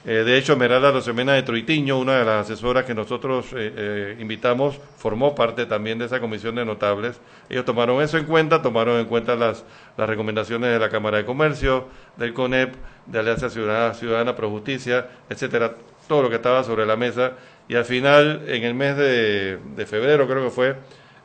Eh, 0.06 0.24
de 0.24 0.38
hecho, 0.38 0.56
Merala 0.56 0.90
Rosemena 0.92 1.34
de 1.34 1.42
Truitiño, 1.42 1.98
una 1.98 2.18
de 2.18 2.24
las 2.24 2.46
asesoras 2.46 2.86
que 2.86 2.94
nosotros 2.94 3.52
eh, 3.52 3.72
eh, 3.76 4.16
invitamos, 4.18 4.80
formó 4.96 5.34
parte 5.34 5.66
también 5.66 5.98
de 5.98 6.06
esa 6.06 6.20
comisión 6.20 6.54
de 6.54 6.64
notables. 6.64 7.20
Ellos 7.50 7.66
tomaron 7.66 8.00
eso 8.00 8.16
en 8.16 8.24
cuenta, 8.24 8.62
tomaron 8.62 8.98
en 8.98 9.04
cuenta 9.04 9.36
las, 9.36 9.62
las 9.98 10.08
recomendaciones 10.08 10.72
de 10.72 10.78
la 10.78 10.88
Cámara 10.88 11.18
de 11.18 11.26
Comercio, 11.26 11.88
del 12.16 12.32
CONEP, 12.32 12.74
de 13.04 13.18
Alianza 13.18 13.50
Ciudadana, 13.50 13.92
Ciudadana 13.92 14.34
Pro 14.34 14.48
Justicia, 14.48 15.06
etcétera, 15.28 15.74
todo 16.08 16.22
lo 16.22 16.30
que 16.30 16.36
estaba 16.36 16.64
sobre 16.64 16.86
la 16.86 16.96
mesa. 16.96 17.32
Y 17.68 17.74
al 17.74 17.84
final, 17.84 18.44
en 18.46 18.64
el 18.64 18.74
mes 18.74 18.96
de, 18.96 19.58
de 19.76 19.86
febrero, 19.86 20.26
creo 20.26 20.44
que 20.44 20.50
fue, 20.50 20.76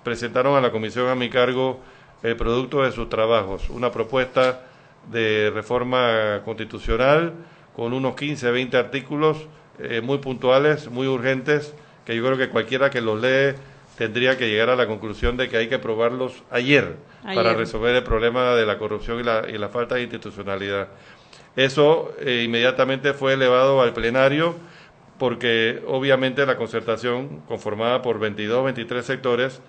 presentaron 0.04 0.58
a 0.58 0.62
la 0.62 0.72
comisión 0.72 1.08
a 1.08 1.16
mi 1.16 1.30
cargo 1.30 1.80
el 2.24 2.36
producto 2.36 2.84
de 2.84 2.92
sus 2.92 3.08
trabajos, 3.08 3.70
una 3.70 3.90
propuesta 3.90 4.64
de 5.10 5.50
reforma 5.54 6.42
constitucional 6.44 7.34
con 7.76 7.94
unos 7.94 8.16
15, 8.16 8.52
20 8.52 8.78
artículos 8.78 9.48
eh, 9.80 10.02
muy 10.02 10.20
puntuales, 10.20 10.90
muy 10.90 11.08
urgentes, 11.08 11.74
que 12.06 12.16
yo 12.16 12.24
creo 12.24 12.38
que 12.38 12.50
cualquiera 12.50 12.90
que 12.90 13.02
los 13.02 13.22
lee 13.22 13.56
tendría 13.98 14.38
que 14.38 14.50
llegar 14.50 14.70
a 14.70 14.76
la 14.76 14.88
conclusión 14.88 15.38
de 15.38 15.50
que 15.50 15.58
hay 15.58 15.68
que 15.68 15.76
aprobarlos 15.76 16.44
ayer, 16.52 16.98
Ayer. 17.24 17.36
para 17.36 17.54
resolver 17.56 17.96
el 17.96 18.04
problema 18.04 18.56
de 18.56 18.66
la 18.66 18.78
corrupción 18.78 19.20
y 19.20 19.24
la, 19.24 19.46
y 19.50 19.58
la 19.58 19.70
falta 19.70 19.96
de 19.96 20.04
institucionalidad. 20.04 20.90
Eso 21.56 22.14
eh, 22.20 22.44
inmediatamente 22.46 23.14
fue 23.14 23.34
elevado 23.34 23.82
al 23.82 23.94
plenario 23.94 24.56
porque 25.18 25.82
obviamente 25.88 26.46
la 26.46 26.58
concertación 26.58 27.42
conformada 27.48 28.02
por 28.02 28.20
22, 28.20 28.66
23 28.66 29.06
sectores 29.06 29.62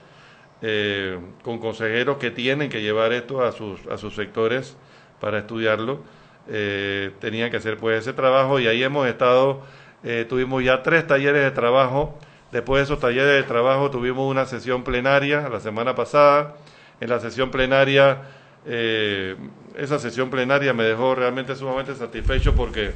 eh, 0.62 1.18
con 1.42 1.58
consejeros 1.58 2.16
que 2.16 2.30
tienen 2.30 2.68
que 2.68 2.82
llevar 2.82 3.12
esto 3.12 3.44
a 3.44 3.52
sus, 3.52 3.86
a 3.86 3.98
sus 3.98 4.14
sectores 4.14 4.76
para 5.20 5.38
estudiarlo, 5.38 6.00
eh, 6.48 7.12
tenían 7.20 7.50
que 7.50 7.56
hacer 7.56 7.76
pues 7.76 8.00
ese 8.00 8.12
trabajo 8.12 8.60
y 8.60 8.66
ahí 8.66 8.82
hemos 8.82 9.06
estado, 9.08 9.62
eh, 10.04 10.26
tuvimos 10.28 10.62
ya 10.62 10.82
tres 10.82 11.06
talleres 11.06 11.42
de 11.42 11.50
trabajo, 11.50 12.18
después 12.52 12.80
de 12.80 12.84
esos 12.84 13.00
talleres 13.00 13.34
de 13.34 13.42
trabajo 13.42 13.90
tuvimos 13.90 14.30
una 14.30 14.46
sesión 14.46 14.84
plenaria 14.84 15.48
la 15.48 15.60
semana 15.60 15.94
pasada, 15.94 16.54
en 17.00 17.10
la 17.10 17.20
sesión 17.20 17.50
plenaria, 17.50 18.22
eh, 18.64 19.36
esa 19.76 19.98
sesión 19.98 20.30
plenaria 20.30 20.72
me 20.72 20.84
dejó 20.84 21.14
realmente 21.14 21.54
sumamente 21.54 21.94
satisfecho 21.94 22.54
porque 22.54 22.92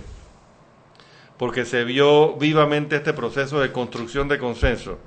porque 1.40 1.64
se 1.64 1.84
vio 1.84 2.34
vivamente 2.34 2.96
este 2.96 3.14
proceso 3.14 3.60
de 3.60 3.72
construcción 3.72 4.28
de 4.28 4.36
consenso. 4.36 4.98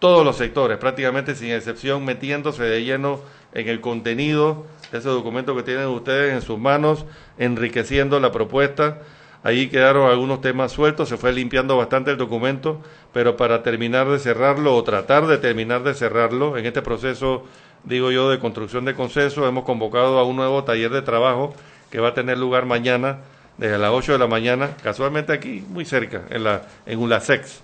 Todos 0.00 0.24
los 0.24 0.36
sectores, 0.36 0.78
prácticamente 0.78 1.36
sin 1.36 1.52
excepción, 1.52 2.04
metiéndose 2.04 2.64
de 2.64 2.82
lleno 2.82 3.20
en 3.54 3.68
el 3.68 3.80
contenido 3.80 4.66
ese 4.92 5.08
documento 5.08 5.54
que 5.56 5.62
tienen 5.62 5.86
ustedes 5.86 6.34
en 6.34 6.42
sus 6.42 6.58
manos, 6.58 7.06
enriqueciendo 7.38 8.18
la 8.20 8.32
propuesta. 8.32 8.98
Ahí 9.42 9.68
quedaron 9.68 10.10
algunos 10.10 10.40
temas 10.40 10.72
sueltos, 10.72 11.08
se 11.08 11.16
fue 11.16 11.32
limpiando 11.32 11.76
bastante 11.76 12.10
el 12.10 12.18
documento, 12.18 12.80
pero 13.12 13.36
para 13.36 13.62
terminar 13.62 14.08
de 14.08 14.18
cerrarlo 14.18 14.76
o 14.76 14.84
tratar 14.84 15.26
de 15.26 15.38
terminar 15.38 15.82
de 15.82 15.94
cerrarlo, 15.94 16.58
en 16.58 16.66
este 16.66 16.82
proceso, 16.82 17.44
digo 17.84 18.10
yo, 18.10 18.28
de 18.30 18.38
construcción 18.38 18.84
de 18.84 18.94
consenso, 18.94 19.48
hemos 19.48 19.64
convocado 19.64 20.18
a 20.18 20.24
un 20.24 20.36
nuevo 20.36 20.64
taller 20.64 20.90
de 20.90 21.00
trabajo 21.00 21.54
que 21.90 22.00
va 22.00 22.08
a 22.08 22.14
tener 22.14 22.36
lugar 22.36 22.66
mañana 22.66 23.20
desde 23.56 23.78
las 23.78 23.90
8 23.90 24.12
de 24.12 24.18
la 24.18 24.26
mañana, 24.26 24.76
casualmente 24.82 25.32
aquí, 25.32 25.64
muy 25.68 25.84
cerca, 25.84 26.22
en, 26.30 26.44
la, 26.44 26.62
en 26.86 26.98
ULASEX, 26.98 27.62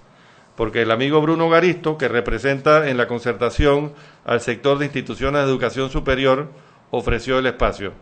porque 0.55 0.83
el 0.83 0.91
amigo 0.91 1.21
Bruno 1.21 1.49
Garisto, 1.49 1.97
que 1.97 2.09
representa 2.09 2.89
en 2.89 2.97
la 2.97 3.07
concertación 3.07 3.93
al 4.25 4.41
sector 4.41 4.79
de 4.79 4.87
instituciones 4.87 5.43
de 5.43 5.49
educación 5.49 5.91
superior, 5.91 6.49
ofreció 6.91 7.39
el 7.39 7.47
espacio 7.47 7.93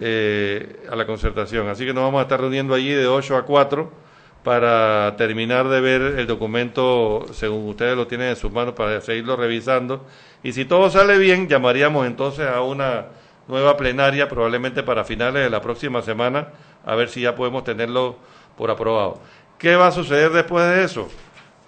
eh, 0.00 0.86
a 0.90 0.96
la 0.96 1.06
concertación. 1.06 1.68
Así 1.68 1.84
que 1.84 1.92
nos 1.92 2.04
vamos 2.04 2.20
a 2.20 2.22
estar 2.22 2.40
reuniendo 2.40 2.74
allí 2.74 2.90
de 2.90 3.06
8 3.06 3.36
a 3.36 3.44
4 3.44 4.08
para 4.44 5.16
terminar 5.16 5.68
de 5.68 5.80
ver 5.80 6.00
el 6.18 6.26
documento 6.26 7.26
según 7.32 7.68
ustedes 7.68 7.96
lo 7.96 8.06
tienen 8.06 8.28
en 8.28 8.36
sus 8.36 8.52
manos 8.52 8.74
para 8.74 9.00
seguirlo 9.00 9.36
revisando. 9.36 10.06
Y 10.42 10.52
si 10.52 10.64
todo 10.64 10.88
sale 10.90 11.18
bien, 11.18 11.48
llamaríamos 11.48 12.06
entonces 12.06 12.46
a 12.46 12.62
una 12.62 13.06
nueva 13.48 13.76
plenaria, 13.76 14.28
probablemente 14.28 14.82
para 14.82 15.04
finales 15.04 15.42
de 15.42 15.50
la 15.50 15.60
próxima 15.60 16.02
semana, 16.02 16.48
a 16.84 16.94
ver 16.94 17.08
si 17.08 17.22
ya 17.22 17.34
podemos 17.34 17.64
tenerlo 17.64 18.16
por 18.56 18.70
aprobado. 18.70 19.20
¿Qué 19.58 19.74
va 19.74 19.88
a 19.88 19.92
suceder 19.92 20.30
después 20.30 20.64
de 20.64 20.84
eso? 20.84 21.08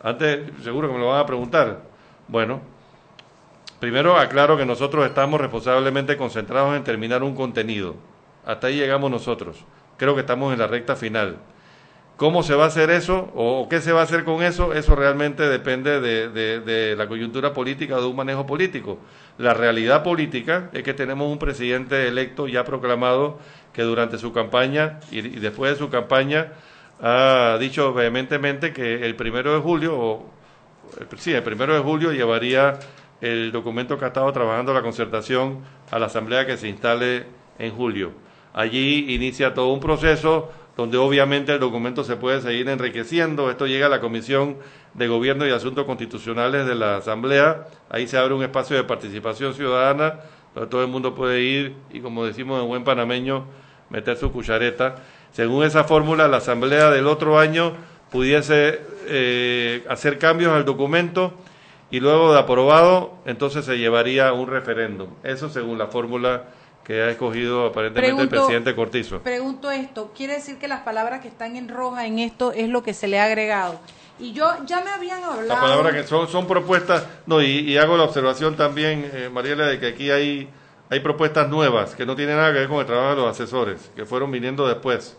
Antes, 0.03 0.41
seguro 0.63 0.89
que 0.89 0.95
me 0.95 1.01
lo 1.01 1.09
van 1.09 1.21
a 1.21 1.27
preguntar. 1.27 1.81
Bueno, 2.29 2.61
primero 3.81 4.17
aclaro 4.19 4.57
que 4.57 4.67
nosotros 4.67 5.07
estamos 5.07 5.41
responsablemente 5.41 6.17
concentrados 6.17 6.77
en 6.77 6.85
terminar 6.85 7.23
un 7.23 7.35
contenido. 7.35 7.97
Hasta 8.45 8.69
ahí 8.69 8.77
llegamos 8.77 9.11
nosotros. 9.11 9.65
Creo 9.97 10.15
que 10.15 10.21
estamos 10.21 10.53
en 10.53 10.59
la 10.59 10.67
recta 10.67 10.95
final. 10.97 11.39
¿Cómo 12.21 12.43
se 12.43 12.55
va 12.55 12.65
a 12.65 12.67
hacer 12.67 12.91
eso 12.91 13.31
o 13.35 13.67
qué 13.71 13.81
se 13.81 13.93
va 13.93 14.01
a 14.01 14.05
hacer 14.05 14.25
con 14.25 14.43
eso? 14.43 14.75
Eso 14.75 14.95
realmente 14.95 15.49
depende 15.49 16.03
de, 16.03 16.95
la 16.95 17.09
coyuntura 17.09 17.55
política 17.55 17.97
o 17.97 18.03
de 18.03 18.09
un 18.09 18.15
manejo 18.15 18.45
político. 18.45 18.99
La 19.39 19.55
realidad 19.55 20.03
política 20.03 20.69
es 20.75 20.83
que 20.83 20.93
tenemos 20.93 21.33
un 21.33 21.39
presidente 21.39 22.07
electo 22.09 22.47
ya 22.47 22.63
proclamado 22.63 23.39
que 23.73 23.81
durante 23.81 24.19
su 24.19 24.35
campaña 24.35 25.01
y, 25.11 25.23
después 25.23 25.73
de 25.73 25.79
su 25.79 25.89
campaña 25.89 26.53
ha 27.01 27.57
dicho 27.59 27.95
vehementemente 27.95 28.75
que 28.75 29.07
el 29.07 29.17
primero 29.17 29.55
de 29.55 29.61
julio, 29.61 29.99
o, 29.99 30.31
sí, 31.17 31.33
el 31.33 31.43
primero 31.43 31.73
de 31.73 31.81
julio 31.81 32.13
llevaría 32.13 32.79
el 33.21 33.53
documento 33.53 33.99
que 33.99 34.05
ha 34.05 34.09
estado 34.09 34.33
trabajando 34.33 34.73
la 34.73 34.83
concertación 34.83 35.61
a 35.91 35.99
la 35.99 36.07
asamblea 36.07 36.47
que 36.47 36.57
se 36.57 36.69
instale 36.69 37.27
en 37.59 37.73
julio. 37.73 38.13
Allí 38.53 39.15
inicia 39.15 39.55
todo 39.55 39.73
un 39.73 39.81
proceso 39.81 40.51
donde 40.77 40.97
obviamente 40.97 41.53
el 41.53 41.61
documento 41.61 42.05
se 42.05 42.17
puede 42.17 42.41
seguir 42.41 42.69
enriqueciendo. 42.69 43.51
Esto 43.51 43.67
llega 43.67 43.87
a 43.87 43.91
la 43.91 44.01
Comisión 44.01 44.57
de 44.95 45.09
Gobierno 45.09 45.47
y 45.47 45.51
Asuntos 45.51 45.85
Constitucionales 45.85 46.67
de 46.67 46.75
la 46.75 46.97
Asamblea. 46.97 47.67
Ahí 47.91 48.09
se 48.09 48.17
abre 48.17 48.35
un 48.35 48.43
espacio 48.43 48.77
de 48.77 48.85
participación 48.85 49.55
ciudadana 49.55 50.21
donde 50.55 50.71
todo 50.71 50.83
el 50.83 50.89
mundo 50.89 51.15
puede 51.15 51.43
ir 51.43 51.75
y, 51.93 52.01
como 52.01 52.25
decimos 52.25 52.61
en 52.61 52.69
buen 52.69 52.83
panameño, 52.83 53.45
meter 53.91 54.17
su 54.17 54.33
cuchareta. 54.33 54.97
Según 55.33 55.65
esa 55.65 55.85
fórmula, 55.85 56.27
la 56.29 56.39
Asamblea 56.39 56.91
del 56.91 57.07
otro 57.07 57.39
año 57.39 57.75
pudiese 58.11 58.81
eh, 59.07 59.85
hacer 59.89 60.19
cambios 60.19 60.53
al 60.53 60.65
documento 60.65 61.35
y 61.91 62.01
luego 62.01 62.33
de 62.33 62.39
aprobado, 62.39 63.15
entonces 63.27 63.65
se 63.65 63.79
llevaría 63.79 64.33
un 64.33 64.49
referéndum. 64.49 65.09
Eso 65.25 65.49
según 65.49 65.79
la 65.79 65.89
fórmula 65.89 66.45
que 66.85 67.03
ha 67.03 67.11
escogido 67.11 67.67
aparentemente 67.67 68.23
el 68.23 68.29
presidente 68.29 68.75
Cortizo. 68.75 69.21
Pregunto 69.21 69.71
esto, 69.71 70.13
¿quiere 70.17 70.35
decir 70.35 70.59
que 70.59 70.69
las 70.69 70.81
palabras 70.81 71.21
que 71.21 71.29
están 71.29 71.57
en 71.57 71.69
roja 71.69 72.07
en 72.07 72.19
esto 72.19 72.53
es 72.53 72.69
lo 72.69 72.83
que 72.83 72.95
se 72.95 73.09
le 73.09 73.21
ha 73.21 73.25
agregado? 73.25 73.79
Y 74.19 74.33
yo 74.33 74.47
ya 74.67 74.83
me 74.83 74.91
habían 74.91 75.23
hablado. 75.25 75.47
Las 75.47 75.61
palabras 75.61 75.95
que 75.95 76.03
son, 76.05 76.29
son 76.29 76.47
propuestas, 76.47 77.07
no, 77.27 77.41
y, 77.43 77.77
hago 77.79 77.97
la 77.97 78.05
observación 78.05 78.55
también, 78.55 79.11
eh, 79.13 79.31
Mariela, 79.33 79.67
de 79.67 79.81
que 79.81 79.87
aquí 79.89 80.11
hay, 80.11 80.49
hay 80.91 81.01
propuestas 81.01 81.49
nuevas 81.49 81.95
que 81.95 82.05
no 82.05 82.17
tienen 82.17 82.37
nada 82.37 82.53
que 82.53 82.59
ver 82.59 82.69
con 82.69 82.81
el 82.81 82.87
trabajo 82.87 83.11
de 83.11 83.17
los 83.23 83.31
asesores, 83.31 83.91
que 83.97 84.05
fueron 84.05 84.31
viniendo 84.31 84.69
después. 84.69 85.17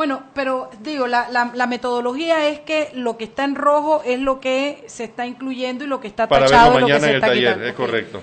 Bueno, 0.00 0.22
pero 0.32 0.70
digo, 0.80 1.06
la, 1.06 1.28
la, 1.28 1.66
metodología 1.66 2.48
es 2.48 2.60
que 2.60 2.88
lo 2.94 3.18
que 3.18 3.24
está 3.24 3.44
en 3.44 3.54
rojo 3.54 4.00
es 4.06 4.18
lo 4.18 4.40
que 4.40 4.82
se 4.86 5.04
está 5.04 5.26
incluyendo 5.26 5.84
y 5.84 5.88
lo 5.88 6.00
que 6.00 6.08
está 6.08 6.26
tachado 6.26 6.76
es 6.76 6.80
lo 6.80 6.86
que 6.86 7.00
se 7.00 7.14
está 7.16 7.26
taller, 7.26 7.62
Es 7.64 7.74
correcto 7.74 8.22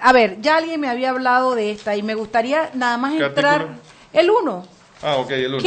a 0.00 0.12
ver, 0.14 0.40
ya 0.40 0.56
alguien 0.56 0.80
me 0.80 0.88
había 0.88 1.10
hablado 1.10 1.54
de 1.54 1.72
esta 1.72 1.94
y 1.94 2.02
me 2.02 2.14
gustaría 2.14 2.70
nada 2.72 2.96
más 2.96 3.12
entrar. 3.20 3.68
El 4.14 4.30
1. 4.30 4.66
Ah, 5.02 5.16
ok, 5.16 5.30
el 5.30 5.54
1. 5.56 5.62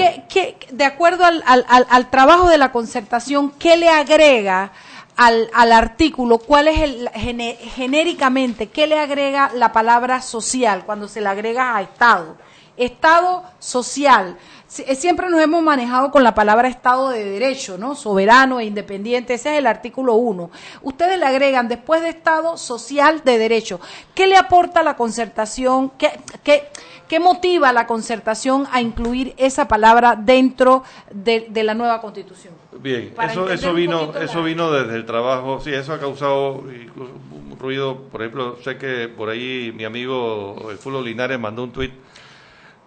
de 0.72 0.86
acuerdo 0.86 1.24
al, 1.24 1.44
al, 1.46 1.66
al, 1.68 2.10
trabajo 2.10 2.50
de 2.50 2.58
la 2.58 2.72
concertación, 2.72 3.52
¿qué 3.52 3.78
le 3.78 3.90
agrega 3.90 4.72
al, 5.16 5.52
al 5.54 5.72
artículo? 5.72 6.40
¿Cuál 6.40 6.68
es 6.68 6.82
el 6.82 7.10
genéricamente, 7.14 8.70
qué 8.70 8.88
le 8.88 9.00
agrega 9.00 9.52
la 9.54 9.72
palabra 9.72 10.20
social 10.22 10.84
cuando 10.84 11.08
se 11.08 11.22
le 11.22 11.30
agrega 11.30 11.78
a 11.78 11.82
Estado? 11.84 12.38
Estado 12.76 13.44
social. 13.60 14.38
Siempre 14.74 15.30
nos 15.30 15.40
hemos 15.40 15.62
manejado 15.62 16.10
con 16.10 16.24
la 16.24 16.34
palabra 16.34 16.68
Estado 16.68 17.10
de 17.10 17.24
Derecho, 17.24 17.78
¿no? 17.78 17.94
Soberano 17.94 18.60
e 18.60 18.66
independiente. 18.66 19.36
Ese 19.36 19.54
es 19.54 19.60
el 19.60 19.68
artículo 19.68 20.16
1. 20.16 20.50
Ustedes 20.82 21.20
le 21.20 21.26
agregan 21.28 21.68
después 21.68 22.02
de 22.02 22.10
Estado 22.10 22.58
social 22.58 23.22
de 23.24 23.38
Derecho. 23.38 23.80
¿Qué 24.16 24.26
le 24.26 24.36
aporta 24.36 24.82
la 24.82 24.96
concertación? 24.96 25.92
¿Qué, 25.92 26.10
qué, 26.44 26.70
qué 27.08 27.20
motiva 27.20 27.72
la 27.72 27.86
concertación 27.86 28.68
a 28.72 28.82
incluir 28.82 29.36
esa 29.38 29.68
palabra 29.68 30.16
dentro 30.16 30.84
de, 31.12 31.46
de 31.50 31.64
la 31.64 31.76
nueva 31.76 32.02
Constitución? 32.02 32.56
Bien, 32.80 33.14
eso, 33.30 33.52
eso 33.52 33.76
vino, 33.76 34.18
eso 34.18 34.42
vino 34.42 34.72
desde 34.72 34.96
el 34.96 35.06
trabajo. 35.06 35.62
Sí, 35.62 35.72
eso 35.72 35.94
ha 35.94 36.00
causado 36.00 36.54
un 36.54 37.58
ruido. 37.60 38.00
Por 38.12 38.24
ejemplo, 38.24 38.58
sé 38.64 38.80
que 38.80 39.08
por 39.08 39.30
ahí 39.30 39.72
mi 39.76 39.86
amigo 39.86 40.56
el 40.72 40.80
Fulo 40.80 41.00
Linares 41.00 41.40
mandó 41.40 41.64
un 41.64 41.72
tuit 41.72 41.94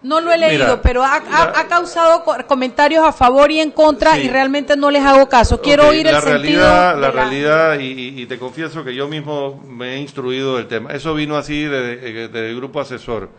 no 0.03 0.21
lo 0.21 0.31
he 0.31 0.37
leído, 0.37 0.81
pero 0.81 1.03
ha, 1.03 1.67
causado 1.67 2.23
comentarios 2.47 3.05
a 3.05 3.11
favor 3.11 3.51
y 3.51 3.59
en 3.59 3.71
contra 3.71 4.17
y 4.17 4.29
realmente 4.29 4.77
no 4.77 4.91
les 4.91 5.03
hago 5.03 5.27
caso. 5.27 5.59
Quiero 5.61 5.87
oír 5.87 6.07
el 6.07 6.21
realidad, 6.21 6.91
sentido. 6.91 7.01
La, 7.01 7.11
realidad, 7.11 7.79
y, 7.79 8.25
te 8.27 8.37
confieso 8.37 8.83
que 8.83 8.93
yo 8.93 9.07
mismo 9.07 9.61
me 9.67 9.95
he 9.95 9.97
instruido 9.97 10.57
del 10.57 10.67
tema. 10.67 10.91
Eso 10.93 11.13
vino 11.13 11.35
así 11.35 11.63
del 11.63 12.31
de, 12.31 12.53
grupo 12.55 12.79
asesor, 12.79 13.29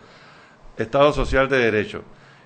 Estado 0.77 1.13
Social 1.13 1.47
de 1.47 1.59
Derecho. 1.59 2.03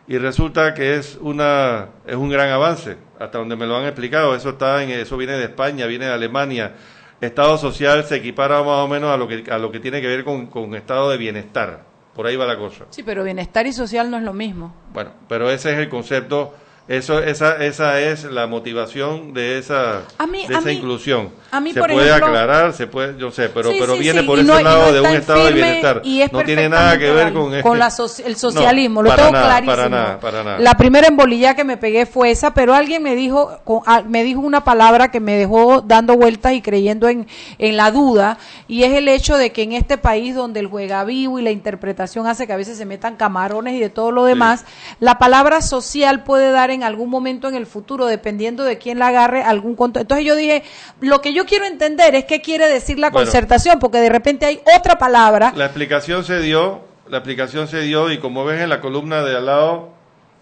Y 0.08 0.18
resulta 0.18 0.74
que 0.74 0.96
es, 0.96 1.18
una, 1.22 1.88
es 2.06 2.16
un 2.16 2.30
gran 2.30 2.50
avance, 2.50 2.98
hasta 3.20 3.38
donde 3.38 3.56
me 3.56 3.66
lo 3.66 3.78
han 3.78 3.86
explicado. 3.86 4.36
Eso, 4.36 4.50
está 4.50 4.84
en, 4.84 4.90
eso 4.92 5.18
viene 5.18 5.34
de 5.34 5.46
España, 5.46 5.86
viene 5.86 6.06
de 6.06 6.14
Alemania. 6.14 6.74
Estado 7.22 7.58
social 7.58 8.04
se 8.04 8.18
equipara 8.18 8.60
más 8.64 8.84
o 8.84 8.88
menos 8.90 9.10
a 9.10 9.18
lo 9.18 9.30
que, 9.30 9.46
a 9.50 9.58
lo 9.58 9.72
que 9.72 9.80
tiene 9.80 10.02
que 10.02 10.08
ver 10.08 10.26
con, 10.26 10.48
con 10.48 10.76
estado 10.76 11.10
de 11.10 11.18
bienestar 11.18 11.93
por 12.16 12.28
ahí 12.28 12.36
va 12.36 12.46
la 12.46 12.58
cosa. 12.58 12.86
Sí, 12.90 13.04
pero 13.04 13.24
bienestar 13.24 13.66
y 13.68 13.74
social 13.74 14.10
no 14.10 14.18
es 14.18 14.24
lo 14.24 14.34
mismo. 14.34 14.74
Bueno, 14.94 15.12
pero 15.28 15.50
ese 15.50 15.74
es 15.74 15.80
el 15.80 15.90
concepto 15.90 16.54
eso, 16.88 17.20
esa, 17.24 17.64
esa 17.64 18.02
es 18.02 18.26
la 18.26 18.46
motivación 18.46 19.34
de 19.34 19.58
esa, 19.58 20.02
de 20.48 20.54
esa 20.54 20.72
inclusión. 20.72 21.30
Se 21.74 21.80
puede 21.80 22.12
aclarar, 22.12 22.74
se 22.74 22.88
puede, 22.88 23.18
yo 23.18 23.32
sé, 23.32 23.50
pero, 23.50 23.72
pero 23.72 23.98
viene 23.98 24.24
por 24.24 24.40
ese 24.40 24.64
lado 24.64 24.94
de 24.94 25.02
un 25.02 25.08
estado 25.08 25.46
de 25.46 25.54
bienestar. 25.54 26.02
no 26.32 26.44
tiene 26.44 26.70
nada 26.70 26.98
que 26.98 27.12
ver 27.12 27.34
con, 27.34 27.62
con 27.62 27.80
el 27.82 28.36
socialismo, 28.36 29.04
lo 29.04 29.16
tengo 29.16 29.30
clarísimo. 29.30 29.76
Para 29.76 29.90
nada, 29.90 30.20
para 30.20 30.44
nada. 30.44 30.60
La 30.60 30.76
primera 30.76 31.08
embolilla 31.08 31.56
que 31.56 31.64
me 31.64 31.78
pegué 31.78 32.06
fue 32.06 32.32
esa, 32.32 32.54
pero 32.54 32.74
alguien 32.74 33.04
me 33.04 33.16
dijo, 33.16 33.60
me 34.08 34.24
dijo 34.24 34.42
una 34.42 34.64
palabra 34.64 35.12
que 35.12 35.20
me 35.20 35.38
dejó 35.38 35.82
dando 35.82 36.16
vueltas 36.16 36.54
y 36.54 36.62
creyendo 36.62 37.08
en, 37.08 37.28
en 37.58 37.78
la 37.78 37.92
duda, 37.92 38.38
y 38.68 38.84
es 38.84 38.94
el 38.94 39.08
hecho 39.08 39.38
de 39.38 39.52
que 39.52 39.64
en 39.64 39.74
este 39.74 39.98
país 39.98 40.36
donde 40.36 40.60
el 40.60 40.68
juega 40.68 41.04
vivo 41.04 41.40
y 41.40 41.44
la 41.44 41.52
interpretación 41.52 42.28
hace 42.28 42.48
que 42.48 42.54
a 42.54 42.58
veces 42.58 42.78
se 42.78 42.86
metan 42.86 43.16
camarones 43.16 43.76
y 43.76 43.80
de 43.80 43.90
todo 43.90 44.12
lo 44.12 44.26
demás, 44.26 44.66
la 45.00 45.18
palabra 45.18 45.62
social 45.62 46.24
puede 46.24 46.52
dar 46.52 46.72
en 46.72 46.84
algún 46.84 47.10
momento 47.10 47.48
en 47.48 47.56
el 47.56 47.66
futuro, 47.66 48.06
dependiendo 48.06 48.64
de 48.64 48.78
quién 48.78 49.00
la 49.00 49.08
agarre, 49.08 49.44
algún 49.44 49.76
conto. 49.76 50.00
Entonces 50.00 50.26
yo 50.26 50.36
dije, 50.36 50.64
lo 51.00 51.22
que 51.22 51.34
yo 51.34 51.43
quiero 51.46 51.66
entender 51.66 52.16
es 52.16 52.26
qué 52.26 52.42
quiere 52.42 52.68
decir 52.68 53.00
la 53.00 53.12
concertación, 53.12 53.80
porque 53.80 54.00
de 54.00 54.10
repente 54.10 54.46
hay 54.46 54.62
otra 54.78 54.98
palabra. 54.98 55.54
La 55.56 55.66
explicación 55.66 56.24
se 56.24 56.40
dio, 56.40 56.82
la 57.08 57.18
explicación 57.18 57.68
se 57.68 57.82
dio 57.82 58.12
y 58.12 58.20
como 58.20 58.46
ves 58.46 58.62
en 58.62 58.70
la 58.70 58.82
columna 58.82 59.24
de 59.24 59.38
al 59.38 59.46
lado, 59.46 59.90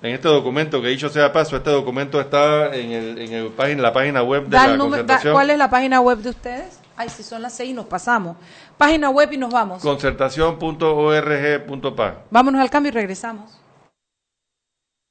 en 0.02 0.14
este 0.14 0.28
documento, 0.28 0.82
que 0.82 0.88
dicho 0.88 1.10
sea 1.10 1.32
paso, 1.32 1.56
este 1.56 1.70
documento 1.70 2.20
está 2.20 2.76
en, 2.76 2.92
el, 2.92 3.20
en 3.20 3.34
el 3.34 3.48
página, 3.50 3.84
la 3.84 3.94
página 3.94 4.24
web 4.24 4.48
de 4.48 4.58
la 4.58 4.78
concertación. 4.78 5.34
¿Cuál 5.34 5.52
es 5.52 5.58
la 5.58 5.70
página 5.70 6.02
web 6.02 6.18
de 6.20 6.32
ustedes? 6.32 6.80
Ay, 6.98 7.10
si 7.10 7.24
son 7.24 7.42
las 7.42 7.54
seis 7.54 7.74
nos 7.74 7.86
pasamos. 7.86 8.36
Página 8.78 9.10
web 9.10 9.32
y 9.32 9.38
nos 9.38 9.52
vamos. 9.52 9.82
Concertación.org.pa. 9.82 12.16
Vámonos 12.30 12.62
al 12.62 12.70
cambio 12.70 12.92
y 12.92 12.94
regresamos. 12.94 13.62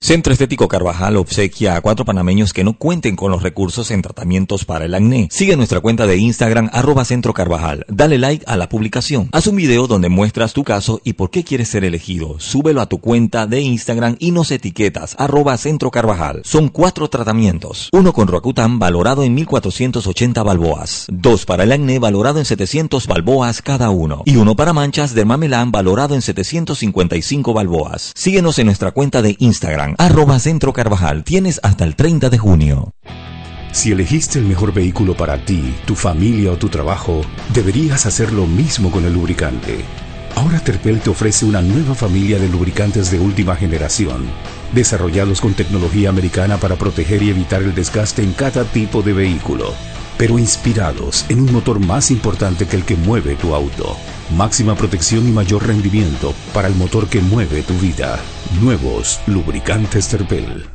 Centro 0.00 0.32
Estético 0.32 0.68
Carvajal 0.68 1.16
obsequia 1.16 1.74
a 1.74 1.80
cuatro 1.80 2.04
panameños 2.04 2.52
que 2.52 2.62
no 2.62 2.74
cuenten 2.74 3.16
con 3.16 3.32
los 3.32 3.42
recursos 3.42 3.90
en 3.90 4.00
tratamientos 4.00 4.64
para 4.64 4.84
el 4.84 4.94
acné. 4.94 5.28
Sigue 5.32 5.56
nuestra 5.56 5.80
cuenta 5.80 6.06
de 6.06 6.16
Instagram 6.16 6.70
arroba 6.72 7.04
Centro 7.04 7.34
Carvajal. 7.34 7.84
Dale 7.88 8.16
like 8.16 8.44
a 8.46 8.56
la 8.56 8.68
publicación. 8.68 9.28
Haz 9.32 9.48
un 9.48 9.56
video 9.56 9.88
donde 9.88 10.08
muestras 10.08 10.52
tu 10.52 10.62
caso 10.62 11.00
y 11.02 11.14
por 11.14 11.30
qué 11.30 11.42
quieres 11.42 11.68
ser 11.68 11.84
elegido. 11.84 12.38
Súbelo 12.38 12.80
a 12.80 12.86
tu 12.86 12.98
cuenta 13.00 13.48
de 13.48 13.60
Instagram 13.60 14.14
y 14.20 14.30
nos 14.30 14.52
etiquetas 14.52 15.16
arroba 15.18 15.56
Centro 15.58 15.90
Carvajal. 15.90 16.42
Son 16.44 16.68
cuatro 16.68 17.10
tratamientos. 17.10 17.88
Uno 17.92 18.12
con 18.12 18.28
Roacutan 18.28 18.78
valorado 18.78 19.24
en 19.24 19.34
1480 19.34 20.42
balboas. 20.44 21.06
Dos 21.10 21.44
para 21.44 21.64
el 21.64 21.72
acné 21.72 21.98
valorado 21.98 22.38
en 22.38 22.44
700 22.44 23.08
balboas 23.08 23.62
cada 23.62 23.90
uno. 23.90 24.22
Y 24.26 24.36
uno 24.36 24.54
para 24.54 24.72
manchas 24.72 25.12
de 25.14 25.24
Mamelán 25.24 25.72
valorado 25.72 26.14
en 26.14 26.22
755 26.22 27.52
balboas. 27.52 28.12
Síguenos 28.14 28.60
en 28.60 28.66
nuestra 28.66 28.92
cuenta 28.92 29.22
de 29.22 29.34
Instagram 29.40 29.87
arroba 29.98 30.38
Centro 30.38 30.72
Carvajal. 30.72 31.24
Tienes 31.24 31.60
hasta 31.62 31.84
el 31.84 31.96
30 31.96 32.30
de 32.30 32.38
junio. 32.38 32.94
Si 33.72 33.92
elegiste 33.92 34.38
el 34.38 34.44
mejor 34.44 34.72
vehículo 34.72 35.16
para 35.16 35.44
ti, 35.44 35.74
tu 35.86 35.94
familia 35.94 36.52
o 36.52 36.56
tu 36.56 36.68
trabajo, 36.68 37.20
deberías 37.52 38.06
hacer 38.06 38.32
lo 38.32 38.46
mismo 38.46 38.90
con 38.90 39.04
el 39.04 39.12
lubricante. 39.12 39.84
Ahora 40.34 40.60
Terpel 40.60 41.00
te 41.00 41.10
ofrece 41.10 41.44
una 41.44 41.62
nueva 41.62 41.94
familia 41.94 42.38
de 42.38 42.48
lubricantes 42.48 43.10
de 43.10 43.18
última 43.18 43.56
generación, 43.56 44.26
desarrollados 44.72 45.40
con 45.40 45.54
tecnología 45.54 46.10
americana 46.10 46.58
para 46.58 46.76
proteger 46.76 47.22
y 47.22 47.30
evitar 47.30 47.62
el 47.62 47.74
desgaste 47.74 48.22
en 48.22 48.32
cada 48.32 48.64
tipo 48.64 49.02
de 49.02 49.12
vehículo, 49.12 49.74
pero 50.16 50.38
inspirados 50.38 51.24
en 51.28 51.40
un 51.40 51.52
motor 51.52 51.78
más 51.78 52.10
importante 52.10 52.66
que 52.66 52.76
el 52.76 52.84
que 52.84 52.96
mueve 52.96 53.36
tu 53.36 53.54
auto. 53.54 53.96
Máxima 54.36 54.74
protección 54.74 55.26
y 55.26 55.32
mayor 55.32 55.66
rendimiento 55.66 56.34
para 56.52 56.68
el 56.68 56.74
motor 56.74 57.08
que 57.08 57.20
mueve 57.20 57.62
tu 57.62 57.72
vida. 57.74 58.18
Nuevos 58.60 59.20
lubricantes 59.26 60.08
Terpel. 60.08 60.66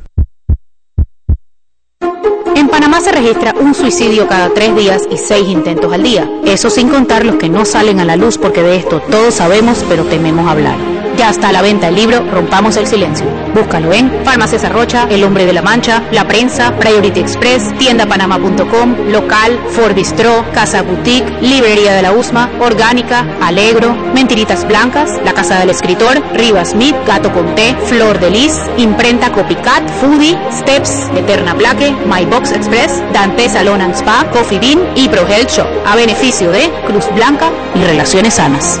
En 2.56 2.68
Panamá 2.68 3.00
se 3.00 3.12
registra 3.12 3.54
un 3.60 3.74
suicidio 3.74 4.26
cada 4.26 4.52
tres 4.52 4.74
días 4.74 5.02
y 5.10 5.16
seis 5.16 5.48
intentos 5.48 5.92
al 5.92 6.02
día. 6.02 6.28
Eso 6.44 6.68
sin 6.68 6.88
contar 6.88 7.24
los 7.24 7.36
que 7.36 7.48
no 7.48 7.64
salen 7.64 8.00
a 8.00 8.04
la 8.04 8.16
luz 8.16 8.38
porque 8.38 8.62
de 8.62 8.76
esto 8.76 9.00
todos 9.10 9.34
sabemos 9.34 9.84
pero 9.88 10.04
tememos 10.04 10.48
hablar. 10.48 10.76
Ya 11.16 11.30
está 11.30 11.50
a 11.50 11.52
la 11.52 11.62
venta 11.62 11.88
el 11.88 11.94
libro 11.94 12.24
Rompamos 12.32 12.76
el 12.76 12.88
Silencio. 12.88 13.26
Búscalo 13.54 13.92
en 13.92 14.10
Farmacias 14.24 14.64
Arrocha, 14.64 15.06
El 15.08 15.22
Hombre 15.22 15.46
de 15.46 15.52
la 15.52 15.62
Mancha, 15.62 16.02
La 16.10 16.26
Prensa, 16.26 16.76
Priority 16.76 17.20
Express, 17.20 17.72
tiendapanama.com, 17.78 19.10
Local, 19.10 19.60
Ford 19.70 19.94
Bistro, 19.94 20.44
Casa 20.52 20.82
Boutique, 20.82 21.30
Librería 21.40 21.94
de 21.94 22.02
la 22.02 22.12
Usma, 22.12 22.50
Orgánica, 22.60 23.24
Alegro, 23.40 23.94
Mentiritas 24.12 24.66
Blancas, 24.66 25.20
La 25.24 25.34
Casa 25.34 25.58
del 25.60 25.70
Escritor, 25.70 26.20
Rivas 26.34 26.70
Smith, 26.70 26.96
Gato 27.06 27.32
Conté, 27.32 27.76
Flor 27.86 28.18
de 28.18 28.30
Lis, 28.30 28.58
Imprenta 28.76 29.30
Copycat, 29.30 29.88
Foodie, 30.00 30.36
Steps, 30.50 31.08
Eterna 31.16 31.54
Plaque, 31.54 31.94
My 32.06 32.24
Box 32.24 32.50
Express, 32.50 33.02
Dante 33.12 33.48
Salon 33.48 33.80
and 33.80 33.94
Spa, 33.94 34.26
Coffee 34.32 34.58
Bean 34.58 34.80
y 34.96 35.08
Pro 35.08 35.26
Health 35.28 35.50
Shop, 35.50 35.68
a 35.86 35.94
beneficio 35.94 36.50
de 36.50 36.72
Cruz 36.86 37.06
Blanca 37.14 37.50
y 37.74 37.84
Relaciones 37.84 38.34
Sanas. 38.34 38.80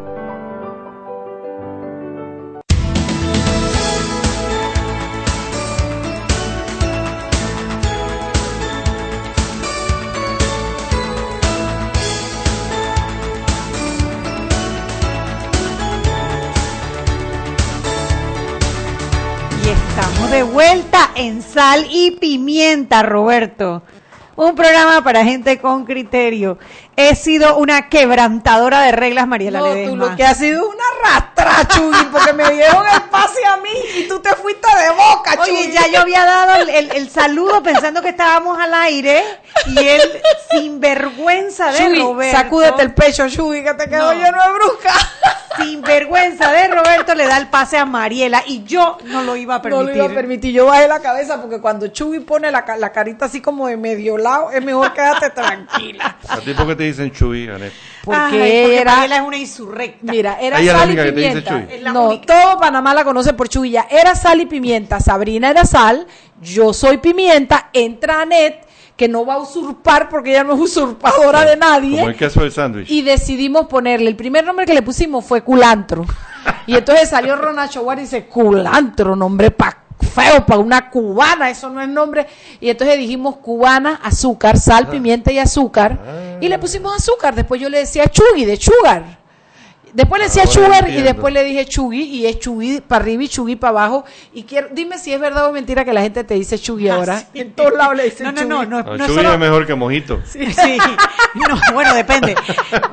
Sal 21.61 21.85
y 21.91 22.09
Pimienta, 22.09 23.03
Roberto. 23.03 23.83
Un 24.35 24.55
programa 24.55 25.03
para 25.03 25.23
gente 25.23 25.59
con 25.59 25.85
criterio. 25.85 26.57
He 27.09 27.15
sido 27.15 27.55
una 27.57 27.89
quebrantadora 27.89 28.81
de 28.81 28.91
reglas, 28.91 29.27
Mariela 29.27 29.59
No, 29.59 29.65
tú 29.65 29.73
Ledesma. 29.73 30.05
lo 30.09 30.15
que 30.15 30.23
has 30.23 30.37
sido 30.37 30.61
es 30.61 30.67
una 30.73 30.83
rastra, 31.03 31.67
Chugui, 31.67 32.05
porque 32.11 32.33
me 32.33 32.49
dieron 32.51 32.83
el 32.87 33.01
pase 33.09 33.45
a 33.45 33.57
mí 33.57 33.69
y 33.97 34.07
tú 34.07 34.19
te 34.19 34.29
fuiste 34.35 34.67
de 34.77 34.89
boca, 34.91 35.35
Oye, 35.41 35.51
Chugui. 35.51 35.71
ya 35.71 35.87
yo 35.87 36.01
había 36.01 36.25
dado 36.25 36.61
el, 36.61 36.69
el- 36.69 36.91
el 36.95 37.09
saludo 37.09 37.61
pensando 37.63 38.01
que 38.01 38.09
estábamos 38.09 38.59
al 38.59 38.73
aire 38.73 39.23
y 39.67 39.77
él, 39.79 40.01
sin 40.51 40.79
vergüenza 40.79 41.71
de 41.71 41.95
Roberto. 41.99 42.37
sacúdete 42.37 42.81
el 42.81 42.93
pecho, 42.93 43.27
Chugui, 43.29 43.63
que 43.63 43.73
te 43.73 43.87
quedó 43.89 44.13
No. 44.13 44.19
lleno 44.19 44.37
de 44.43 44.51
brusca. 44.53 44.93
Sin 45.57 45.81
vergüenza 45.81 46.49
de 46.51 46.67
Roberto 46.69 47.13
le 47.13 47.25
da 47.27 47.37
el 47.37 47.47
pase 47.49 47.77
a 47.77 47.85
Mariela 47.85 48.41
y 48.47 48.63
yo 48.63 48.97
no 49.05 49.21
lo 49.21 49.35
iba 49.35 49.55
a 49.55 49.57
No 49.57 49.61
permitir. 49.63 49.87
lo 49.97 50.03
iba 50.05 50.11
a 50.11 50.15
permitir. 50.15 50.53
Yo 50.53 50.65
bajé 50.67 50.87
la 50.87 51.01
cabeza 51.01 51.41
porque 51.41 51.59
cuando 51.59 51.87
Chugui 51.87 52.21
pone 52.21 52.49
la, 52.51 52.63
ca- 52.63 52.77
la 52.77 52.91
carita 52.93 53.25
así 53.25 53.41
como 53.41 53.67
de 53.67 53.75
medio 53.75 54.17
lado, 54.17 54.49
es 54.51 54.63
mejor 54.63 54.93
quédate 54.93 55.29
tranquila. 55.31 56.15
¿A 56.29 56.37
ti 56.39 56.53
por 56.53 56.67
qué 56.67 56.75
te 56.75 56.83
dicen 56.91 57.11
Chuy, 57.11 57.49
Anet? 57.49 57.73
Porque, 58.03 58.19
Ay, 58.21 58.29
porque 58.63 58.77
era. 58.81 58.95
Mariela 58.95 59.15
es 59.17 59.21
una 59.23 59.37
insurrecta. 59.37 60.11
Mira, 60.11 60.37
era 60.39 60.59
Ella 60.59 60.71
es 60.71 60.73
la 60.73 60.79
sal 60.79 60.89
y 60.89 60.91
única 60.91 61.03
que 61.05 61.11
te 61.11 61.19
dice 61.19 61.41
pimienta. 61.41 61.67
Chuy. 61.69 61.79
La 61.81 61.93
No, 61.93 62.09
única. 62.09 62.25
todo 62.33 62.59
Panamá 62.59 62.93
la 62.93 63.03
conoce 63.03 63.33
por 63.33 63.49
Chuya. 63.49 63.87
Era 63.89 64.15
sal 64.15 64.41
y 64.41 64.45
pimienta. 64.45 64.99
Sabrina 64.99 65.49
era 65.49 65.65
sal, 65.65 66.07
yo 66.41 66.73
soy 66.73 66.97
pimienta. 66.97 67.69
Entra 67.73 68.21
Anet, 68.21 68.65
que 68.95 69.07
no 69.07 69.25
va 69.25 69.35
a 69.35 69.39
usurpar 69.39 70.09
porque 70.09 70.31
ella 70.31 70.43
no 70.43 70.53
es 70.53 70.59
usurpadora 70.59 71.43
de 71.45 71.57
nadie. 71.57 71.97
Como 71.97 72.09
el 72.09 72.15
queso 72.15 72.41
del 72.41 72.51
sándwich. 72.51 72.89
Y 72.89 73.01
decidimos 73.01 73.67
ponerle, 73.67 74.09
el 74.09 74.15
primer 74.15 74.45
nombre 74.45 74.65
que 74.65 74.73
le 74.73 74.81
pusimos 74.81 75.25
fue 75.25 75.41
culantro. 75.43 76.05
Y 76.65 76.75
entonces 76.75 77.09
salió 77.09 77.35
Ronacho 77.35 77.81
War 77.83 77.97
y 77.99 78.01
dice, 78.01 78.25
culantro, 78.25 79.15
nombre 79.15 79.51
pa 79.51 79.80
feo 80.01 80.45
para 80.45 80.59
una 80.59 80.89
cubana, 80.89 81.49
eso 81.49 81.69
no 81.69 81.81
es 81.81 81.87
nombre. 81.87 82.27
Y 82.59 82.69
entonces 82.69 82.97
dijimos 82.97 83.37
cubana, 83.37 83.99
azúcar, 84.03 84.57
sal, 84.57 84.87
pimienta 84.87 85.31
y 85.31 85.39
azúcar. 85.39 86.37
Y 86.41 86.47
le 86.49 86.59
pusimos 86.59 86.95
azúcar. 86.95 87.35
Después 87.35 87.61
yo 87.61 87.69
le 87.69 87.79
decía 87.79 88.07
chugui, 88.07 88.45
de 88.45 88.57
sugar. 88.57 89.20
Después 89.93 90.19
le 90.19 90.27
decía 90.27 90.45
sugar 90.47 90.89
y 90.89 91.01
después 91.01 91.33
le 91.33 91.43
dije 91.43 91.65
chugui 91.65 92.01
y 92.03 92.25
es 92.25 92.39
chugui 92.39 92.81
para 92.81 93.03
arriba 93.03 93.23
y 93.23 93.27
chugui 93.27 93.55
para 93.55 93.69
abajo. 93.71 94.05
Y 94.33 94.43
quiero, 94.43 94.69
dime 94.71 94.97
si 94.97 95.11
es 95.13 95.19
verdad 95.19 95.47
o 95.47 95.51
mentira 95.51 95.83
que 95.83 95.93
la 95.93 96.01
gente 96.01 96.23
te 96.23 96.33
dice 96.35 96.57
chugui 96.57 96.87
ahora. 96.89 97.23
En 97.33 97.51
todos 97.53 97.73
lados 97.73 97.95
le 97.95 98.03
dicen 98.05 98.25
No, 98.27 98.31
no, 98.31 98.41
no, 98.43 98.55
chugui. 98.63 98.69
no, 98.69 98.83
No, 98.83 98.97
no 98.97 99.05
Chuy 99.07 99.15
solo- 99.15 99.33
es 99.33 99.39
mejor 99.39 99.67
que 99.67 99.75
mojito. 99.75 100.19
Sí, 100.31 100.77
no, 101.33 101.59
bueno, 101.73 101.93
depende. 101.93 102.35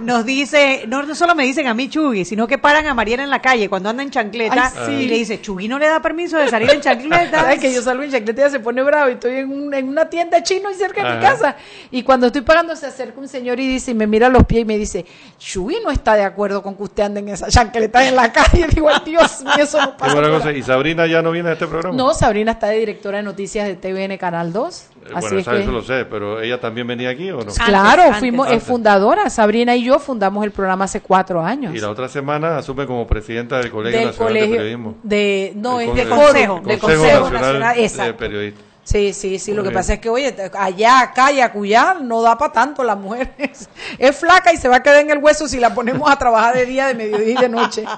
Nos 0.00 0.24
dice, 0.24 0.84
no, 0.86 1.02
no 1.02 1.14
solo 1.14 1.34
me 1.34 1.42
dicen 1.44 1.66
a 1.66 1.74
mí 1.74 1.88
Chugui, 1.88 2.24
sino 2.24 2.46
que 2.46 2.56
paran 2.58 2.86
a 2.86 2.94
Mariela 2.94 3.24
en 3.24 3.30
la 3.30 3.40
calle 3.42 3.68
cuando 3.68 3.88
anda 3.90 4.02
en 4.02 4.10
chancleta 4.10 4.72
Ay, 4.76 4.86
sí. 4.86 4.92
y 4.92 5.06
le 5.08 5.14
dice, 5.16 5.40
Chugui 5.40 5.66
no 5.68 5.78
le 5.78 5.86
da 5.88 6.00
permiso 6.00 6.36
de 6.38 6.48
salir 6.48 6.70
en 6.70 6.80
chancleta. 6.80 7.40
¿Sabes 7.40 7.58
que 7.58 7.72
yo 7.72 7.82
salgo 7.82 8.02
en 8.04 8.10
chancleta 8.12 8.40
y 8.40 8.44
ella 8.44 8.50
se 8.50 8.60
pone 8.60 8.82
bravo 8.82 9.08
y 9.08 9.12
estoy 9.14 9.36
en, 9.38 9.50
un- 9.50 9.74
en 9.74 9.88
una 9.88 10.08
tienda 10.08 10.42
chino 10.42 10.70
y 10.70 10.74
cerca 10.74 11.02
de 11.04 11.16
mi 11.18 11.24
Ajá. 11.24 11.32
casa? 11.34 11.56
Y 11.90 12.02
cuando 12.04 12.26
estoy 12.28 12.42
pagando 12.42 12.76
se 12.76 12.86
acerca 12.86 13.18
un 13.20 13.28
señor 13.28 13.58
y 13.60 13.66
dice, 13.66 13.90
y 13.90 13.94
me 13.94 14.06
mira 14.06 14.28
los 14.28 14.44
pies 14.44 14.62
y 14.62 14.64
me 14.64 14.78
dice, 14.78 15.04
Chuy 15.38 15.78
no 15.84 15.90
está 15.90 16.14
de 16.14 16.22
acuerdo 16.22 16.62
con 16.62 16.76
que 16.76 16.82
usted 16.88 17.02
ande 17.04 17.20
en 17.20 17.28
esa 17.30 17.48
chancleta 17.48 18.06
en 18.06 18.16
la 18.16 18.32
calle. 18.32 18.66
Digo, 18.74 18.88
ay 18.88 19.00
Dios 19.04 19.42
mío, 19.42 19.52
eso 19.64 19.80
no 19.80 19.96
pasa. 19.96 20.20
cosa. 20.30 20.48
ahí". 20.48 20.58
¿Y 20.58 20.62
Sabrina 20.62 21.06
ya 21.06 21.22
no 21.22 21.30
viene 21.30 21.50
a 21.50 21.52
este 21.52 21.66
programa? 21.66 21.96
No, 21.96 22.12
Sabrina 22.14 22.52
está 22.52 22.66
de 22.68 22.78
directora 22.78 23.18
de 23.18 23.22
noticias 23.24 23.66
de 23.66 23.76
TVN 23.76 24.18
Canal 24.18 24.52
2. 24.52 24.80
Eh, 24.80 25.10
así 25.14 25.20
bueno, 25.20 25.38
es 25.40 25.48
que... 25.48 25.60
eso 25.62 25.70
lo 25.70 25.82
sé, 25.82 26.04
pero 26.04 26.40
ella 26.40 26.60
también 26.60 26.86
venía 26.86 27.10
aquí 27.10 27.30
o 27.30 27.38
no? 27.38 27.52
Claro, 27.52 28.02
Antes, 28.02 28.18
fuimos 28.18 28.46
antes. 28.48 28.62
es 28.62 28.68
fundadora. 28.68 29.30
Sabrina 29.30 29.76
y 29.76 29.84
yo 29.84 29.98
fundamos 29.98 30.44
el 30.44 30.50
programa 30.50 30.84
hace 30.86 31.00
cuatro 31.00 31.42
años. 31.44 31.74
Y 31.74 31.78
la 31.78 31.90
otra 31.90 32.08
semana 32.08 32.58
asume 32.58 32.86
como 32.86 33.06
presidenta 33.06 33.58
del 33.58 33.70
Colegio 33.70 33.98
del 33.98 34.08
Nacional 34.08 34.28
colegio 34.28 34.50
de 34.50 34.56
Periodismo. 34.58 34.94
de 35.02 35.52
no 35.54 35.80
El 35.80 35.88
es 35.90 35.94
de 35.94 36.08
con- 36.08 36.18
consejo, 36.18 36.54
de 36.64 36.78
Consejo 36.78 36.80
consejo 37.02 37.30
Nacional 37.30 37.60
nacional, 37.60 38.06
de. 38.06 38.14
Periodistas. 38.14 38.67
Sí, 38.90 39.12
sí, 39.12 39.38
sí. 39.38 39.52
Lo 39.52 39.62
que 39.62 39.70
pasa 39.70 39.92
es 39.94 39.98
que, 40.00 40.08
oye, 40.08 40.34
allá, 40.58 41.00
acá 41.00 41.30
y 41.30 41.40
acullá 41.42 41.96
no 42.00 42.22
da 42.22 42.38
para 42.38 42.52
tanto. 42.52 42.82
La 42.82 42.96
mujer 42.96 43.34
es, 43.36 43.68
es 43.98 44.16
flaca 44.16 44.50
y 44.50 44.56
se 44.56 44.66
va 44.66 44.76
a 44.76 44.82
quedar 44.82 45.00
en 45.00 45.10
el 45.10 45.18
hueso 45.18 45.46
si 45.46 45.60
la 45.60 45.74
ponemos 45.74 46.10
a 46.10 46.16
trabajar 46.16 46.54
de 46.54 46.64
día, 46.64 46.86
de 46.86 46.94
mediodía 46.94 47.34
y 47.38 47.42
de 47.42 47.48
noche. 47.50 47.84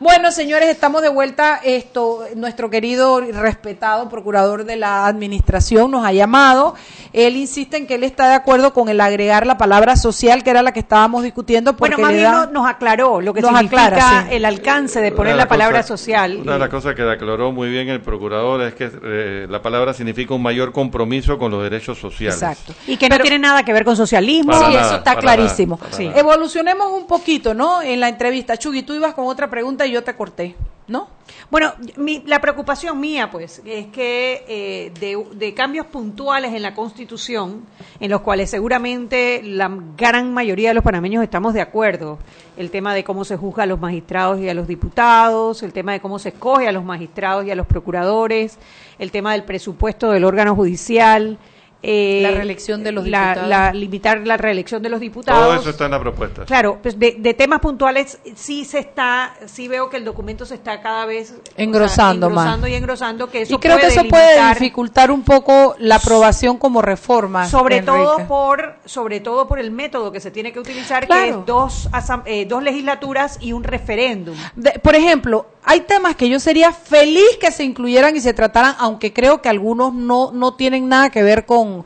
Bueno, 0.00 0.30
señores, 0.30 0.68
estamos 0.68 1.00
de 1.02 1.08
vuelta. 1.08 1.60
Esto, 1.64 2.24
nuestro 2.34 2.68
querido 2.70 3.22
y 3.22 3.32
respetado 3.32 4.08
procurador 4.08 4.64
de 4.64 4.76
la 4.76 5.06
administración 5.06 5.90
nos 5.90 6.04
ha 6.06 6.12
llamado. 6.12 6.74
Él 7.12 7.36
insiste 7.36 7.76
en 7.78 7.86
que 7.86 7.94
él 7.94 8.04
está 8.04 8.28
de 8.28 8.34
acuerdo 8.34 8.72
con 8.74 8.88
el 8.88 9.00
agregar 9.00 9.46
la 9.46 9.56
palabra 9.56 9.96
social, 9.96 10.42
que 10.44 10.50
era 10.50 10.62
la 10.62 10.72
que 10.72 10.80
estábamos 10.80 11.22
discutiendo. 11.22 11.76
Porque 11.76 11.94
Bueno, 11.96 12.06
más 12.08 12.12
bien 12.12 12.24
da- 12.30 12.46
nos 12.46 12.66
aclaró 12.68 13.20
lo 13.20 13.32
que 13.32 13.40
Nos 13.40 13.50
significa 13.52 13.86
aclara, 13.86 14.26
sí. 14.28 14.34
el 14.36 14.44
alcance 14.44 15.00
de 15.00 15.08
Una 15.08 15.16
poner 15.16 15.32
de 15.32 15.36
la 15.38 15.42
las 15.44 15.48
palabra 15.48 15.78
cosas- 15.78 16.00
social. 16.00 16.36
Una 16.42 16.52
de 16.54 16.58
las 16.58 16.68
cosas 16.68 16.94
que 16.94 17.02
declaró 17.02 17.52
muy 17.52 17.70
bien 17.70 17.88
el 17.88 18.00
procurador 18.02 18.60
es 18.62 18.74
que 18.74 18.90
eh, 19.02 19.46
la 19.48 19.62
palabra 19.62 19.94
significa 19.96 20.34
un 20.34 20.42
mayor 20.42 20.72
compromiso 20.72 21.38
con 21.38 21.50
los 21.50 21.62
derechos 21.62 21.98
sociales. 21.98 22.34
Exacto. 22.40 22.74
Y 22.86 22.96
que 22.96 23.08
no 23.08 23.18
tiene 23.18 23.38
nada 23.38 23.64
que 23.64 23.72
ver 23.72 23.84
con 23.84 23.96
socialismo. 23.96 24.52
Nada, 24.52 24.86
eso 24.86 24.96
está 24.96 25.16
clarísimo. 25.16 25.78
nada, 25.82 25.96
Sí. 25.96 26.10
Evolucionemos 26.14 26.92
un 26.92 27.06
poquito, 27.06 27.54
¿no? 27.54 27.82
En 27.82 28.00
la 28.00 28.08
entrevista. 28.08 28.56
Chugui, 28.56 28.82
tú 28.82 28.94
ibas 28.94 29.14
con 29.14 29.26
otra 29.26 29.50
pregunta 29.50 29.86
y 29.86 29.92
yo 29.92 30.04
te 30.04 30.14
corté, 30.14 30.54
¿no? 30.88 31.08
Bueno, 31.50 31.72
mi- 31.96 32.22
la 32.26 32.40
preocupación 32.40 33.00
mía, 33.00 33.30
pues, 33.30 33.60
es 33.64 33.86
que 33.88 34.44
eh, 34.48 34.92
de, 35.00 35.24
de 35.36 35.54
cambios 35.54 35.86
puntuales 35.86 36.52
en 36.54 36.62
la 36.62 36.74
Constitución, 36.74 37.64
en 37.98 38.10
los 38.10 38.20
cuales 38.20 38.50
seguramente 38.50 39.42
la 39.42 39.68
gran 39.96 40.32
mayoría 40.32 40.68
de 40.70 40.74
los 40.74 40.84
panameños 40.84 41.22
estamos 41.24 41.54
de 41.54 41.60
acuerdo, 41.60 42.18
el 42.56 42.70
tema 42.70 42.94
de 42.94 43.02
cómo 43.04 43.24
se 43.24 43.36
juzga 43.36 43.64
a 43.64 43.66
los 43.66 43.80
magistrados 43.80 44.40
y 44.40 44.48
a 44.48 44.54
los 44.54 44.68
diputados, 44.68 45.62
el 45.62 45.72
tema 45.72 45.92
de 45.92 46.00
cómo 46.00 46.18
se 46.18 46.28
escoge 46.30 46.68
a 46.68 46.72
los 46.72 46.84
magistrados 46.84 47.44
y 47.46 47.50
a 47.50 47.54
los 47.56 47.66
procuradores, 47.66 48.58
el 48.98 49.10
tema 49.10 49.32
del 49.32 49.44
presupuesto 49.44 50.10
del 50.10 50.24
órgano 50.24 50.54
judicial. 50.54 51.38
Eh, 51.88 52.18
La 52.20 52.32
reelección 52.32 52.82
de 52.82 52.90
los 52.90 53.06
la- 53.06 53.20
diputados. 53.28 53.48
la- 53.48 53.72
limitar 53.72 54.26
la 54.26 54.36
reelección 54.36 54.82
de 54.82 54.88
los 54.88 54.98
diputados. 54.98 55.40
Todo 55.40 55.54
eso 55.54 55.70
está 55.70 55.84
en 55.84 55.92
la 55.92 56.00
propuesta. 56.00 56.44
Claro, 56.44 56.80
pues 56.82 56.98
de, 56.98 57.14
de 57.18 57.32
temas 57.34 57.60
puntuales 57.60 58.18
sí 58.34 58.64
se 58.64 58.80
está, 58.80 59.34
sí 59.46 59.68
veo 59.68 59.88
que 59.88 59.96
el 59.96 60.04
documento 60.04 60.44
se 60.44 60.56
está 60.56 60.80
cada 60.82 61.06
vez 61.06 61.30
o 61.30 61.34
sea, 61.34 61.42
Engrosando 61.56 62.28
más. 62.28 62.38
engrosando 62.44 62.66
y 62.66 62.74
engrosando, 62.74 63.30
que 63.30 63.42
eso 63.42 63.54
y 63.54 63.58
creo 63.58 63.76
que 63.76 63.82
puede 63.82 63.92
eso 63.94 64.04
puede 64.08 64.48
dificultar 64.48 65.10
un 65.12 65.22
poco 65.22 65.76
la 65.78 65.94
aprobación 65.96 66.56
como 66.58 66.82
reforma. 66.82 67.46
sobre 67.48 67.76
Enrique. 67.76 67.96
todo 67.96 68.26
por, 68.26 68.74
sobre 68.84 69.20
todo 69.20 69.46
por 69.46 69.60
el 69.60 69.70
método 69.70 70.10
que 70.10 70.18
se 70.18 70.32
tiene 70.32 70.52
que 70.52 70.58
utilizar, 70.58 71.02
que 71.02 71.06
Claro. 71.06 71.40
es 71.40 71.46
dos, 71.46 71.88
eh, 72.24 72.46
dos 72.46 72.62
legislaturas 72.64 73.38
y 73.40 73.52
un 73.52 73.62
referéndum. 73.62 74.34
De- 74.56 74.72
por 74.80 74.96
ejemplo, 74.96 75.46
hay 75.68 75.80
temas 75.80 76.14
que 76.14 76.28
yo 76.28 76.38
sería 76.38 76.70
feliz 76.70 77.36
que 77.40 77.50
se 77.50 77.64
incluyeran 77.64 78.14
y 78.14 78.20
se 78.20 78.32
trataran, 78.32 78.76
aunque 78.78 79.12
creo 79.12 79.42
que 79.42 79.48
algunos 79.48 79.92
no, 79.92 80.30
no 80.30 80.54
tienen 80.54 80.88
nada 80.88 81.10
que 81.10 81.24
ver 81.24 81.44
con, 81.44 81.84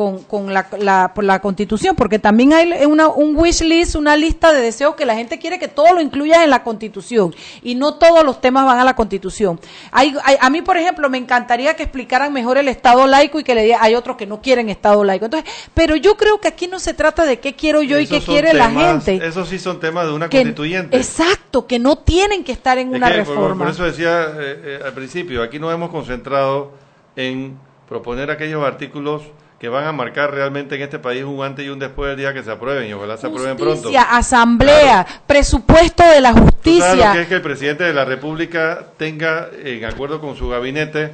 con, 0.00 0.22
con 0.22 0.54
la, 0.54 0.66
la, 0.78 1.12
por 1.14 1.24
la 1.24 1.42
constitución, 1.42 1.94
porque 1.94 2.18
también 2.18 2.54
hay 2.54 2.86
una, 2.86 3.08
un 3.08 3.36
wish 3.36 3.60
list, 3.60 3.96
una 3.96 4.16
lista 4.16 4.50
de 4.50 4.62
deseos 4.62 4.94
que 4.94 5.04
la 5.04 5.14
gente 5.14 5.38
quiere 5.38 5.58
que 5.58 5.68
todo 5.68 5.92
lo 5.92 6.00
incluya 6.00 6.42
en 6.42 6.48
la 6.48 6.62
constitución 6.62 7.34
y 7.62 7.74
no 7.74 7.96
todos 7.96 8.24
los 8.24 8.40
temas 8.40 8.64
van 8.64 8.78
a 8.78 8.84
la 8.84 8.96
constitución. 8.96 9.60
Hay, 9.92 10.16
hay- 10.24 10.38
a 10.40 10.48
mí, 10.48 10.62
por 10.62 10.78
ejemplo, 10.78 11.10
me 11.10 11.18
encantaría 11.18 11.76
que 11.76 11.82
explicaran 11.82 12.32
mejor 12.32 12.56
el 12.56 12.68
Estado 12.68 13.06
laico 13.06 13.40
y 13.40 13.44
que 13.44 13.54
le 13.54 13.62
diga, 13.64 13.76
hay 13.82 13.94
otros 13.94 14.16
que 14.16 14.24
no 14.26 14.40
quieren 14.40 14.70
Estado 14.70 15.04
laico. 15.04 15.26
Entonces, 15.26 15.52
pero 15.74 15.96
yo 15.96 16.16
creo 16.16 16.40
que 16.40 16.48
aquí 16.48 16.66
no 16.66 16.78
se 16.78 16.94
trata 16.94 17.26
de 17.26 17.38
qué 17.38 17.54
quiero 17.54 17.82
yo 17.82 17.98
y 18.00 18.06
qué 18.06 18.22
quiere 18.22 18.54
la 18.54 18.70
gente. 18.70 19.20
Esos 19.22 19.50
sí 19.50 19.58
son 19.58 19.80
temas 19.80 20.06
de 20.06 20.12
una 20.14 20.30
Que- 20.30 20.38
constituyente. 20.38 20.96
Exacto, 20.96 21.66
que 21.66 21.78
no 21.78 21.96
tienen 21.98 22.42
que 22.42 22.52
estar 22.52 22.78
en 22.78 22.88
Es 22.88 22.94
una 22.96 23.12
que, 23.12 23.18
por- 23.22 23.36
reforma. 23.36 23.64
Por, 23.66 23.74
eso 23.74 23.84
decía 23.84 24.28
eh, 24.38 24.62
eh, 24.64 24.80
al 24.82 24.94
principio, 24.94 25.42
aquí 25.42 25.58
nos 25.58 25.74
hemos 25.74 25.90
concentrado 25.90 26.72
en 27.16 27.58
proponer 27.86 28.30
aquellos 28.30 28.64
artículos 28.64 29.24
que 29.60 29.68
van 29.68 29.84
a 29.84 29.92
marcar 29.92 30.32
realmente 30.32 30.74
en 30.74 30.80
este 30.80 30.98
país 30.98 31.22
un 31.22 31.44
antes 31.44 31.66
y 31.66 31.68
un 31.68 31.78
después 31.78 32.08
del 32.08 32.16
día 32.16 32.32
que 32.32 32.42
se 32.42 32.50
aprueben 32.50 32.88
y 32.88 32.94
ojalá 32.94 33.18
se 33.18 33.26
aprueben 33.26 33.58
pronto. 33.58 33.74
Justicia, 33.74 34.02
asamblea, 34.04 35.06
presupuesto 35.26 36.02
de 36.02 36.22
la 36.22 36.32
¿Tú 36.32 36.38
sabes 36.38 36.50
justicia. 36.54 37.08
lo 37.08 37.12
que 37.12 37.20
es 37.20 37.28
que 37.28 37.34
el 37.34 37.42
presidente 37.42 37.84
de 37.84 37.92
la 37.92 38.06
República 38.06 38.86
tenga, 38.96 39.50
en 39.62 39.84
acuerdo 39.84 40.18
con 40.18 40.34
su 40.34 40.48
gabinete, 40.48 41.12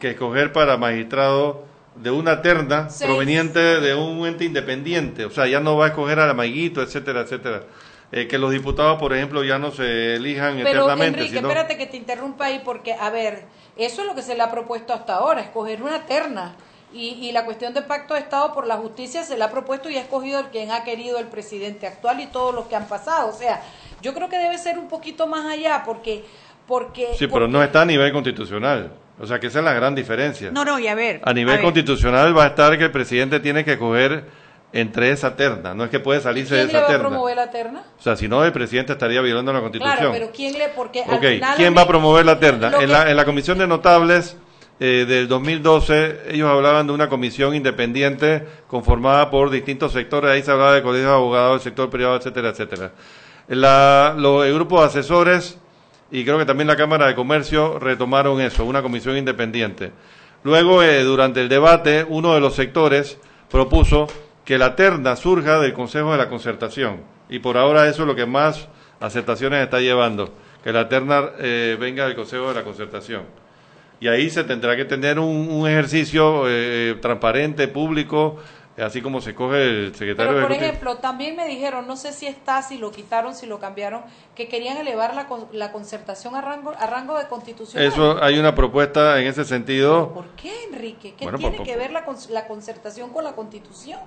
que 0.00 0.12
escoger 0.12 0.52
para 0.52 0.78
magistrado 0.78 1.66
de 1.96 2.10
una 2.10 2.40
terna 2.40 2.88
proveniente 2.98 3.60
de 3.60 3.94
un 3.94 4.26
ente 4.26 4.46
independiente? 4.46 5.26
O 5.26 5.30
sea, 5.30 5.46
ya 5.46 5.60
no 5.60 5.76
va 5.76 5.84
a 5.84 5.88
escoger 5.88 6.18
al 6.18 6.30
amiguito, 6.30 6.80
etcétera, 6.80 7.20
etcétera. 7.20 7.64
Eh, 8.10 8.26
que 8.26 8.38
los 8.38 8.52
diputados, 8.52 8.98
por 8.98 9.12
ejemplo, 9.12 9.44
ya 9.44 9.58
no 9.58 9.70
se 9.70 10.16
elijan 10.16 10.54
Pero 10.56 10.68
eternamente, 10.68 11.18
Enrique, 11.20 11.36
sino... 11.36 11.48
espérate 11.48 11.76
que 11.76 11.86
te 11.86 11.98
interrumpa 11.98 12.46
ahí 12.46 12.62
porque, 12.64 12.94
a 12.94 13.10
ver, 13.10 13.44
eso 13.76 14.00
es 14.00 14.06
lo 14.06 14.14
que 14.14 14.22
se 14.22 14.34
le 14.34 14.42
ha 14.42 14.50
propuesto 14.50 14.94
hasta 14.94 15.16
ahora, 15.16 15.42
escoger 15.42 15.82
una 15.82 16.06
terna. 16.06 16.56
Y, 16.94 17.18
y 17.26 17.32
la 17.32 17.44
cuestión 17.44 17.72
de 17.74 17.82
pacto 17.82 18.14
de 18.14 18.20
Estado 18.20 18.52
por 18.52 18.66
la 18.66 18.76
justicia 18.76 19.22
se 19.24 19.36
le 19.38 19.44
ha 19.44 19.50
propuesto 19.50 19.88
y 19.88 19.96
ha 19.96 20.00
escogido 20.00 20.40
el 20.40 20.46
quien 20.46 20.70
ha 20.70 20.84
querido 20.84 21.18
el 21.18 21.26
presidente 21.26 21.86
actual 21.86 22.20
y 22.20 22.26
todos 22.26 22.54
los 22.54 22.66
que 22.66 22.76
han 22.76 22.86
pasado. 22.86 23.28
O 23.28 23.32
sea, 23.32 23.62
yo 24.02 24.12
creo 24.14 24.28
que 24.28 24.38
debe 24.38 24.58
ser 24.58 24.78
un 24.78 24.88
poquito 24.88 25.26
más 25.26 25.46
allá 25.46 25.82
porque... 25.86 26.24
porque 26.66 27.08
Sí, 27.18 27.26
pero 27.28 27.48
no 27.48 27.62
está 27.62 27.82
a 27.82 27.84
nivel 27.86 28.12
constitucional. 28.12 28.92
O 29.20 29.26
sea, 29.26 29.38
que 29.38 29.46
esa 29.46 29.60
es 29.60 29.64
la 29.64 29.72
gran 29.72 29.94
diferencia. 29.94 30.50
No, 30.50 30.64
no, 30.64 30.78
y 30.78 30.88
a 30.88 30.94
ver. 30.94 31.20
A 31.24 31.32
nivel 31.32 31.60
constitucional 31.62 32.36
va 32.36 32.44
a 32.44 32.46
estar 32.48 32.76
que 32.76 32.84
el 32.84 32.90
presidente 32.92 33.40
tiene 33.40 33.64
que 33.64 33.72
escoger 33.74 34.24
entre 34.72 35.10
esa 35.10 35.36
terna. 35.36 35.74
No 35.74 35.84
es 35.84 35.90
que 35.90 36.00
puede 36.00 36.20
salirse 36.20 36.54
de 36.54 36.62
¿Quién 36.62 36.72
le 36.72 36.78
esa 36.78 36.86
va 36.86 36.92
terna. 36.92 37.08
promover 37.08 37.36
la 37.36 37.50
terna? 37.50 37.84
O 37.98 38.02
sea, 38.02 38.16
si 38.16 38.26
no, 38.26 38.42
el 38.44 38.52
presidente 38.52 38.92
estaría 38.92 39.20
violando 39.20 39.52
la 39.52 39.60
constitución. 39.60 39.96
Claro, 39.96 40.12
pero 40.12 40.30
¿quién 40.34 40.58
le...? 40.58 40.68
Porque 40.70 41.02
al 41.04 41.14
Ok, 41.14 41.22
final 41.24 41.56
¿quién 41.56 41.76
va 41.76 41.82
a 41.82 41.86
promover 41.86 42.24
la 42.24 42.38
terna? 42.38 42.68
En 42.68 42.78
que- 42.80 42.86
la, 42.86 43.10
en 43.10 43.16
la 43.16 43.24
comisión 43.26 43.58
de 43.58 43.66
notables 43.66 44.36
eh, 44.80 45.04
del 45.06 45.28
2012, 45.28 46.22
ellos 46.30 46.48
hablaban 46.48 46.86
de 46.86 46.92
una 46.92 47.08
comisión 47.08 47.54
independiente 47.54 48.46
conformada 48.66 49.30
por 49.30 49.50
distintos 49.50 49.92
sectores, 49.92 50.30
ahí 50.30 50.42
se 50.42 50.50
hablaba 50.50 50.74
de 50.74 50.82
colegios 50.82 51.10
de 51.10 51.16
abogados, 51.16 51.52
del 51.52 51.60
sector 51.70 51.90
privado, 51.90 52.16
etcétera, 52.16 52.48
etcétera. 52.50 52.92
La, 53.48 54.14
los, 54.16 54.46
el 54.46 54.54
grupo 54.54 54.80
de 54.80 54.86
asesores 54.86 55.58
y 56.12 56.24
creo 56.24 56.36
que 56.36 56.44
también 56.44 56.68
la 56.68 56.76
Cámara 56.76 57.06
de 57.06 57.14
Comercio 57.14 57.78
retomaron 57.78 58.38
eso, 58.42 58.66
una 58.66 58.82
comisión 58.82 59.16
independiente. 59.16 59.92
Luego, 60.44 60.82
eh, 60.82 61.02
durante 61.04 61.40
el 61.40 61.48
debate, 61.48 62.04
uno 62.06 62.34
de 62.34 62.40
los 62.40 62.54
sectores 62.54 63.18
propuso 63.50 64.08
que 64.44 64.58
la 64.58 64.76
terna 64.76 65.16
surja 65.16 65.58
del 65.58 65.72
Consejo 65.72 66.12
de 66.12 66.18
la 66.18 66.28
Concertación. 66.28 67.00
Y 67.30 67.38
por 67.38 67.56
ahora 67.56 67.88
eso 67.88 68.02
es 68.02 68.08
lo 68.08 68.14
que 68.14 68.26
más 68.26 68.68
aceptaciones 69.00 69.64
está 69.64 69.80
llevando, 69.80 70.34
que 70.62 70.70
la 70.70 70.86
terna 70.86 71.30
eh, 71.38 71.78
venga 71.80 72.04
del 72.04 72.14
Consejo 72.14 72.48
de 72.48 72.54
la 72.56 72.62
Concertación. 72.62 73.22
Y 74.02 74.08
ahí 74.08 74.30
se 74.30 74.42
tendrá 74.42 74.74
que 74.74 74.84
tener 74.84 75.20
un, 75.20 75.48
un 75.48 75.68
ejercicio 75.68 76.42
eh, 76.48 76.96
transparente, 77.00 77.68
público, 77.68 78.36
así 78.76 79.00
como 79.00 79.20
se 79.20 79.32
coge 79.32 79.62
el 79.62 79.94
secretario 79.94 80.32
Pero, 80.32 80.48
por 80.48 80.56
ejemplo, 80.56 80.96
también 80.96 81.36
me 81.36 81.46
dijeron, 81.46 81.86
no 81.86 81.96
sé 81.96 82.12
si 82.12 82.26
está, 82.26 82.62
si 82.62 82.78
lo 82.78 82.90
quitaron, 82.90 83.32
si 83.36 83.46
lo 83.46 83.60
cambiaron, 83.60 84.00
que 84.34 84.48
querían 84.48 84.76
elevar 84.76 85.14
la, 85.14 85.28
la 85.52 85.70
concertación 85.70 86.34
a 86.34 86.40
rango, 86.40 86.72
a 86.76 86.86
rango 86.88 87.16
de 87.16 87.28
constitucional. 87.28 87.86
Eso 87.86 88.20
hay 88.20 88.40
una 88.40 88.56
propuesta 88.56 89.20
en 89.20 89.28
ese 89.28 89.44
sentido. 89.44 90.12
¿Por 90.12 90.26
qué, 90.30 90.52
Enrique? 90.72 91.14
¿Qué 91.16 91.24
Bueno, 91.24 91.38
tiene 91.38 91.58
por- 91.58 91.66
que 91.66 91.76
ver 91.76 91.92
la, 91.92 92.04
la 92.30 92.48
concertación 92.48 93.10
con 93.10 93.22
la 93.22 93.36
constitución? 93.36 94.00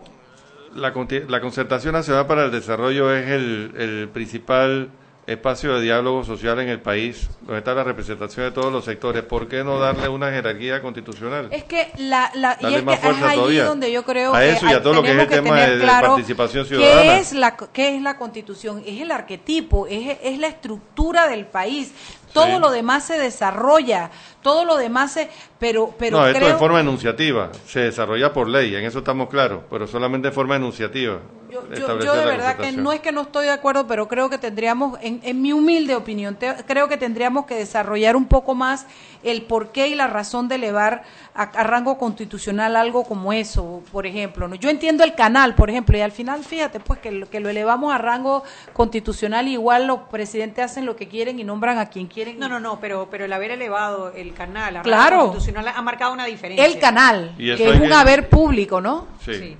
La, 0.75 0.91
la 1.29 1.39
Concertación 1.39 1.93
Nacional 1.93 2.27
para 2.27 2.43
el 2.43 2.51
Desarrollo 2.51 3.15
es 3.15 3.29
el, 3.29 3.71
el 3.77 4.09
principal 4.09 4.89
espacio 5.27 5.73
de 5.75 5.81
diálogo 5.81 6.23
social 6.23 6.59
en 6.59 6.69
el 6.69 6.79
país, 6.81 7.27
donde 7.41 7.57
está 7.59 7.73
la 7.73 7.83
representación 7.83 8.45
de 8.45 8.51
todos 8.51 8.71
los 8.71 8.85
sectores. 8.85 9.23
¿Por 9.23 9.47
qué 9.47 9.63
no 9.63 9.79
darle 9.79 10.07
una 10.07 10.29
jerarquía 10.29 10.81
constitucional? 10.81 11.47
Es 11.51 11.63
que 11.63 11.91
la, 11.97 12.29
la 12.35 12.57
y 12.61 12.75
es 12.75 12.83
más 12.83 12.99
que 12.99 13.09
es 13.09 13.21
ahí 13.23 13.35
todavía. 13.37 13.65
donde 13.65 13.91
yo 13.91 14.03
creo 14.03 14.35
A 14.35 14.39
que 14.39 14.51
eso 14.51 14.67
y 14.67 14.73
a 14.73 14.81
todo 14.83 14.93
lo 14.93 15.03
que 15.03 15.11
es 15.13 15.17
el 15.19 15.27
tema 15.27 15.59
de 15.61 15.79
claro 15.79 16.07
participación 16.09 16.65
ciudadana. 16.65 17.01
¿Qué 17.01 17.17
es 17.19 17.33
la 17.33 17.57
qué 17.57 17.95
es 17.95 18.01
la 18.01 18.17
Constitución? 18.17 18.83
Es 18.85 19.01
el 19.01 19.11
arquetipo, 19.11 19.87
es, 19.87 20.17
es 20.23 20.37
la 20.37 20.47
estructura 20.47 21.27
del 21.27 21.45
país. 21.47 21.91
Todo 22.31 22.45
Sí. 22.47 22.59
lo 22.59 22.69
demás 22.69 23.05
se 23.05 23.17
desarrolla, 23.17 24.11
todo 24.45 24.63
lo 24.63 24.77
demás 24.77 25.11
se 25.11 25.27
pero 25.57 25.91
pero 25.97 26.17
no, 26.19 26.27
esto 26.27 26.37
creo 26.39 26.51
en 26.51 26.59
forma 26.59 26.79
enunciativa, 26.79 27.49
se 27.65 27.79
desarrolla 27.79 28.31
por 28.31 28.47
ley, 28.47 28.75
en 28.75 28.85
eso 28.85 28.99
estamos 28.99 29.27
claros, 29.27 29.63
pero 29.71 29.87
solamente 29.87 30.27
en 30.27 30.33
forma 30.35 30.55
enunciativa. 30.55 31.17
Yo, 31.49 31.61
yo- 31.73 31.99
yo 31.99 32.13
de 32.13 32.25
la 32.25 32.25
verdad 32.25 32.57
que 32.57 32.71
no 32.73 32.91
es 32.91 32.99
que 32.99 33.11
no 33.13 33.21
estoy 33.21 33.45
de 33.45 33.51
acuerdo, 33.51 33.87
pero 33.87 34.07
creo 34.09 34.29
que 34.29 34.37
tendríamos, 34.37 34.99
en, 35.01 35.21
en 35.23 35.41
mi 35.41 35.53
humilde 35.53 35.95
opinión, 35.95 36.35
te- 36.35 36.53
creo 36.67 36.87
que 36.89 36.97
tendríamos 36.97 37.45
que 37.45 37.55
desarrollar 37.55 38.15
un 38.17 38.25
poco 38.27 38.53
más 38.55 38.85
el 39.23 39.43
porqué 39.43 39.87
y 39.87 39.95
la 39.95 40.07
razón 40.07 40.47
de 40.49 40.55
elevar 40.55 41.03
a, 41.33 41.43
a 41.43 41.63
rango 41.63 41.97
constitucional 41.97 42.75
algo 42.75 43.05
como 43.05 43.31
eso, 43.31 43.81
por 43.91 44.05
ejemplo. 44.05 44.47
¿no? 44.49 44.55
Yo 44.55 44.69
entiendo 44.69 45.03
el 45.05 45.15
canal, 45.15 45.55
por 45.55 45.69
ejemplo, 45.69 45.97
y 45.97 46.01
al 46.01 46.11
final, 46.11 46.43
fíjate, 46.43 46.79
pues 46.81 46.99
que 46.99 47.11
lo, 47.11 47.29
que 47.29 47.39
lo 47.39 47.47
elevamos 47.49 47.93
a 47.93 47.97
rango 47.97 48.43
constitucional, 48.73 49.47
igual 49.47 49.87
los 49.87 50.01
presidentes 50.11 50.65
hacen 50.65 50.85
lo 50.85 50.95
que 50.97 51.07
quieren 51.07 51.39
y 51.39 51.43
nombran 51.45 51.77
a 51.79 51.89
quien 51.89 52.07
quieren. 52.07 52.37
No, 52.37 52.49
no, 52.49 52.59
no, 52.59 52.79
pero, 52.81 53.07
pero 53.09 53.25
el 53.25 53.33
haber 53.33 53.51
elevado 53.51 54.11
el 54.13 54.33
canal 54.35 54.67
a 54.67 54.71
rango 54.79 54.83
Claro. 54.83 55.17
constitucional 55.19 55.67
ha 55.75 55.81
marcado 55.81 56.13
una 56.13 56.25
diferencia. 56.25 56.65
El 56.65 56.77
canal, 56.79 57.33
que 57.37 57.53
es 57.53 57.79
un 57.81 57.87
que- 57.87 57.93
haber 57.93 58.29
público, 58.29 58.79
¿no? 58.81 59.07
Sí. 59.23 59.57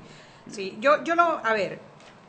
Sí, 0.52 0.78
yo, 0.80 1.04
yo 1.04 1.16
lo, 1.16 1.42
a 1.44 1.54
ver, 1.54 1.80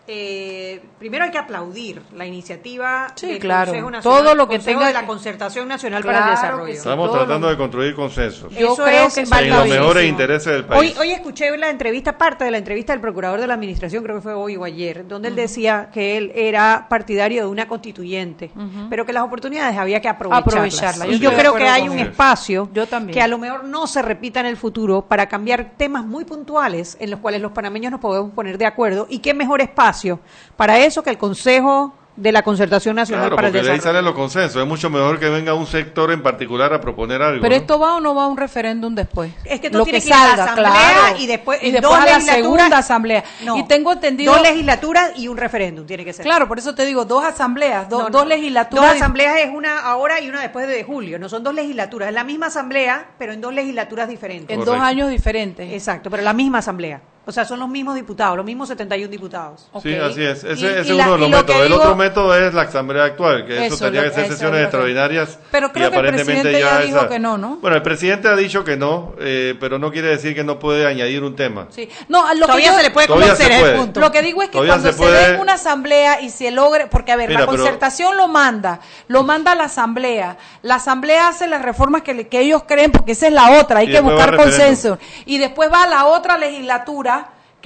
eh, 0.09 0.80
primero 0.98 1.24
hay 1.24 1.30
que 1.30 1.38
aplaudir 1.38 2.00
la 2.14 2.24
iniciativa 2.26 3.09
Sí, 3.16 3.26
del 3.26 3.38
claro. 3.38 3.72
Consejo 3.72 3.90
Nacional, 3.90 4.22
Todo 4.22 4.34
lo 4.34 4.46
que 4.48 4.57
Consejo 4.57 4.78
tenga 4.78 4.86
de 4.88 4.94
la 4.94 5.07
Concertación 5.07 5.66
Nacional 5.68 6.02
Claro 6.02 6.18
para 6.18 6.30
el 6.30 6.36
Desarrollo. 6.36 6.72
sí. 6.72 6.78
Estamos 6.78 7.11
tratando 7.12 7.46
lo- 7.46 7.50
de 7.50 7.57
construir 7.57 7.94
consensos 7.94 8.52
Yo 8.54 8.74
Eso 8.74 8.84
creo 8.84 9.07
es 9.07 9.14
que 9.14 9.20
en 9.22 9.50
los 9.50 9.68
mejores 9.68 10.09
intereses 10.09 10.52
del 10.52 10.64
país. 10.64 10.96
Hoy, 10.96 11.09
hoy 11.09 11.12
escuché 11.12 11.57
la 11.57 11.70
entrevista, 11.70 12.16
parte 12.16 12.44
de 12.44 12.50
la 12.50 12.59
entrevista 12.59 12.92
del 12.92 13.00
procurador 13.00 13.40
de 13.40 13.46
la 13.46 13.54
administración, 13.54 14.02
creo 14.04 14.16
que 14.16 14.22
fue 14.22 14.34
hoy 14.34 14.57
o 14.57 14.64
ayer, 14.64 15.07
donde 15.09 15.28
él 15.28 15.34
decía 15.36 15.90
que 15.92 16.16
él 16.16 16.30
era 16.34 16.86
partidario 16.88 17.42
de 17.42 17.48
una 17.48 17.66
constituyente, 17.66 18.50
pero 18.88 19.04
que 19.07 19.12
las 19.12 19.24
oportunidades 19.24 19.76
había 19.76 20.00
que 20.00 20.09
aprovecharlas. 20.09 21.09
Y 21.09 21.18
yo 21.18 21.32
creo 21.32 21.54
que 21.54 21.66
hay 21.68 21.88
un 21.88 21.98
eso. 21.98 22.11
espacio 22.11 22.68
Yo 22.72 22.86
también. 22.86 23.14
que 23.14 23.22
a 23.22 23.26
lo 23.28 23.38
mejor 23.38 23.64
no 23.64 23.86
se 23.86 24.02
repita 24.02 24.40
en 24.40 24.46
el 24.46 24.57
futuro 24.57 25.02
para 25.02 25.28
cambiar 25.28 25.72
temas 25.76 26.04
muy 26.04 26.24
puntuales 26.24 26.96
en 27.00 27.11
los 27.11 27.20
cuales 27.20 27.40
los 27.40 27.52
panameños 27.52 27.90
nos 27.90 28.00
podemos 28.00 28.32
poner 28.32 28.57
de 28.59 28.66
acuerdo. 28.66 29.07
Y 29.11 29.18
qué 29.18 29.34
mejor 29.34 29.61
espacio 29.61 29.95
para 30.57 30.78
eso 30.78 31.03
que 31.03 31.11
el 31.11 31.18
Consejo 31.18 31.94
de 32.16 32.32
la 32.32 32.40
Concertación 32.42 32.97
Nacional 32.97 33.24
Claro, 33.24 33.36
para 33.36 33.49
el 33.49 33.53
porque 33.53 33.62
de 33.66 33.72
ahí 33.72 33.76
Desarrollo. 33.76 33.99
salen 33.99 34.05
los 34.07 34.14
consensos. 34.14 34.62
Es 34.62 34.66
mucho 34.66 34.88
mejor 34.88 35.20
que 35.20 35.28
venga 35.28 35.53
un 35.53 35.66
sector 35.66 36.11
en 36.11 36.22
particular 36.22 36.72
a 36.72 36.80
proponer 36.80 37.20
algo. 37.20 37.42
Pero 37.42 37.55
¿no? 37.55 37.61
esto 37.61 37.78
va 37.78 37.97
o 37.97 38.01
no 38.01 38.14
va 38.14 38.24
a 38.24 38.26
un 38.28 38.38
referéndum 38.38 38.94
después. 38.94 39.32
Es 39.44 39.61
que 39.61 39.68
tú 39.68 39.76
lo 39.76 39.84
tienes 39.84 40.03
que 40.03 40.11
que 40.11 40.16
ir 40.16 40.22
a 40.22 40.34
la 40.34 40.44
asamblea 40.44 40.70
claro. 40.72 41.16
y 41.18 41.26
después 41.26 41.62
y 41.62 41.66
en 41.66 41.72
después 41.74 41.90
dos 41.92 42.01
a 42.01 42.07
la 42.07 42.12
legislaturas- 42.16 42.34
segunda 42.36 42.78
asamblea. 42.78 43.24
No, 43.44 43.59
y 43.59 43.64
tengo 43.64 43.92
entendido 43.92 44.32
Dos 44.32 44.40
legislaturas 44.40 45.11
y 45.16 45.28
un 45.28 45.36
referéndum 45.36 45.84
tiene 45.86 46.07
que 46.07 46.14
ser. 46.14 46.24
Claro, 46.24 46.49
por 46.49 46.59
eso 46.59 46.74
te 46.74 46.86
digo, 46.86 47.05
dos 47.05 47.22
asambleas, 47.22 47.86
do- 47.90 47.99
No, 47.99 48.05
no. 48.05 48.11
dos 48.11 48.26
legislaturas. 48.26 48.86
Dos 48.86 48.97
asambleas 48.97 49.36
es 49.40 49.51
una 49.55 49.80
ahora 49.80 50.18
y 50.18 50.30
una 50.30 50.40
después 50.40 50.66
de 50.68 50.84
julio. 50.84 51.18
No 51.18 51.28
son 51.28 51.42
dos 51.44 51.53
legislaturas. 51.53 52.09
Es 52.09 52.14
la 52.14 52.24
misma 52.24 52.47
asamblea, 52.47 53.09
pero 53.18 53.34
en 53.34 53.42
dos 53.42 53.53
legislaturas 53.53 54.09
diferentes. 54.09 54.57
en 54.57 54.64
dos 54.64 54.80
años 54.80 55.11
diferentes. 55.11 55.70
Exacto, 55.70 56.09
pero 56.09 56.22
la 56.22 56.32
misma 56.32 56.59
asamblea. 56.61 57.03
O 57.28 57.32
sea, 57.32 57.44
son 57.44 57.58
los 57.58 57.68
mismos 57.68 57.96
diputados, 57.96 58.36
los 58.36 58.46
mismos 58.46 58.68
71 58.68 59.10
diputados. 59.10 59.68
Sí, 59.82 59.94
así 59.96 60.22
es. 60.22 60.44
Ese, 60.44 60.64
Y- 60.64 60.68
ese 60.68 60.78
y 60.78 60.80
es 60.80 60.88
la- 60.90 61.04
uno 61.06 61.12
de 61.14 61.18
los 61.18 61.30
lo 61.30 61.36
métodos. 61.38 61.60
El 61.62 61.68
digo- 61.68 61.80
otro 61.80 61.96
método 61.96 62.36
es 62.36 62.54
la 62.54 62.62
asamblea 62.62 63.04
actual, 63.04 63.44
que 63.46 63.66
eso, 63.66 63.74
Eso, 63.74 63.84
tendría 63.84 64.04
que 64.04 64.10
ser 64.14 64.28
sesiones 64.28 64.60
extraordinarias. 64.62 65.38
Pero 65.50 65.66
y 65.66 65.70
creo 65.70 65.90
que 65.90 65.96
el 65.96 66.00
aparentemente 66.06 66.42
presidente 66.42 66.60
ya 66.60 66.80
dijo 66.86 66.98
esa- 66.98 67.08
que 67.08 67.18
no, 67.18 67.36
¿no? 67.36 67.56
Bueno, 67.56 67.76
el 67.76 67.82
presidente 67.82 68.28
ha 68.28 68.36
dicho 68.36 68.62
que 68.62 68.76
no, 68.76 69.14
eh, 69.18 69.56
pero 69.58 69.76
no 69.80 69.90
quiere 69.90 70.06
decir 70.08 70.36
que 70.36 70.44
no 70.44 70.60
puede 70.60 70.86
añadir 70.86 71.24
un 71.24 71.34
tema. 71.34 71.66
Sí. 71.70 71.88
No, 72.08 72.24
a 72.24 72.34
lo 72.34 72.46
Todavía 72.46 72.66
que 72.66 72.70
yo- 72.70 72.76
se 72.76 72.82
le 72.84 72.90
puede 72.92 73.06
se 73.08 73.42
es 73.44 73.50
el 73.50 73.60
puede. 73.60 73.76
punto. 73.76 74.00
Lo 74.00 74.12
que 74.12 74.22
digo 74.22 74.42
es 74.42 74.48
que 74.48 74.52
Todavía 74.52 74.72
cuando 74.74 74.88
se 74.88 74.92
se, 74.96 75.02
puede- 75.02 75.26
dé 75.28 75.34
en 75.34 75.40
una 75.40 75.54
asamblea 75.54 76.20
y 76.20 76.30
se 76.30 76.52
logre, 76.52 76.86
porque 76.86 77.10
a 77.10 77.16
ver, 77.16 77.28
Mira, 77.30 77.40
la 77.40 77.46
pero- 77.46 77.58
concertación 77.60 78.16
lo 78.16 78.28
manda, 78.28 78.78
lo 79.08 79.24
manda 79.24 79.56
la 79.56 79.64
asamblea, 79.64 80.36
la 80.62 80.76
asamblea 80.76 81.26
hace 81.28 81.48
las 81.48 81.60
reformas 81.62 82.02
que, 82.02 82.14
le- 82.14 82.28
que 82.28 82.38
ellos 82.38 82.62
creen, 82.68 82.92
porque 82.92 83.12
esa 83.12 83.26
es 83.26 83.32
la 83.32 83.58
otra, 83.58 83.80
hay 83.80 83.88
Y 83.88 83.92
que 83.92 84.00
buscar 84.00 84.36
consenso. 84.36 84.98
Y 85.24 85.38
después 85.38 85.72
va 85.72 85.82
a 85.82 85.86
la 85.88 86.06
otra 86.06 86.38
legislatura, 86.38 87.15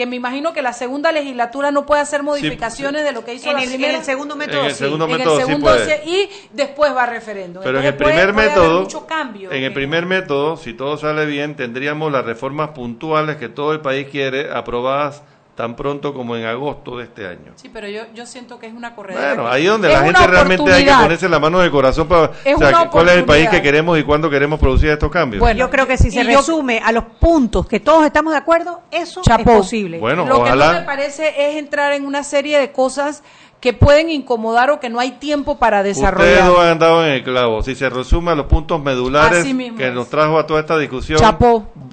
que 0.00 0.06
me 0.06 0.16
imagino 0.16 0.54
que 0.54 0.62
la 0.62 0.72
segunda 0.72 1.12
legislatura 1.12 1.70
no 1.70 1.84
puede 1.84 2.00
hacer 2.00 2.22
modificaciones 2.22 3.04
de 3.04 3.12
lo 3.12 3.22
que 3.22 3.34
hizo 3.34 3.50
En 3.50 3.56
la 3.56 3.62
el, 3.62 3.68
en 3.68 3.74
primera. 3.76 3.98
el 3.98 4.04
segundo 4.04 4.34
método 4.34 4.60
En 4.60 4.66
el 4.66 4.72
sí. 4.72 4.78
segundo 4.78 5.04
En 5.04 5.10
el 5.10 5.18
método 5.18 5.36
sí 5.36 5.42
segundo 5.44 5.66
puede. 5.66 6.02
sí, 6.02 6.10
y 6.10 6.30
después 6.56 6.96
va 6.96 7.02
a 7.02 7.06
referéndum. 7.06 7.62
Pero 7.62 7.80
en 7.80 7.84
el 7.84 7.94
primer 7.96 8.32
puede- 8.32 8.32
puede 8.32 8.48
método, 8.48 8.80
mucho 8.80 9.06
cambio. 9.06 9.52
en 9.52 9.62
el 9.62 9.72
primer 9.74 10.06
método, 10.06 10.56
si 10.56 10.72
todo 10.72 10.96
sale 10.96 11.26
bien, 11.26 11.54
tendríamos 11.54 12.10
las 12.10 12.24
reformas 12.24 12.70
puntuales 12.70 13.36
que 13.36 13.50
todo 13.50 13.72
el 13.74 13.80
país 13.80 14.08
quiere 14.10 14.50
aprobadas 14.50 15.22
tan 15.60 15.76
pronto 15.76 16.14
como 16.14 16.36
en 16.36 16.46
agosto 16.46 16.96
de 16.96 17.04
este 17.04 17.26
año. 17.26 17.52
Sí, 17.56 17.68
pero 17.70 17.86
yo, 17.86 18.02
yo 18.14 18.24
siento 18.24 18.58
que 18.58 18.66
es 18.66 18.72
una 18.72 18.94
corredera. 18.94 19.34
Bueno, 19.34 19.50
ahí 19.50 19.66
donde 19.66 19.88
Es 19.88 19.94
la 19.98 20.04
gente 20.06 20.26
realmente 20.26 20.72
hay 20.72 20.84
que 20.86 20.90
ponerse 20.92 21.28
la 21.28 21.38
mano 21.38 21.58
en 21.58 21.66
el 21.66 21.70
corazón 21.70 22.08
para 22.08 22.30
Es 22.44 22.56
o 22.56 22.58
sea, 22.58 22.88
cuál 22.88 23.08
es 23.10 23.16
el 23.16 23.24
país 23.26 23.50
que 23.50 23.60
queremos 23.60 23.98
y 23.98 24.02
cuándo 24.04 24.30
queremos 24.30 24.58
producir 24.58 24.88
estos 24.88 25.10
cambios. 25.10 25.40
Bueno, 25.40 25.58
Yo 25.58 25.68
creo 25.68 25.86
que 25.86 25.98
si 25.98 26.10
se 26.10 26.22
y 26.22 26.24
yo- 26.32 26.38
resume 26.38 26.80
a 26.82 26.92
los 26.92 27.04
puntos 27.20 27.66
que 27.66 27.78
todos 27.78 28.06
estamos 28.06 28.32
de 28.32 28.38
acuerdo, 28.38 28.80
eso 28.90 29.20
Chapó. 29.22 29.50
es 29.50 29.56
posible. 29.58 29.98
Bueno, 29.98 30.24
Lo 30.24 30.36
que 30.44 30.50
no 30.50 30.56
ojalá. 30.56 30.72
me 30.72 30.80
parece 30.86 31.28
es 31.50 31.56
entrar 31.56 31.92
en 31.92 32.06
una 32.06 32.22
serie 32.24 32.58
de 32.58 32.72
cosas 32.72 33.22
que 33.60 33.74
pueden 33.74 34.08
incomodar 34.10 34.70
o 34.70 34.80
que 34.80 34.88
no 34.88 34.98
hay 35.00 35.12
tiempo 35.12 35.58
para 35.58 35.80
Ustedes 35.80 35.96
desarrollar. 35.98 36.46
dos 36.46 36.60
han 36.60 36.78
dado 36.78 37.04
en 37.06 37.12
el 37.12 37.22
clavo. 37.22 37.62
Si 37.62 37.74
se 37.74 37.90
resume 37.90 38.30
a 38.30 38.34
los 38.34 38.46
puntos 38.46 38.82
medulares 38.82 39.44
que 39.76 39.88
es. 39.88 39.92
nos 39.94 40.08
trajo 40.08 40.38
a 40.38 40.46
toda 40.46 40.60
esta 40.60 40.78
discusión, 40.78 41.20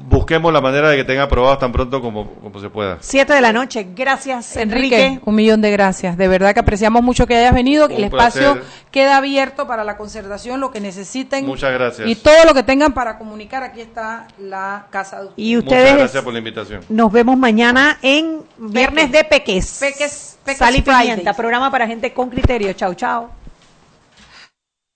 busquemos 0.09 0.53
la 0.53 0.61
manera 0.61 0.89
de 0.89 0.95
que 0.97 1.03
tengan 1.03 1.25
aprobados 1.25 1.59
tan 1.59 1.71
pronto 1.73 2.01
como, 2.01 2.31
como 2.35 2.59
se 2.59 2.69
pueda. 2.69 2.97
Siete 3.01 3.33
de 3.33 3.41
la 3.41 3.51
noche. 3.51 3.87
Gracias, 3.95 4.55
Enrique, 4.55 4.95
Enrique. 5.05 5.21
un 5.25 5.35
millón 5.35 5.61
de 5.61 5.71
gracias. 5.71 6.17
De 6.17 6.27
verdad 6.29 6.53
que 6.53 6.61
apreciamos 6.61 7.03
mucho 7.03 7.27
que 7.27 7.35
hayas 7.35 7.53
venido. 7.53 7.85
El 7.87 7.97
Un 7.97 8.03
espacio 8.05 8.53
placer. 8.53 8.63
queda 8.91 9.17
abierto 9.17 9.67
para 9.67 9.83
la 9.83 9.97
concertación, 9.97 10.61
lo 10.61 10.71
que 10.71 10.79
necesiten. 10.79 11.45
Muchas 11.45 11.73
gracias. 11.73 12.07
Y 12.07 12.15
todo 12.15 12.45
lo 12.45 12.53
que 12.53 12.63
tengan 12.63 12.93
para 12.93 13.17
comunicar. 13.17 13.63
Aquí 13.63 13.81
está 13.81 14.27
la 14.39 14.87
casa 14.89 15.17
de 15.19 15.27
ustedes. 15.27 15.45
Y 15.45 15.55
Muchas 15.55 15.67
ustedes 15.73 15.97
gracias 15.97 16.23
por 16.23 16.31
la 16.33 16.39
invitación. 16.39 16.81
nos 16.87 17.11
vemos 17.11 17.37
mañana 17.37 17.97
en 18.01 18.39
Viernes 18.57 19.11
de 19.11 19.23
Peques. 19.25 19.77
Peques, 19.81 20.36
Sal 20.55 20.75
y 20.75 20.81
pimienta, 20.81 21.33
programa 21.33 21.71
para 21.71 21.87
gente 21.87 22.13
con 22.13 22.29
criterio. 22.29 22.73
Chao, 22.73 22.93
chao. 22.93 23.29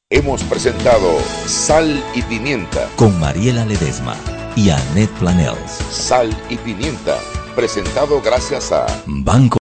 Hemos 0.10 0.44
presentado 0.44 1.18
Sal 1.46 2.04
y 2.14 2.22
Pimienta. 2.24 2.90
Con 2.98 3.18
Mariela 3.20 3.66
Ledesma 3.66 4.16
y 4.58 4.70
Annette 4.70 5.12
Planels. 5.20 5.72
Sal 5.90 6.30
y 6.50 6.58
Pimienta. 6.58 7.18
Presentado 7.56 8.22
gracias 8.22 8.72
a 8.72 8.86
Banco 9.06 9.60